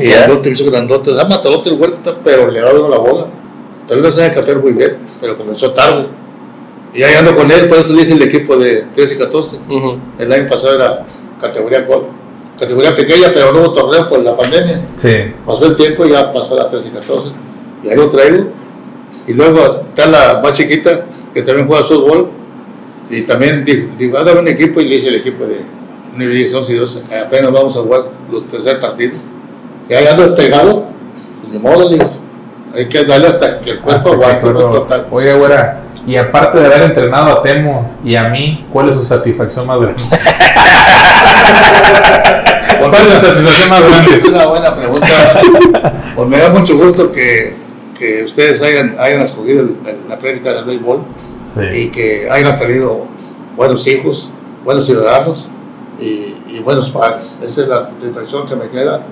Y 0.00 0.08
grandote, 0.08 0.50
bicho 0.50 0.70
grandote, 0.70 1.12
da 1.12 1.24
matalote 1.24 1.70
el 1.70 1.76
huerta, 1.80 2.16
pero 2.22 2.50
le 2.50 2.60
da 2.60 2.72
uno 2.72 2.88
la 2.88 2.98
bola. 2.98 3.26
Tal 3.86 4.00
vez 4.02 4.10
no 4.10 4.20
sabe 4.20 4.34
capear 4.34 4.58
muy 4.58 4.72
bien, 4.72 4.98
pero 5.20 5.36
comenzó 5.36 5.72
tarde. 5.72 6.06
Y 6.94 7.02
ahí 7.02 7.14
ando 7.14 7.36
con 7.36 7.50
él, 7.50 7.68
por 7.68 7.78
eso 7.78 7.92
le 7.92 8.02
hice 8.02 8.14
el 8.14 8.22
equipo 8.22 8.56
de 8.56 8.82
13 8.94 9.14
y 9.14 9.18
14. 9.18 9.56
Ujú. 9.68 9.98
El 10.18 10.32
año 10.32 10.48
pasado 10.48 10.74
era 10.74 11.06
categoría 11.40 11.86
corta, 11.86 12.08
categoría 12.58 12.94
pequeña, 12.94 13.28
pero 13.32 13.52
no 13.52 13.60
hubo 13.60 13.72
torneo 13.72 14.08
por 14.08 14.20
la 14.20 14.36
pandemia. 14.36 14.84
Sí. 14.96 15.32
Pasó 15.46 15.66
el 15.66 15.76
tiempo 15.76 16.06
y 16.06 16.10
ya 16.10 16.32
pasó 16.32 16.54
a 16.54 16.64
las 16.64 16.68
13 16.70 16.88
y 16.88 16.90
14. 16.92 17.28
Y 17.84 17.88
ahí 17.88 17.96
lo 17.96 18.08
traigo. 18.10 18.46
Y 19.26 19.34
luego 19.34 19.82
está 19.88 20.06
la 20.06 20.40
más 20.42 20.52
chiquita, 20.56 21.06
que 21.32 21.42
también 21.42 21.66
juega 21.66 21.84
fútbol. 21.84 22.30
Y 23.10 23.22
también 23.22 23.64
dijo, 23.64 23.88
dijo, 23.98 24.18
"Ah, 24.18 24.38
un 24.38 24.48
equipo 24.48 24.80
y 24.80 24.88
le 24.88 24.96
hice 24.96 25.08
el 25.08 25.16
equipo 25.16 25.44
de 25.44 25.60
nivel 26.16 26.54
11 26.54 26.72
y 26.72 26.76
12. 26.76 27.02
Apenas 27.24 27.52
vamos 27.52 27.76
a 27.76 27.80
jugar 27.80 28.04
los 28.30 28.46
tercer 28.46 28.80
partidos. 28.80 29.18
Y 29.88 29.94
ahí 29.94 30.06
ando 30.06 30.34
pegado, 30.34 30.86
pues 31.40 31.52
ni 31.52 31.58
modo, 31.58 31.88
digo. 31.88 32.10
Hay 32.74 32.86
que 32.88 33.04
darle 33.04 33.28
hasta 33.28 33.60
que 33.60 33.70
el 33.70 33.78
cuerpo 33.80 34.10
Hasta 34.10 34.10
aguante, 34.10 34.50
total. 34.50 35.06
Oye, 35.10 35.34
güera, 35.34 35.84
y 36.06 36.16
aparte 36.16 36.58
de 36.58 36.66
haber 36.66 36.82
entrenado 36.82 37.38
a 37.38 37.42
Temo 37.42 37.90
y 38.04 38.14
a 38.16 38.28
mí, 38.28 38.66
¿cuál 38.72 38.88
es 38.88 38.96
su 38.96 39.04
satisfacción 39.04 39.66
más 39.66 39.80
grande? 39.80 40.02
¿Cuál 42.78 42.94
es 42.94 43.00
su 43.00 43.08
satisfacción 43.20 43.68
más 43.70 43.80
Es 43.82 43.88
grande? 44.22 44.28
una 44.28 44.46
buena 44.46 44.74
pregunta. 44.74 45.06
Pues 46.16 46.28
me 46.28 46.38
da 46.38 46.48
mucho 46.50 46.76
gusto 46.76 47.12
que, 47.12 47.54
que 47.98 48.24
ustedes 48.24 48.62
hayan, 48.62 48.96
hayan 48.98 49.20
escogido 49.22 49.62
el- 49.62 49.76
el- 49.86 50.08
la 50.08 50.18
práctica 50.18 50.52
del 50.52 50.64
béisbol 50.64 51.00
y 51.74 51.88
que 51.88 52.28
hayan 52.30 52.56
salido 52.56 53.06
buenos 53.56 53.86
hijos, 53.86 54.30
buenos 54.64 54.86
ciudadanos 54.86 55.48
y, 56.00 56.36
y 56.48 56.60
buenos 56.64 56.90
padres. 56.90 57.38
Esa 57.42 57.62
es 57.62 57.68
la 57.68 57.84
satisfacción 57.84 58.46
que 58.46 58.56
me 58.56 58.68
queda 58.70 59.02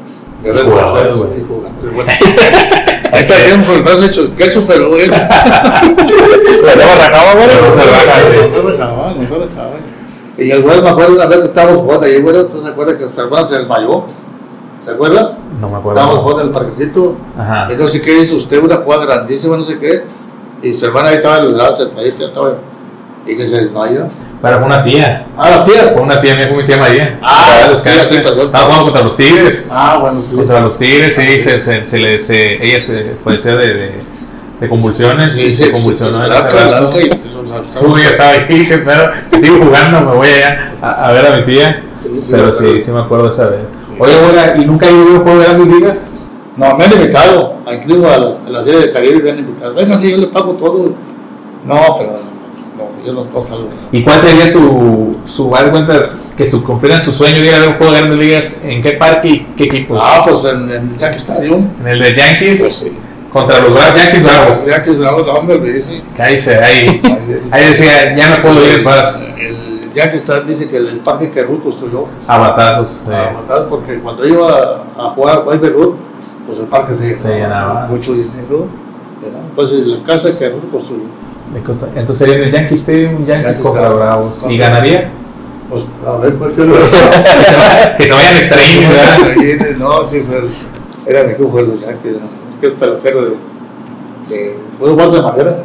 de 0.42 0.52
ver 0.52 0.64
Jugadores, 0.64 1.16
ustedes 1.16 1.42
y. 1.42 1.46
Está 3.12 3.34
bien 3.42 3.62
con 3.64 3.76
el 3.76 3.82
brazo 3.82 4.04
hecho 4.04 4.34
queso, 4.36 4.64
pero 4.66 4.90
bueno. 4.90 5.12
Pero 5.12 6.76
güey. 7.34 7.46
No 7.46 7.52
se 7.52 7.88
güey. 8.24 8.50
No 8.50 8.70
se 8.70 8.76
rajaba, 8.76 9.14
no 9.14 9.28
se 9.28 9.34
rajaba. 9.34 9.76
Y 10.38 10.50
el 10.50 10.62
güey 10.62 10.82
me 10.82 10.88
acuerdo 10.90 11.14
una 11.14 11.26
vez 11.26 11.38
que 11.38 11.44
estábamos 11.46 11.80
jugando 11.80 12.06
ahí, 12.06 12.20
güey, 12.20 12.46
¿tú 12.48 12.60
se 12.60 12.68
acuerda 12.68 12.98
que 12.98 13.08
su 13.08 13.20
hermano 13.20 13.46
se 13.46 13.58
desmayó? 13.58 14.04
¿Se 14.84 14.90
acuerda? 14.90 15.38
No 15.60 15.70
me 15.70 15.76
acuerdo. 15.78 16.00
Estábamos 16.00 16.22
jugando 16.22 16.42
en 16.42 16.48
el 16.48 16.54
parquecito. 16.54 17.16
Ajá. 17.38 17.72
Y 17.72 17.76
no 17.76 17.88
sé 17.88 18.00
qué 18.02 18.20
hizo 18.20 18.36
usted, 18.36 18.62
una 18.62 18.76
jugada 18.76 19.06
grandísima, 19.06 19.56
no 19.56 19.64
sé 19.64 19.78
qué. 19.78 20.04
Y 20.62 20.72
su 20.72 20.86
hermana 20.86 21.08
ahí 21.08 21.16
estaba 21.16 21.38
en 21.38 21.46
el 21.46 21.56
lado, 21.56 21.74
sentadita, 21.74 22.24
estaba. 22.26 22.58
Y 23.26 23.36
que 23.36 23.46
se 23.46 23.62
desmayó. 23.62 24.06
Pero 24.42 24.58
fue 24.58 24.66
una 24.66 24.82
tía. 24.82 25.24
Ah, 25.36 25.50
la 25.50 25.64
tía. 25.64 25.90
Fue 25.92 26.02
una 26.02 26.20
tía 26.20 26.36
mía, 26.36 26.46
fue 26.48 26.58
mi 26.58 26.64
tía 26.66 26.76
María. 26.76 27.18
Ah, 27.22 27.68
la 27.70 27.82
tía, 27.82 28.04
sí, 28.04 28.16
perdón. 28.22 28.46
Estaba 28.46 28.64
jugando 28.64 28.84
contra 28.84 29.02
los 29.02 29.16
Tigres. 29.16 29.66
Ah, 29.70 29.98
bueno, 30.00 30.20
sí. 30.22 30.36
Contra 30.36 30.60
los 30.60 30.78
Tigres, 30.78 31.14
sí, 31.14 31.40
se, 31.40 31.60
se, 31.60 31.84
se 31.84 31.98
le, 31.98 32.22
se, 32.22 32.64
ella 32.64 32.84
se 32.84 32.94
padecía 33.24 33.56
de, 33.56 33.66
de, 33.74 33.92
de 34.60 34.68
convulsiones 34.68 35.34
Sí, 35.34 35.46
y 35.46 35.54
se, 35.54 35.72
convulsionó 35.72 36.18
blanca 36.26 36.90
y. 37.00 37.10
Uy, 37.84 38.02
ya 38.02 38.10
estaba 38.10 38.30
ahí, 38.30 38.68
pero 38.84 39.12
sigo 39.40 39.64
jugando, 39.64 40.00
me 40.00 40.16
voy 40.16 40.28
allá 40.28 40.72
a, 40.82 41.06
a 41.08 41.12
ver 41.12 41.26
a 41.32 41.36
mi 41.36 41.42
tía. 41.44 41.82
Sí, 42.02 42.08
sí, 42.22 42.28
pero 42.32 42.52
sí, 42.52 42.80
sí 42.80 42.90
me 42.92 43.00
acuerdo 43.00 43.28
esa 43.28 43.46
vez. 43.46 43.60
Oye, 43.98 44.14
abuela, 44.14 44.54
¿y 44.58 44.64
nunca 44.66 44.86
he 44.86 44.92
ido 44.92 45.00
a 45.00 45.04
un 45.12 45.22
juego 45.22 45.38
de 45.38 45.44
grandes 45.46 45.66
ligas? 45.68 46.10
No, 46.56 46.76
me 46.76 46.84
han 46.84 46.92
invitado, 46.92 47.56
incluso 47.72 48.10
a, 48.10 48.16
las- 48.18 48.40
a 48.46 48.50
la 48.50 48.62
serie 48.62 48.80
de 48.80 48.92
Caribe 48.92 49.22
me 49.22 49.30
han 49.30 49.38
invitado. 49.38 49.74
Venga, 49.74 49.96
sí, 49.96 50.10
yo 50.10 50.18
le 50.18 50.26
pago 50.28 50.52
todo. 50.54 50.94
No, 51.64 51.96
pero 51.98 52.14
yo 53.06 53.12
no 53.12 53.24
puedo 53.24 53.46
salgo. 53.46 53.68
¿Y 53.92 54.02
cuál 54.02 54.20
sería 54.20 54.48
su, 54.48 55.16
su, 55.24 55.50
de 55.50 55.70
cuenta, 55.70 56.10
que 56.36 56.46
su, 56.46 56.62
cumplieran 56.64 57.00
su 57.00 57.12
sueño 57.12 57.40
de 57.40 57.46
ir 57.46 57.54
a 57.54 57.58
ver 57.60 57.68
un 57.68 57.74
juego 57.76 57.92
de 57.92 57.98
grandes 58.00 58.18
ligas? 58.18 58.56
¿En 58.62 58.82
qué 58.82 58.92
parque 58.92 59.28
y 59.28 59.38
qué 59.56 59.64
equipos? 59.64 59.98
Ah, 60.02 60.22
pues 60.26 60.44
en 60.44 60.70
el 60.70 60.96
Yankee 60.96 61.18
Stadium. 61.18 61.68
¿En 61.80 61.86
el 61.86 61.98
de 62.00 62.14
Yankees? 62.16 62.60
Pues 62.60 62.76
sí. 62.76 62.92
Contra 63.32 63.60
los 63.60 63.74
Yankees 63.78 64.24
Bravos. 64.24 64.66
Yankees 64.66 64.98
Bravos, 64.98 65.26
no, 65.26 65.32
hombre, 65.34 65.58
me 65.58 65.70
dice. 65.70 66.02
Ahí, 66.18 66.38
se, 66.38 66.56
ahí, 66.56 67.00
ahí 67.50 67.64
decía, 67.64 68.16
ya 68.16 68.28
me 68.30 68.36
puedo 68.38 68.64
ir 68.64 68.78
en 68.78 68.84
paz. 68.84 69.22
El 69.38 69.92
Yankee 69.94 70.16
Stadium 70.16 70.46
dice 70.46 70.68
que 70.70 70.76
el 70.78 70.98
parque 71.00 71.30
que 71.30 71.42
Ruth 71.42 71.62
construyó 71.62 72.06
A 72.26 72.38
batazos. 72.38 73.04
porque 73.68 73.98
cuando 73.98 74.26
iba 74.26 74.84
a 74.96 75.10
jugar 75.14 75.38
a 75.38 75.54
Ruth, 75.68 75.96
pues 76.46 76.60
el 76.60 76.66
parque 76.66 76.94
se, 76.94 77.16
Se 77.16 77.34
llenaba. 77.34 77.86
mucho 77.86 78.12
dinero. 78.12 78.68
¿verdad? 79.20 79.40
Entonces 79.50 79.86
la 79.86 80.02
casa 80.04 80.38
que 80.38 80.48
Ruth 80.50 80.70
construyó, 80.70 81.04
Entonces 81.54 82.18
sería 82.18 82.34
en 82.36 82.42
el 82.44 82.52
Yankee 82.52 82.74
Stadium, 82.74 83.26
Yankees 83.26 83.28
Yankees 83.44 83.60
contra. 83.60 83.88
Bravos. 83.90 84.46
¿Y 84.48 84.58
ganaría? 84.58 85.08
pues 85.68 85.82
a 86.06 86.16
ver 86.18 86.34
por 86.36 86.52
qué 86.54 86.64
no. 86.64 86.74
que, 87.96 88.06
se 88.06 88.12
vayan 88.14 88.36
extraídos, 88.36 88.90
¿verdad? 88.90 89.76
no, 89.78 90.04
sí, 90.04 90.18
era 91.06 91.24
mi 91.24 91.32
hijo 91.32 91.56
de 91.56 91.62
los 91.66 91.80
Yankees, 91.80 92.12
¿no? 92.14 92.60
que 92.60 92.66
es 92.68 92.72
pelotero 92.74 93.24
de, 93.24 93.30
de 94.28 94.58
¿puedo 94.78 94.92
jugar 94.94 95.10
de 95.10 95.22
madera? 95.22 95.62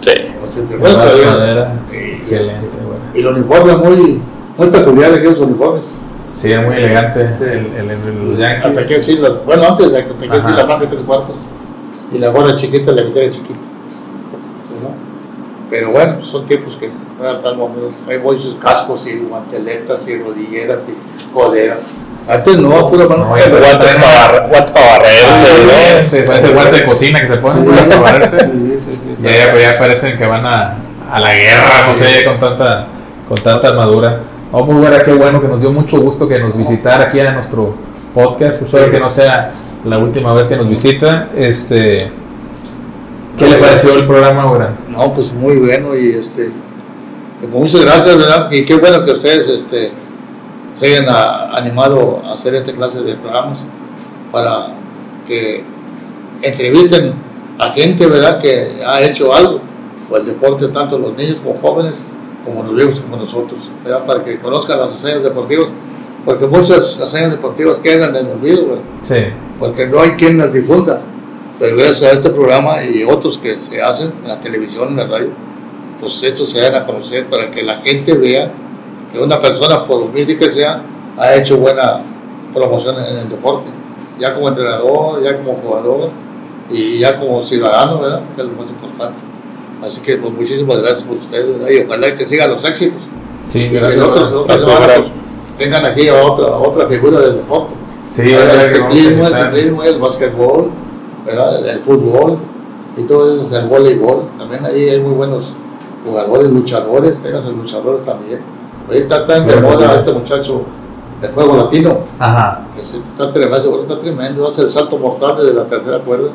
Sí. 0.00 0.62
De 0.68 0.76
Bueno, 0.76 0.98
madera. 0.98 1.72
Sí, 1.90 1.96
Excelente, 1.96 2.52
este, 2.54 2.66
bueno. 2.66 3.00
Y 3.14 3.20
el 3.20 3.26
uniforme 3.28 3.76
muy, 3.76 4.20
muy 4.58 4.68
peculiar 4.68 5.12
de 5.12 5.18
aquellos 5.18 5.38
uniformes. 5.38 5.84
Sí, 6.32 6.52
era 6.52 6.62
muy 6.62 6.76
elegante 6.76 7.28
Sí. 7.38 7.44
el, 7.44 7.66
el, 7.76 7.90
el- 7.90 8.30
los 8.30 8.40
Hasta 8.40 8.68
que 8.72 8.74
Yankees. 8.88 9.04
sí, 9.04 9.18
bueno, 9.46 9.64
antes 9.68 9.92
de 9.92 10.04
que 10.06 10.12
sí, 10.20 10.26
la 10.28 10.64
blanca 10.64 10.78
de 10.78 10.86
tres 10.86 11.00
cuartos. 11.02 11.36
Y 12.12 12.18
la 12.18 12.28
gorra 12.30 12.56
chiquita, 12.56 12.90
la 12.92 13.02
mitad 13.04 13.20
de 13.20 13.30
chiquita. 13.30 13.58
¿No? 15.70 15.88
Pero 15.88 15.90
bueno, 15.90 16.24
son 16.24 16.46
tiempos 16.46 16.76
que 16.76 16.90
ahora 17.18 17.38
estamos, 17.38 17.70
hay 18.08 18.18
muchos 18.18 18.56
cascos 18.62 19.06
y 19.06 19.18
guanteletas 19.18 20.08
y 20.08 20.18
rodilleras 20.18 20.84
y 20.88 21.32
coderas. 21.32 21.78
Antes 22.28 22.58
no, 22.58 22.90
pura 22.90 23.06
mano. 23.08 23.24
No, 23.30 23.38
ya 23.38 23.48
Guantes 23.48 23.96
para 23.96 24.46
guantes 24.46 24.70
para 24.72 24.86
barrerse, 24.98 25.64
¿no? 25.64 25.98
Ese, 25.98 26.52
guante 26.52 26.76
de 26.76 26.84
cocina 26.84 27.20
que 27.20 27.28
se 27.28 27.36
pone 27.38 27.62
Sí. 27.64 27.70
para 27.88 28.00
barrerse. 28.00 28.38
Sí, 28.40 28.78
sí, 28.84 28.96
sí. 28.96 29.16
Ya, 29.22 29.30
ya, 29.32 29.56
ya 29.72 29.78
parecen 29.78 30.18
que 30.18 30.26
van 30.26 30.44
a, 30.44 30.76
a 31.10 31.20
la 31.20 31.34
guerra, 31.34 31.86
no 31.88 31.94
Sí. 31.94 32.04
sé, 32.04 32.24
con 32.24 32.38
tanta, 32.38 32.86
con 33.28 33.38
tanta 33.38 33.68
armadura. 33.68 34.20
Oh, 34.52 34.64
buena, 34.64 34.98
qué 35.00 35.12
bueno, 35.12 35.40
que 35.40 35.48
nos 35.48 35.60
dio 35.60 35.72
mucho 35.72 35.98
gusto 36.00 36.28
que 36.28 36.38
nos 36.40 36.56
visitara 36.56 37.04
aquí 37.04 37.20
a 37.20 37.32
nuestro 37.32 37.74
podcast. 38.12 38.62
Espero 38.62 38.86
Sí. 38.86 38.90
que 38.90 39.00
no 39.00 39.08
sea 39.10 39.52
la 39.84 39.98
última 39.98 40.34
vez 40.34 40.48
que 40.48 40.56
nos 40.56 40.68
visita. 40.68 41.28
Este, 41.36 42.10
¿Qué 43.40 43.46
le 43.48 43.56
pareció 43.56 43.94
el 43.94 44.06
programa 44.06 44.42
ahora? 44.42 44.76
No, 44.88 45.12
pues 45.12 45.32
muy 45.32 45.56
bueno 45.56 45.96
y 45.96 46.10
este, 46.10 46.50
muchas 47.50 47.82
gracias, 47.84 48.16
¿verdad? 48.16 48.50
Y 48.52 48.64
qué 48.64 48.74
bueno 48.76 49.04
que 49.04 49.12
ustedes 49.12 49.48
este, 49.48 49.90
se 50.74 50.86
hayan 50.86 51.08
a- 51.08 51.56
animado 51.56 52.22
a 52.24 52.32
hacer 52.34 52.54
esta 52.54 52.72
clase 52.72 53.00
de 53.02 53.14
programas 53.16 53.64
para 54.30 54.68
que 55.26 55.64
entrevisten 56.42 57.14
a 57.58 57.70
gente, 57.70 58.06
¿verdad? 58.06 58.38
Que 58.40 58.82
ha 58.86 59.00
hecho 59.02 59.34
algo 59.34 59.60
por 60.08 60.20
el 60.20 60.26
deporte, 60.26 60.68
tanto 60.68 60.98
los 60.98 61.16
niños 61.16 61.40
como 61.40 61.58
jóvenes, 61.60 61.94
como 62.44 62.62
los 62.62 62.74
viejos 62.74 63.00
como 63.00 63.16
nosotros, 63.16 63.70
¿verdad? 63.84 64.04
Para 64.06 64.24
que 64.24 64.38
conozcan 64.38 64.78
las 64.78 64.92
hazañas 64.92 65.22
deportivas, 65.22 65.70
porque 66.24 66.46
muchas 66.46 67.00
hazañas 67.00 67.30
deportivas 67.30 67.78
quedan 67.78 68.14
en 68.16 68.26
el 68.26 68.32
olvido, 68.32 68.66
¿verdad? 68.68 68.82
Sí, 69.02 69.16
porque 69.58 69.86
no 69.86 70.00
hay 70.00 70.10
quien 70.12 70.38
las 70.38 70.52
difunda. 70.52 71.00
Pero 71.60 71.76
gracias 71.76 72.10
a 72.10 72.14
este 72.14 72.30
programa 72.30 72.82
y 72.82 73.04
otros 73.04 73.36
que 73.36 73.60
se 73.60 73.82
hacen 73.82 74.14
en 74.22 74.28
la 74.28 74.40
televisión, 74.40 74.88
en 74.88 74.96
la 74.96 75.06
radio, 75.06 75.28
pues 76.00 76.22
estos 76.22 76.48
se 76.48 76.58
dan 76.58 76.74
a 76.74 76.86
conocer 76.86 77.26
para 77.26 77.50
que 77.50 77.62
la 77.62 77.76
gente 77.76 78.14
vea 78.14 78.50
que 79.12 79.18
una 79.18 79.38
persona, 79.38 79.84
por 79.84 80.00
humilde 80.00 80.38
que 80.38 80.48
sea, 80.48 80.82
ha 81.18 81.34
hecho 81.34 81.58
buena 81.58 82.00
promoción 82.54 82.96
en 82.96 83.18
el 83.18 83.28
deporte, 83.28 83.68
ya 84.18 84.34
como 84.34 84.48
entrenador, 84.48 85.22
ya 85.22 85.36
como 85.36 85.52
jugador 85.54 86.08
y 86.70 86.98
ya 86.98 87.20
como 87.20 87.42
ciudadano, 87.42 88.00
¿verdad? 88.00 88.22
Que 88.34 88.40
es 88.40 88.48
lo 88.48 88.54
más 88.54 88.70
importante. 88.70 89.20
Así 89.82 90.00
que 90.00 90.16
pues, 90.16 90.32
muchísimas 90.32 90.78
gracias 90.78 91.02
por 91.02 91.18
ustedes 91.18 91.46
¿verdad? 91.46 91.68
y 91.68 91.84
ojalá 91.84 92.14
que 92.14 92.24
sigan 92.24 92.50
los 92.50 92.64
éxitos. 92.64 93.02
Sí, 93.50 93.64
y 93.64 93.68
que 93.68 93.80
gracias. 93.80 94.02
otros, 94.02 94.32
otros 94.32 94.66
Gracias, 94.66 95.06
tengan 95.58 95.84
aquí 95.84 96.08
a 96.08 96.14
otra, 96.22 96.46
a 96.46 96.58
otra 96.58 96.86
figura 96.86 97.20
del 97.20 97.36
deporte. 97.36 97.74
Sí, 98.08 98.32
el 98.32 98.48
que 98.48 98.78
ciclismo, 98.78 99.26
el 99.26 99.34
ciclismo, 99.34 99.82
el 99.82 99.98
básquetbol, 99.98 100.70
¿verdad? 101.30 101.58
El, 101.58 101.66
el 101.70 101.78
fútbol 101.80 102.38
y 102.96 103.02
todo 103.04 103.28
eso, 103.32 103.58
el 103.58 103.66
voleibol. 103.68 104.24
También 104.38 104.64
ahí 104.64 104.88
hay 104.88 105.00
muy 105.02 105.12
buenos 105.14 105.52
jugadores, 106.04 106.50
luchadores, 106.50 107.18
tengas 107.18 107.44
el 107.46 107.56
luchadores 107.56 108.04
también. 108.04 108.40
Ahorita 108.88 109.20
está 109.20 109.36
en 109.36 109.46
de 109.46 109.56
moda 109.60 109.94
este 109.96 110.12
muchacho 110.12 110.62
de 111.20 111.28
fuego 111.28 111.56
latino. 111.56 112.00
Ajá. 112.18 112.66
Está 112.78 113.30
tremendo, 113.30 113.82
está 113.82 113.98
tremendo, 113.98 114.46
hace 114.48 114.62
el 114.62 114.70
salto 114.70 114.98
mortal 114.98 115.36
desde 115.38 115.54
la 115.54 115.66
tercera 115.66 115.98
cuerda. 115.98 116.30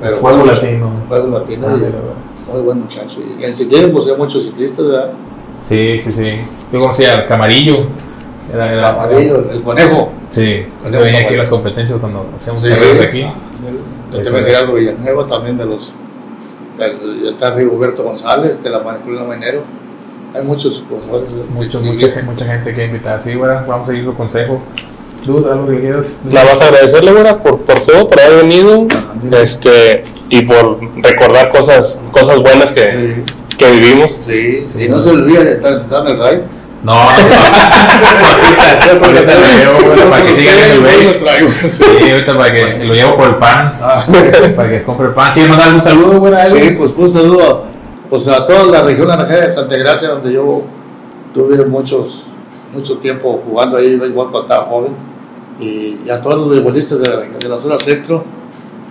Pero 0.00 0.18
bueno, 0.20 0.46
latino. 0.46 0.90
Latino, 1.10 1.66
Ah, 1.68 1.76
y- 1.76 2.50
muy 2.52 2.62
buen 2.62 2.80
muchacho. 2.80 3.18
Y 3.38 3.44
en 3.44 3.54
ciclismo, 3.54 3.92
pues 3.92 4.06
hay 4.10 4.16
muchos 4.16 4.44
ciclistas, 4.44 4.86
¿verdad? 4.86 5.10
Sí, 5.68 5.98
sí, 6.00 6.10
sí. 6.10 6.32
Yo 6.72 6.80
conocía 6.80 7.14
al 7.14 7.26
Camarillo. 7.26 7.78
Era, 8.52 8.72
El 8.72 8.78
era- 8.78 9.52
el 9.52 9.62
conejo. 9.62 10.08
Sí, 10.30 10.42
el 10.42 10.64
venía 10.84 10.96
aquí 10.96 11.02
Camarillo. 11.12 11.36
las 11.36 11.50
competencias 11.50 12.00
cuando 12.00 12.26
hacemos 12.34 12.62
Sí. 12.62 12.68
carreras 12.70 13.00
aquí. 13.02 13.24
El- 13.68 14.20
Ese. 14.20 14.30
También 14.30 14.46
Gerardo 14.46 14.74
Villanueva, 14.74 15.26
también 15.26 15.56
de 15.58 15.64
los. 15.66 15.92
el- 16.78 17.28
está 17.28 17.50
Rigoberto 17.52 18.02
González, 18.04 18.62
de 18.62 18.70
la 18.70 18.80
Manipulación 18.80 19.28
Minero. 19.30 19.62
Hay 20.34 20.44
muchos 20.44 20.84
jugadores. 20.88 21.28
Mucho, 21.50 21.80
de- 21.80 21.92
mucha, 21.92 22.22
mucha 22.24 22.46
gente 22.46 22.72
que 22.74 22.84
invitar. 22.84 23.20
Sí, 23.20 23.34
bueno, 23.34 23.62
vamos 23.66 23.88
a 23.88 23.90
seguir 23.90 24.04
su 24.04 24.14
consejo. 24.14 24.60
Dude, 25.26 25.50
algo 25.52 25.66
que 25.66 25.72
le 25.74 25.80
quieras. 25.80 26.18
Nada 26.24 26.46
más 26.46 26.62
agradecerle, 26.62 27.12
güera, 27.12 27.42
por, 27.42 27.58
por 27.60 27.80
todo, 27.80 28.08
por 28.08 28.18
haber 28.20 28.42
venido 28.44 28.86
este, 29.32 30.02
y 30.30 30.42
por 30.42 30.78
recordar 31.02 31.50
cosas, 31.50 32.00
cosas 32.10 32.40
buenas 32.40 32.72
que, 32.72 32.90
Sí, 32.90 33.24
que 33.58 33.70
vivimos. 33.70 34.12
sí, 34.12 34.64
sí, 34.66 34.88
no 34.88 35.02
se 35.02 35.10
olvide 35.10 35.44
de 35.44 35.60
dar- 35.60 35.86
darme 35.90 36.12
el 36.12 36.18
ray. 36.18 36.42
No, 36.82 36.94
no, 36.94 37.00
ahorita 39.06 39.34
lo 39.34 39.44
llevo, 39.44 40.10
para 40.10 40.26
que 40.26 40.34
sigan 40.34 40.58
en 40.58 40.70
el 40.70 40.80
base. 40.80 41.68
Sí, 41.68 41.84
ahorita 41.84 42.38
para 42.38 42.52
que 42.52 42.84
lo 42.84 42.94
llevo 42.94 43.16
por 43.16 43.28
el 43.28 43.36
pan. 43.36 43.70
Ah, 43.82 44.02
Para 44.56 44.70
que 44.70 44.82
compre 44.82 45.08
el 45.08 45.12
pan. 45.12 45.34
¿Quieres 45.34 45.50
mandar 45.50 45.68
algún 45.68 45.82
saludo, 45.82 46.20
güey? 46.20 46.34
Sí, 46.48 46.74
pues 46.78 46.92
un 46.96 47.10
saludo 47.10 47.64
pues, 48.08 48.26
a 48.28 48.46
toda 48.46 48.64
la 48.64 48.82
región 48.82 49.08
de 49.28 49.52
Santa 49.52 49.76
Gracia, 49.76 50.08
donde 50.08 50.32
yo 50.32 50.62
tuve 51.34 51.62
muchos, 51.66 52.24
mucho 52.72 52.96
tiempo 52.96 53.42
jugando 53.46 53.76
ahí 53.76 53.96
béisbol 53.96 54.30
cuando 54.30 54.40
estaba 54.42 54.64
joven. 54.64 54.96
Y, 55.60 56.08
a 56.10 56.18
todos 56.22 56.38
los 56.38 56.48
beisbolistas 56.48 57.02
de 57.02 57.08
la, 57.10 57.16
de 57.18 57.48
la 57.48 57.58
zona 57.58 57.76
centro, 57.78 58.24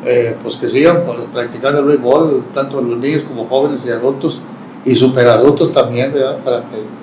eh, 0.05 0.37
pues 0.43 0.57
que 0.57 0.67
sigan 0.67 1.05
pues, 1.07 1.21
practicando 1.33 1.79
el 1.79 1.85
béisbol, 1.85 2.45
tanto 2.53 2.81
los 2.81 2.99
niños 2.99 3.23
como 3.23 3.47
jóvenes 3.47 3.83
y 3.87 3.89
adultos, 3.89 4.43
y 4.85 4.93
superadultos 4.93 5.71
también, 5.71 6.13
¿verdad? 6.13 6.37
Para 6.43 6.57
que 6.59 6.99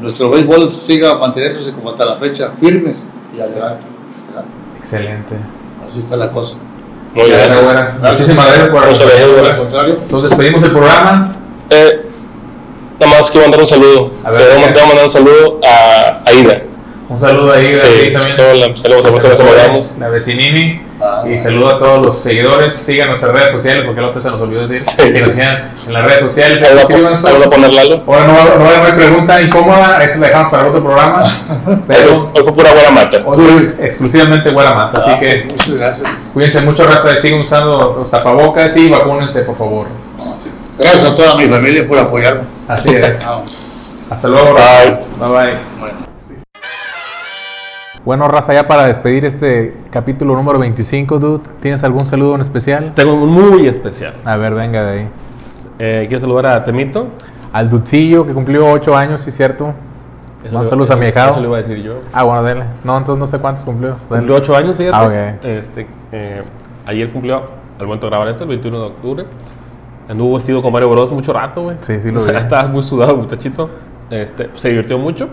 nuestro 0.00 0.30
béisbol 0.30 0.74
siga 0.74 1.16
manteniéndose 1.16 1.72
como 1.72 1.90
hasta 1.90 2.04
la 2.04 2.16
fecha, 2.16 2.50
firmes 2.60 3.06
y 3.36 3.40
adelante. 3.40 3.86
¿verdad? 4.28 4.44
Excelente. 4.78 5.36
Así 5.84 6.00
está 6.00 6.16
la 6.16 6.30
cosa. 6.30 6.58
Muy 7.14 7.24
bien. 7.24 7.38
Gracias, 7.38 7.64
güera. 7.64 7.98
Muchísimas 8.00 8.46
gracias 8.46 8.68
por 8.68 8.86
Muchas 8.86 9.06
gracias. 9.06 9.50
Al 9.50 9.56
contrario, 9.56 9.98
Entonces 10.02 10.30
despedimos 10.30 10.62
el 10.64 10.70
programa. 10.70 11.32
Eh, 11.70 12.06
nada 13.00 13.12
más 13.12 13.30
quiero 13.30 13.46
mandar 13.46 13.60
un 13.60 13.66
saludo. 13.66 14.12
A 14.24 14.30
ver, 14.30 14.40
Quiero 14.72 14.86
mandar 14.86 15.04
un 15.04 15.10
saludo 15.10 15.60
a 15.66 16.22
Aida. 16.26 16.62
Un 17.10 17.18
saludo 17.18 17.54
ahí, 17.54 17.62
Sí, 17.66 17.74
sí, 17.76 18.12
también. 18.12 18.36
saludos, 18.76 18.80
saludos 18.82 19.38
saludamos. 19.38 19.94
La 19.98 20.08
vecinini. 20.08 20.82
Ah. 21.00 21.24
Y 21.26 21.38
saludo 21.38 21.70
a 21.70 21.78
todos 21.78 22.04
los 22.04 22.18
seguidores. 22.18 22.74
Sigan 22.74 23.08
nuestras 23.08 23.32
redes 23.32 23.50
sociales, 23.50 23.84
porque 23.86 24.00
el 24.00 24.06
otro 24.06 24.20
se 24.20 24.30
nos 24.30 24.42
olvidó 24.42 24.60
decir. 24.66 24.82
Sí. 24.84 24.96
Que 25.12 25.22
nos 25.22 25.32
sigan 25.32 25.72
en 25.86 25.92
las 25.94 26.04
redes 26.04 26.20
sociales. 26.20 26.60
Saludos 26.60 27.24
a, 27.46 27.50
poner 27.50 27.72
Lalo. 27.72 28.02
Ahora 28.06 28.26
no, 28.26 28.32
va- 28.34 28.56
no 28.58 28.64
a 28.68 28.78
haber 28.78 28.96
pregunta 28.96 29.40
incómoda, 29.40 30.04
eso 30.04 30.20
la 30.20 30.26
dejamos 30.26 30.50
para 30.50 30.68
otro 30.68 30.82
programa. 30.82 31.22
Pero 31.86 32.30
fue, 32.30 32.40
hoy 32.40 32.44
fue 32.44 32.52
pura 32.52 32.72
buena 32.74 32.90
mata. 32.90 33.20
fue 33.22 33.74
exclusivamente 33.80 34.50
Guaramata. 34.50 34.98
Así 34.98 35.10
Ah, 35.14 35.18
que 35.20 35.46
pues, 35.48 35.66
muchas 35.68 35.74
gracias. 35.80 36.10
cuídense 36.34 36.60
mucho, 36.60 36.84
raza. 36.84 37.16
Sigan 37.16 37.40
usando 37.40 37.94
los 37.98 38.10
tapabocas 38.10 38.76
y 38.76 38.90
vacúnense, 38.90 39.42
por 39.44 39.56
favor. 39.56 39.86
Gracias 40.78 41.04
a 41.04 41.16
toda 41.16 41.36
mi 41.36 41.46
familia 41.46 41.88
por 41.88 41.98
apoyarme. 41.98 42.42
Así 42.68 42.90
es. 42.90 43.18
Ah, 43.24 43.40
Hasta 44.10 44.28
luego, 44.28 44.52
raza. 44.52 44.98
Bye 45.18 45.28
bye. 45.28 45.77
Bueno. 48.08 48.26
Raza, 48.26 48.54
ya 48.54 48.66
para 48.66 48.86
despedir 48.86 49.26
este 49.26 49.76
capítulo 49.90 50.34
número 50.34 50.58
25, 50.58 51.18
dude, 51.18 51.44
¿tienes 51.60 51.84
algún 51.84 52.06
saludo 52.06 52.36
en 52.36 52.40
especial? 52.40 52.92
Tengo 52.94 53.12
un 53.12 53.28
muy 53.28 53.66
especial. 53.66 54.14
A 54.24 54.38
ver, 54.38 54.54
venga 54.54 54.82
de 54.82 55.00
ahí. 55.00 55.08
Eh, 55.78 56.06
quiero 56.08 56.22
saludar 56.22 56.46
a 56.46 56.64
Temito. 56.64 57.08
Al 57.52 57.68
Dudcillo, 57.68 58.26
que 58.26 58.32
cumplió 58.32 58.66
8 58.72 58.96
años, 58.96 59.20
sí, 59.20 59.30
cierto. 59.30 59.74
Eso 60.42 60.64
saludos 60.64 60.90
a 60.90 60.96
mi 60.96 61.04
hijado. 61.04 61.32
Eso 61.32 61.40
le 61.40 61.48
iba 61.48 61.58
a 61.58 61.60
decir 61.60 61.82
yo. 61.82 62.00
Ah, 62.14 62.22
bueno, 62.22 62.42
dele. 62.44 62.64
No, 62.82 62.96
entonces 62.96 63.20
no 63.20 63.26
sé 63.26 63.38
cuántos 63.40 63.62
cumplió. 63.62 63.96
Cumplió 64.08 64.36
8 64.36 64.56
años, 64.56 64.76
fíjate. 64.78 64.96
Ah, 64.96 65.34
ok. 65.36 65.44
Este, 65.44 65.86
eh, 66.12 66.42
ayer 66.86 67.10
cumplió, 67.10 67.42
al 67.78 67.84
momento 67.84 68.06
de 68.06 68.10
grabar 68.10 68.28
esto, 68.28 68.44
el 68.44 68.48
21 68.48 68.78
de 68.80 68.86
octubre. 68.86 69.24
Anduvo 70.08 70.36
vestido 70.36 70.62
con 70.62 70.72
Mario 70.72 70.88
Bros. 70.88 71.12
mucho 71.12 71.34
rato, 71.34 71.64
güey. 71.64 71.76
Sí, 71.82 72.00
sí 72.00 72.10
lo 72.10 72.24
vi. 72.24 72.30
Estaba 72.34 72.68
muy 72.68 72.82
sudado 72.82 73.14
muchachito. 73.16 73.68
Este, 74.08 74.48
se 74.54 74.68
divirtió 74.70 74.96
mucho. 74.96 75.28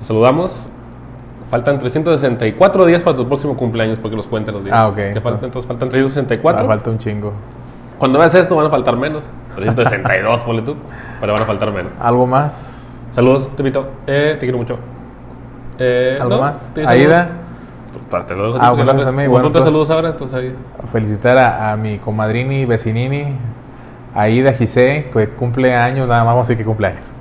Lo 0.00 0.04
saludamos. 0.04 0.70
Faltan 1.50 1.78
364 1.78 2.84
días 2.86 3.02
para 3.02 3.16
tu 3.16 3.26
próximo 3.28 3.56
cumpleaños, 3.56 3.98
porque 3.98 4.16
los 4.16 4.26
cuentan 4.26 4.54
los 4.56 4.64
días. 4.64 4.76
Ah, 4.76 4.88
ok, 4.88 4.96
Que 4.96 5.20
faltan, 5.20 5.44
entonces- 5.44 5.66
faltan 5.68 5.88
364. 5.88 6.64
Ah, 6.64 6.68
falta 6.68 6.90
un 6.90 6.98
chingo. 6.98 7.32
Cuando 7.98 8.18
veas 8.18 8.34
esto 8.34 8.56
van 8.56 8.66
a 8.66 8.70
faltar 8.70 8.96
menos. 8.96 9.24
362, 9.54 10.42
ponle 10.42 10.62
tú. 10.62 10.76
Pero 11.20 11.32
van 11.32 11.42
a 11.42 11.46
faltar 11.46 11.72
menos. 11.72 11.92
¿Algo 12.00 12.26
más? 12.26 12.60
Saludos, 13.12 13.54
Temito. 13.56 13.88
Eh, 14.06 14.36
te 14.38 14.44
quiero 14.44 14.58
mucho. 14.58 14.78
Eh, 15.78 16.18
¿Algo 16.20 16.36
¿no? 16.36 16.42
más? 16.42 16.72
¿Tienes 16.74 16.90
Aida? 16.90 17.28
Pues, 18.10 18.26
Te 18.26 18.34
lo 18.34 18.52
dejo 18.52 18.58
Ah, 18.64 18.72
bueno, 18.72 18.90
a 18.90 19.12
mí. 19.12 19.26
Bueno, 19.26 19.46
tú 19.48 19.52
te 19.54 19.58
pues- 19.60 19.64
saludos 19.70 19.90
ahora, 19.90 20.10
entonces 20.10 20.36
ahí. 20.38 20.54
felicitar 20.92 21.38
a, 21.38 21.72
a 21.72 21.76
mi 21.76 21.98
comadrini, 21.98 22.66
vecinini, 22.66 23.34
Aida 24.14 24.52
Gise, 24.52 25.08
que 25.12 25.28
cumple 25.30 25.74
años, 25.74 26.08
nada 26.08 26.20
más 26.24 26.34
vamos 26.34 26.48
a 26.48 26.52
decir 26.52 26.58
que 26.58 26.64
cumple 26.64 26.88
años. 26.88 27.12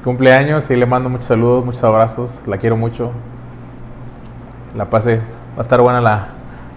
A 0.00 0.04
ver. 0.04 0.04
Que 0.04 0.04
cumple 0.04 0.32
años 0.32 0.70
y 0.70 0.76
le 0.76 0.86
mando 0.86 1.08
muchos 1.10 1.26
saludos, 1.26 1.64
muchos 1.64 1.84
abrazos, 1.84 2.42
la 2.46 2.56
quiero 2.58 2.76
mucho. 2.76 3.10
La 4.76 4.84
pase, 4.88 5.16
va 5.56 5.58
a 5.58 5.60
estar 5.62 5.80
buena 5.80 6.00
la, 6.00 6.28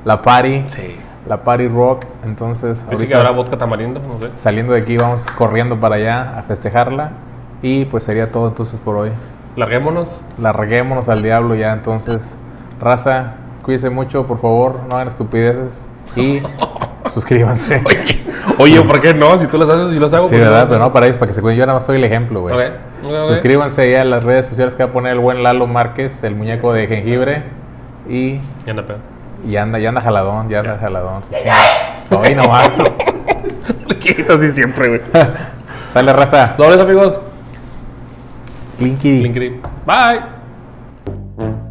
la 0.05 0.21
party, 0.21 0.63
Sí. 0.67 0.95
la 1.27 1.37
party 1.43 1.67
rock, 1.67 2.05
entonces 2.25 2.85
Dice 2.89 3.07
que 3.07 3.13
ahorita 3.13 3.17
habrá 3.19 3.31
vodka 3.31 3.57
tamarindo, 3.57 4.01
no 4.01 4.17
sé. 4.19 4.29
saliendo 4.33 4.73
de 4.73 4.81
aquí 4.81 4.97
vamos 4.97 5.25
corriendo 5.37 5.79
para 5.79 5.95
allá 5.95 6.37
a 6.39 6.43
festejarla 6.43 7.11
y 7.61 7.85
pues 7.85 8.03
sería 8.03 8.31
todo 8.31 8.47
entonces 8.47 8.79
por 8.83 8.95
hoy. 8.97 9.11
Larguémonos. 9.55 10.21
Larguémonos 10.41 11.07
al 11.09 11.21
diablo 11.21 11.53
ya 11.55 11.71
entonces. 11.73 12.37
Raza, 12.81 13.33
cuídense 13.63 13.89
mucho, 13.91 14.25
por 14.25 14.41
favor, 14.41 14.79
no 14.89 14.95
hagan 14.95 15.07
estupideces 15.07 15.87
y 16.15 16.41
suscríbanse. 17.05 17.81
Oye, 18.57 18.81
¿por 18.81 18.99
qué 18.99 19.13
no? 19.13 19.37
Si 19.37 19.47
tú 19.47 19.57
las 19.57 19.69
haces, 19.69 19.91
yo 19.93 19.99
las 19.99 20.13
hago. 20.13 20.23
Sí, 20.27 20.31
¿por 20.35 20.39
qué 20.39 20.49
¿verdad? 20.49 20.65
Pero 20.67 20.79
no 20.79 20.91
para 20.91 21.05
ellos, 21.05 21.17
para 21.17 21.29
que 21.29 21.33
se 21.35 21.41
cuiden. 21.41 21.59
Yo 21.59 21.65
nada 21.65 21.77
más 21.77 21.85
soy 21.85 21.97
el 21.97 22.03
ejemplo, 22.03 22.41
güey. 22.41 22.55
Ok, 22.55 22.61
ok, 22.61 22.69
ok. 22.71 22.92
Suscríbanse 23.03 23.91
ya 23.91 24.01
a 24.01 24.05
las 24.05 24.23
redes 24.23 24.45
sociales 24.45 24.75
que 24.75 24.83
va 24.83 24.89
a 24.89 24.93
poner 24.93 25.13
el 25.13 25.19
buen 25.19 25.43
Lalo 25.43 25.67
Márquez, 25.67 26.23
el 26.23 26.35
muñeco 26.35 26.73
de 26.73 26.87
jengibre. 26.87 27.43
Y, 28.09 28.39
anda 28.67 28.85
pedo. 28.85 28.97
y 29.47 29.55
anda, 29.55 29.79
ya 29.79 29.89
anda 29.89 30.01
jaladón, 30.01 30.49
ya 30.49 30.59
anda 30.59 30.77
jaladón. 30.77 31.23
se 31.23 31.37
chinga. 31.37 31.55
Hoy 32.09 32.35
nomás. 32.35 32.71
Lo 33.87 33.99
quito 33.99 34.33
así 34.33 34.51
siempre, 34.51 34.87
güey. 34.87 35.01
Sale 35.93 36.13
raza. 36.13 36.55
Dobles, 36.57 36.79
amigos. 36.79 37.19
Clinky. 38.77 39.21
Link, 39.21 39.61
Bye. 39.85 41.69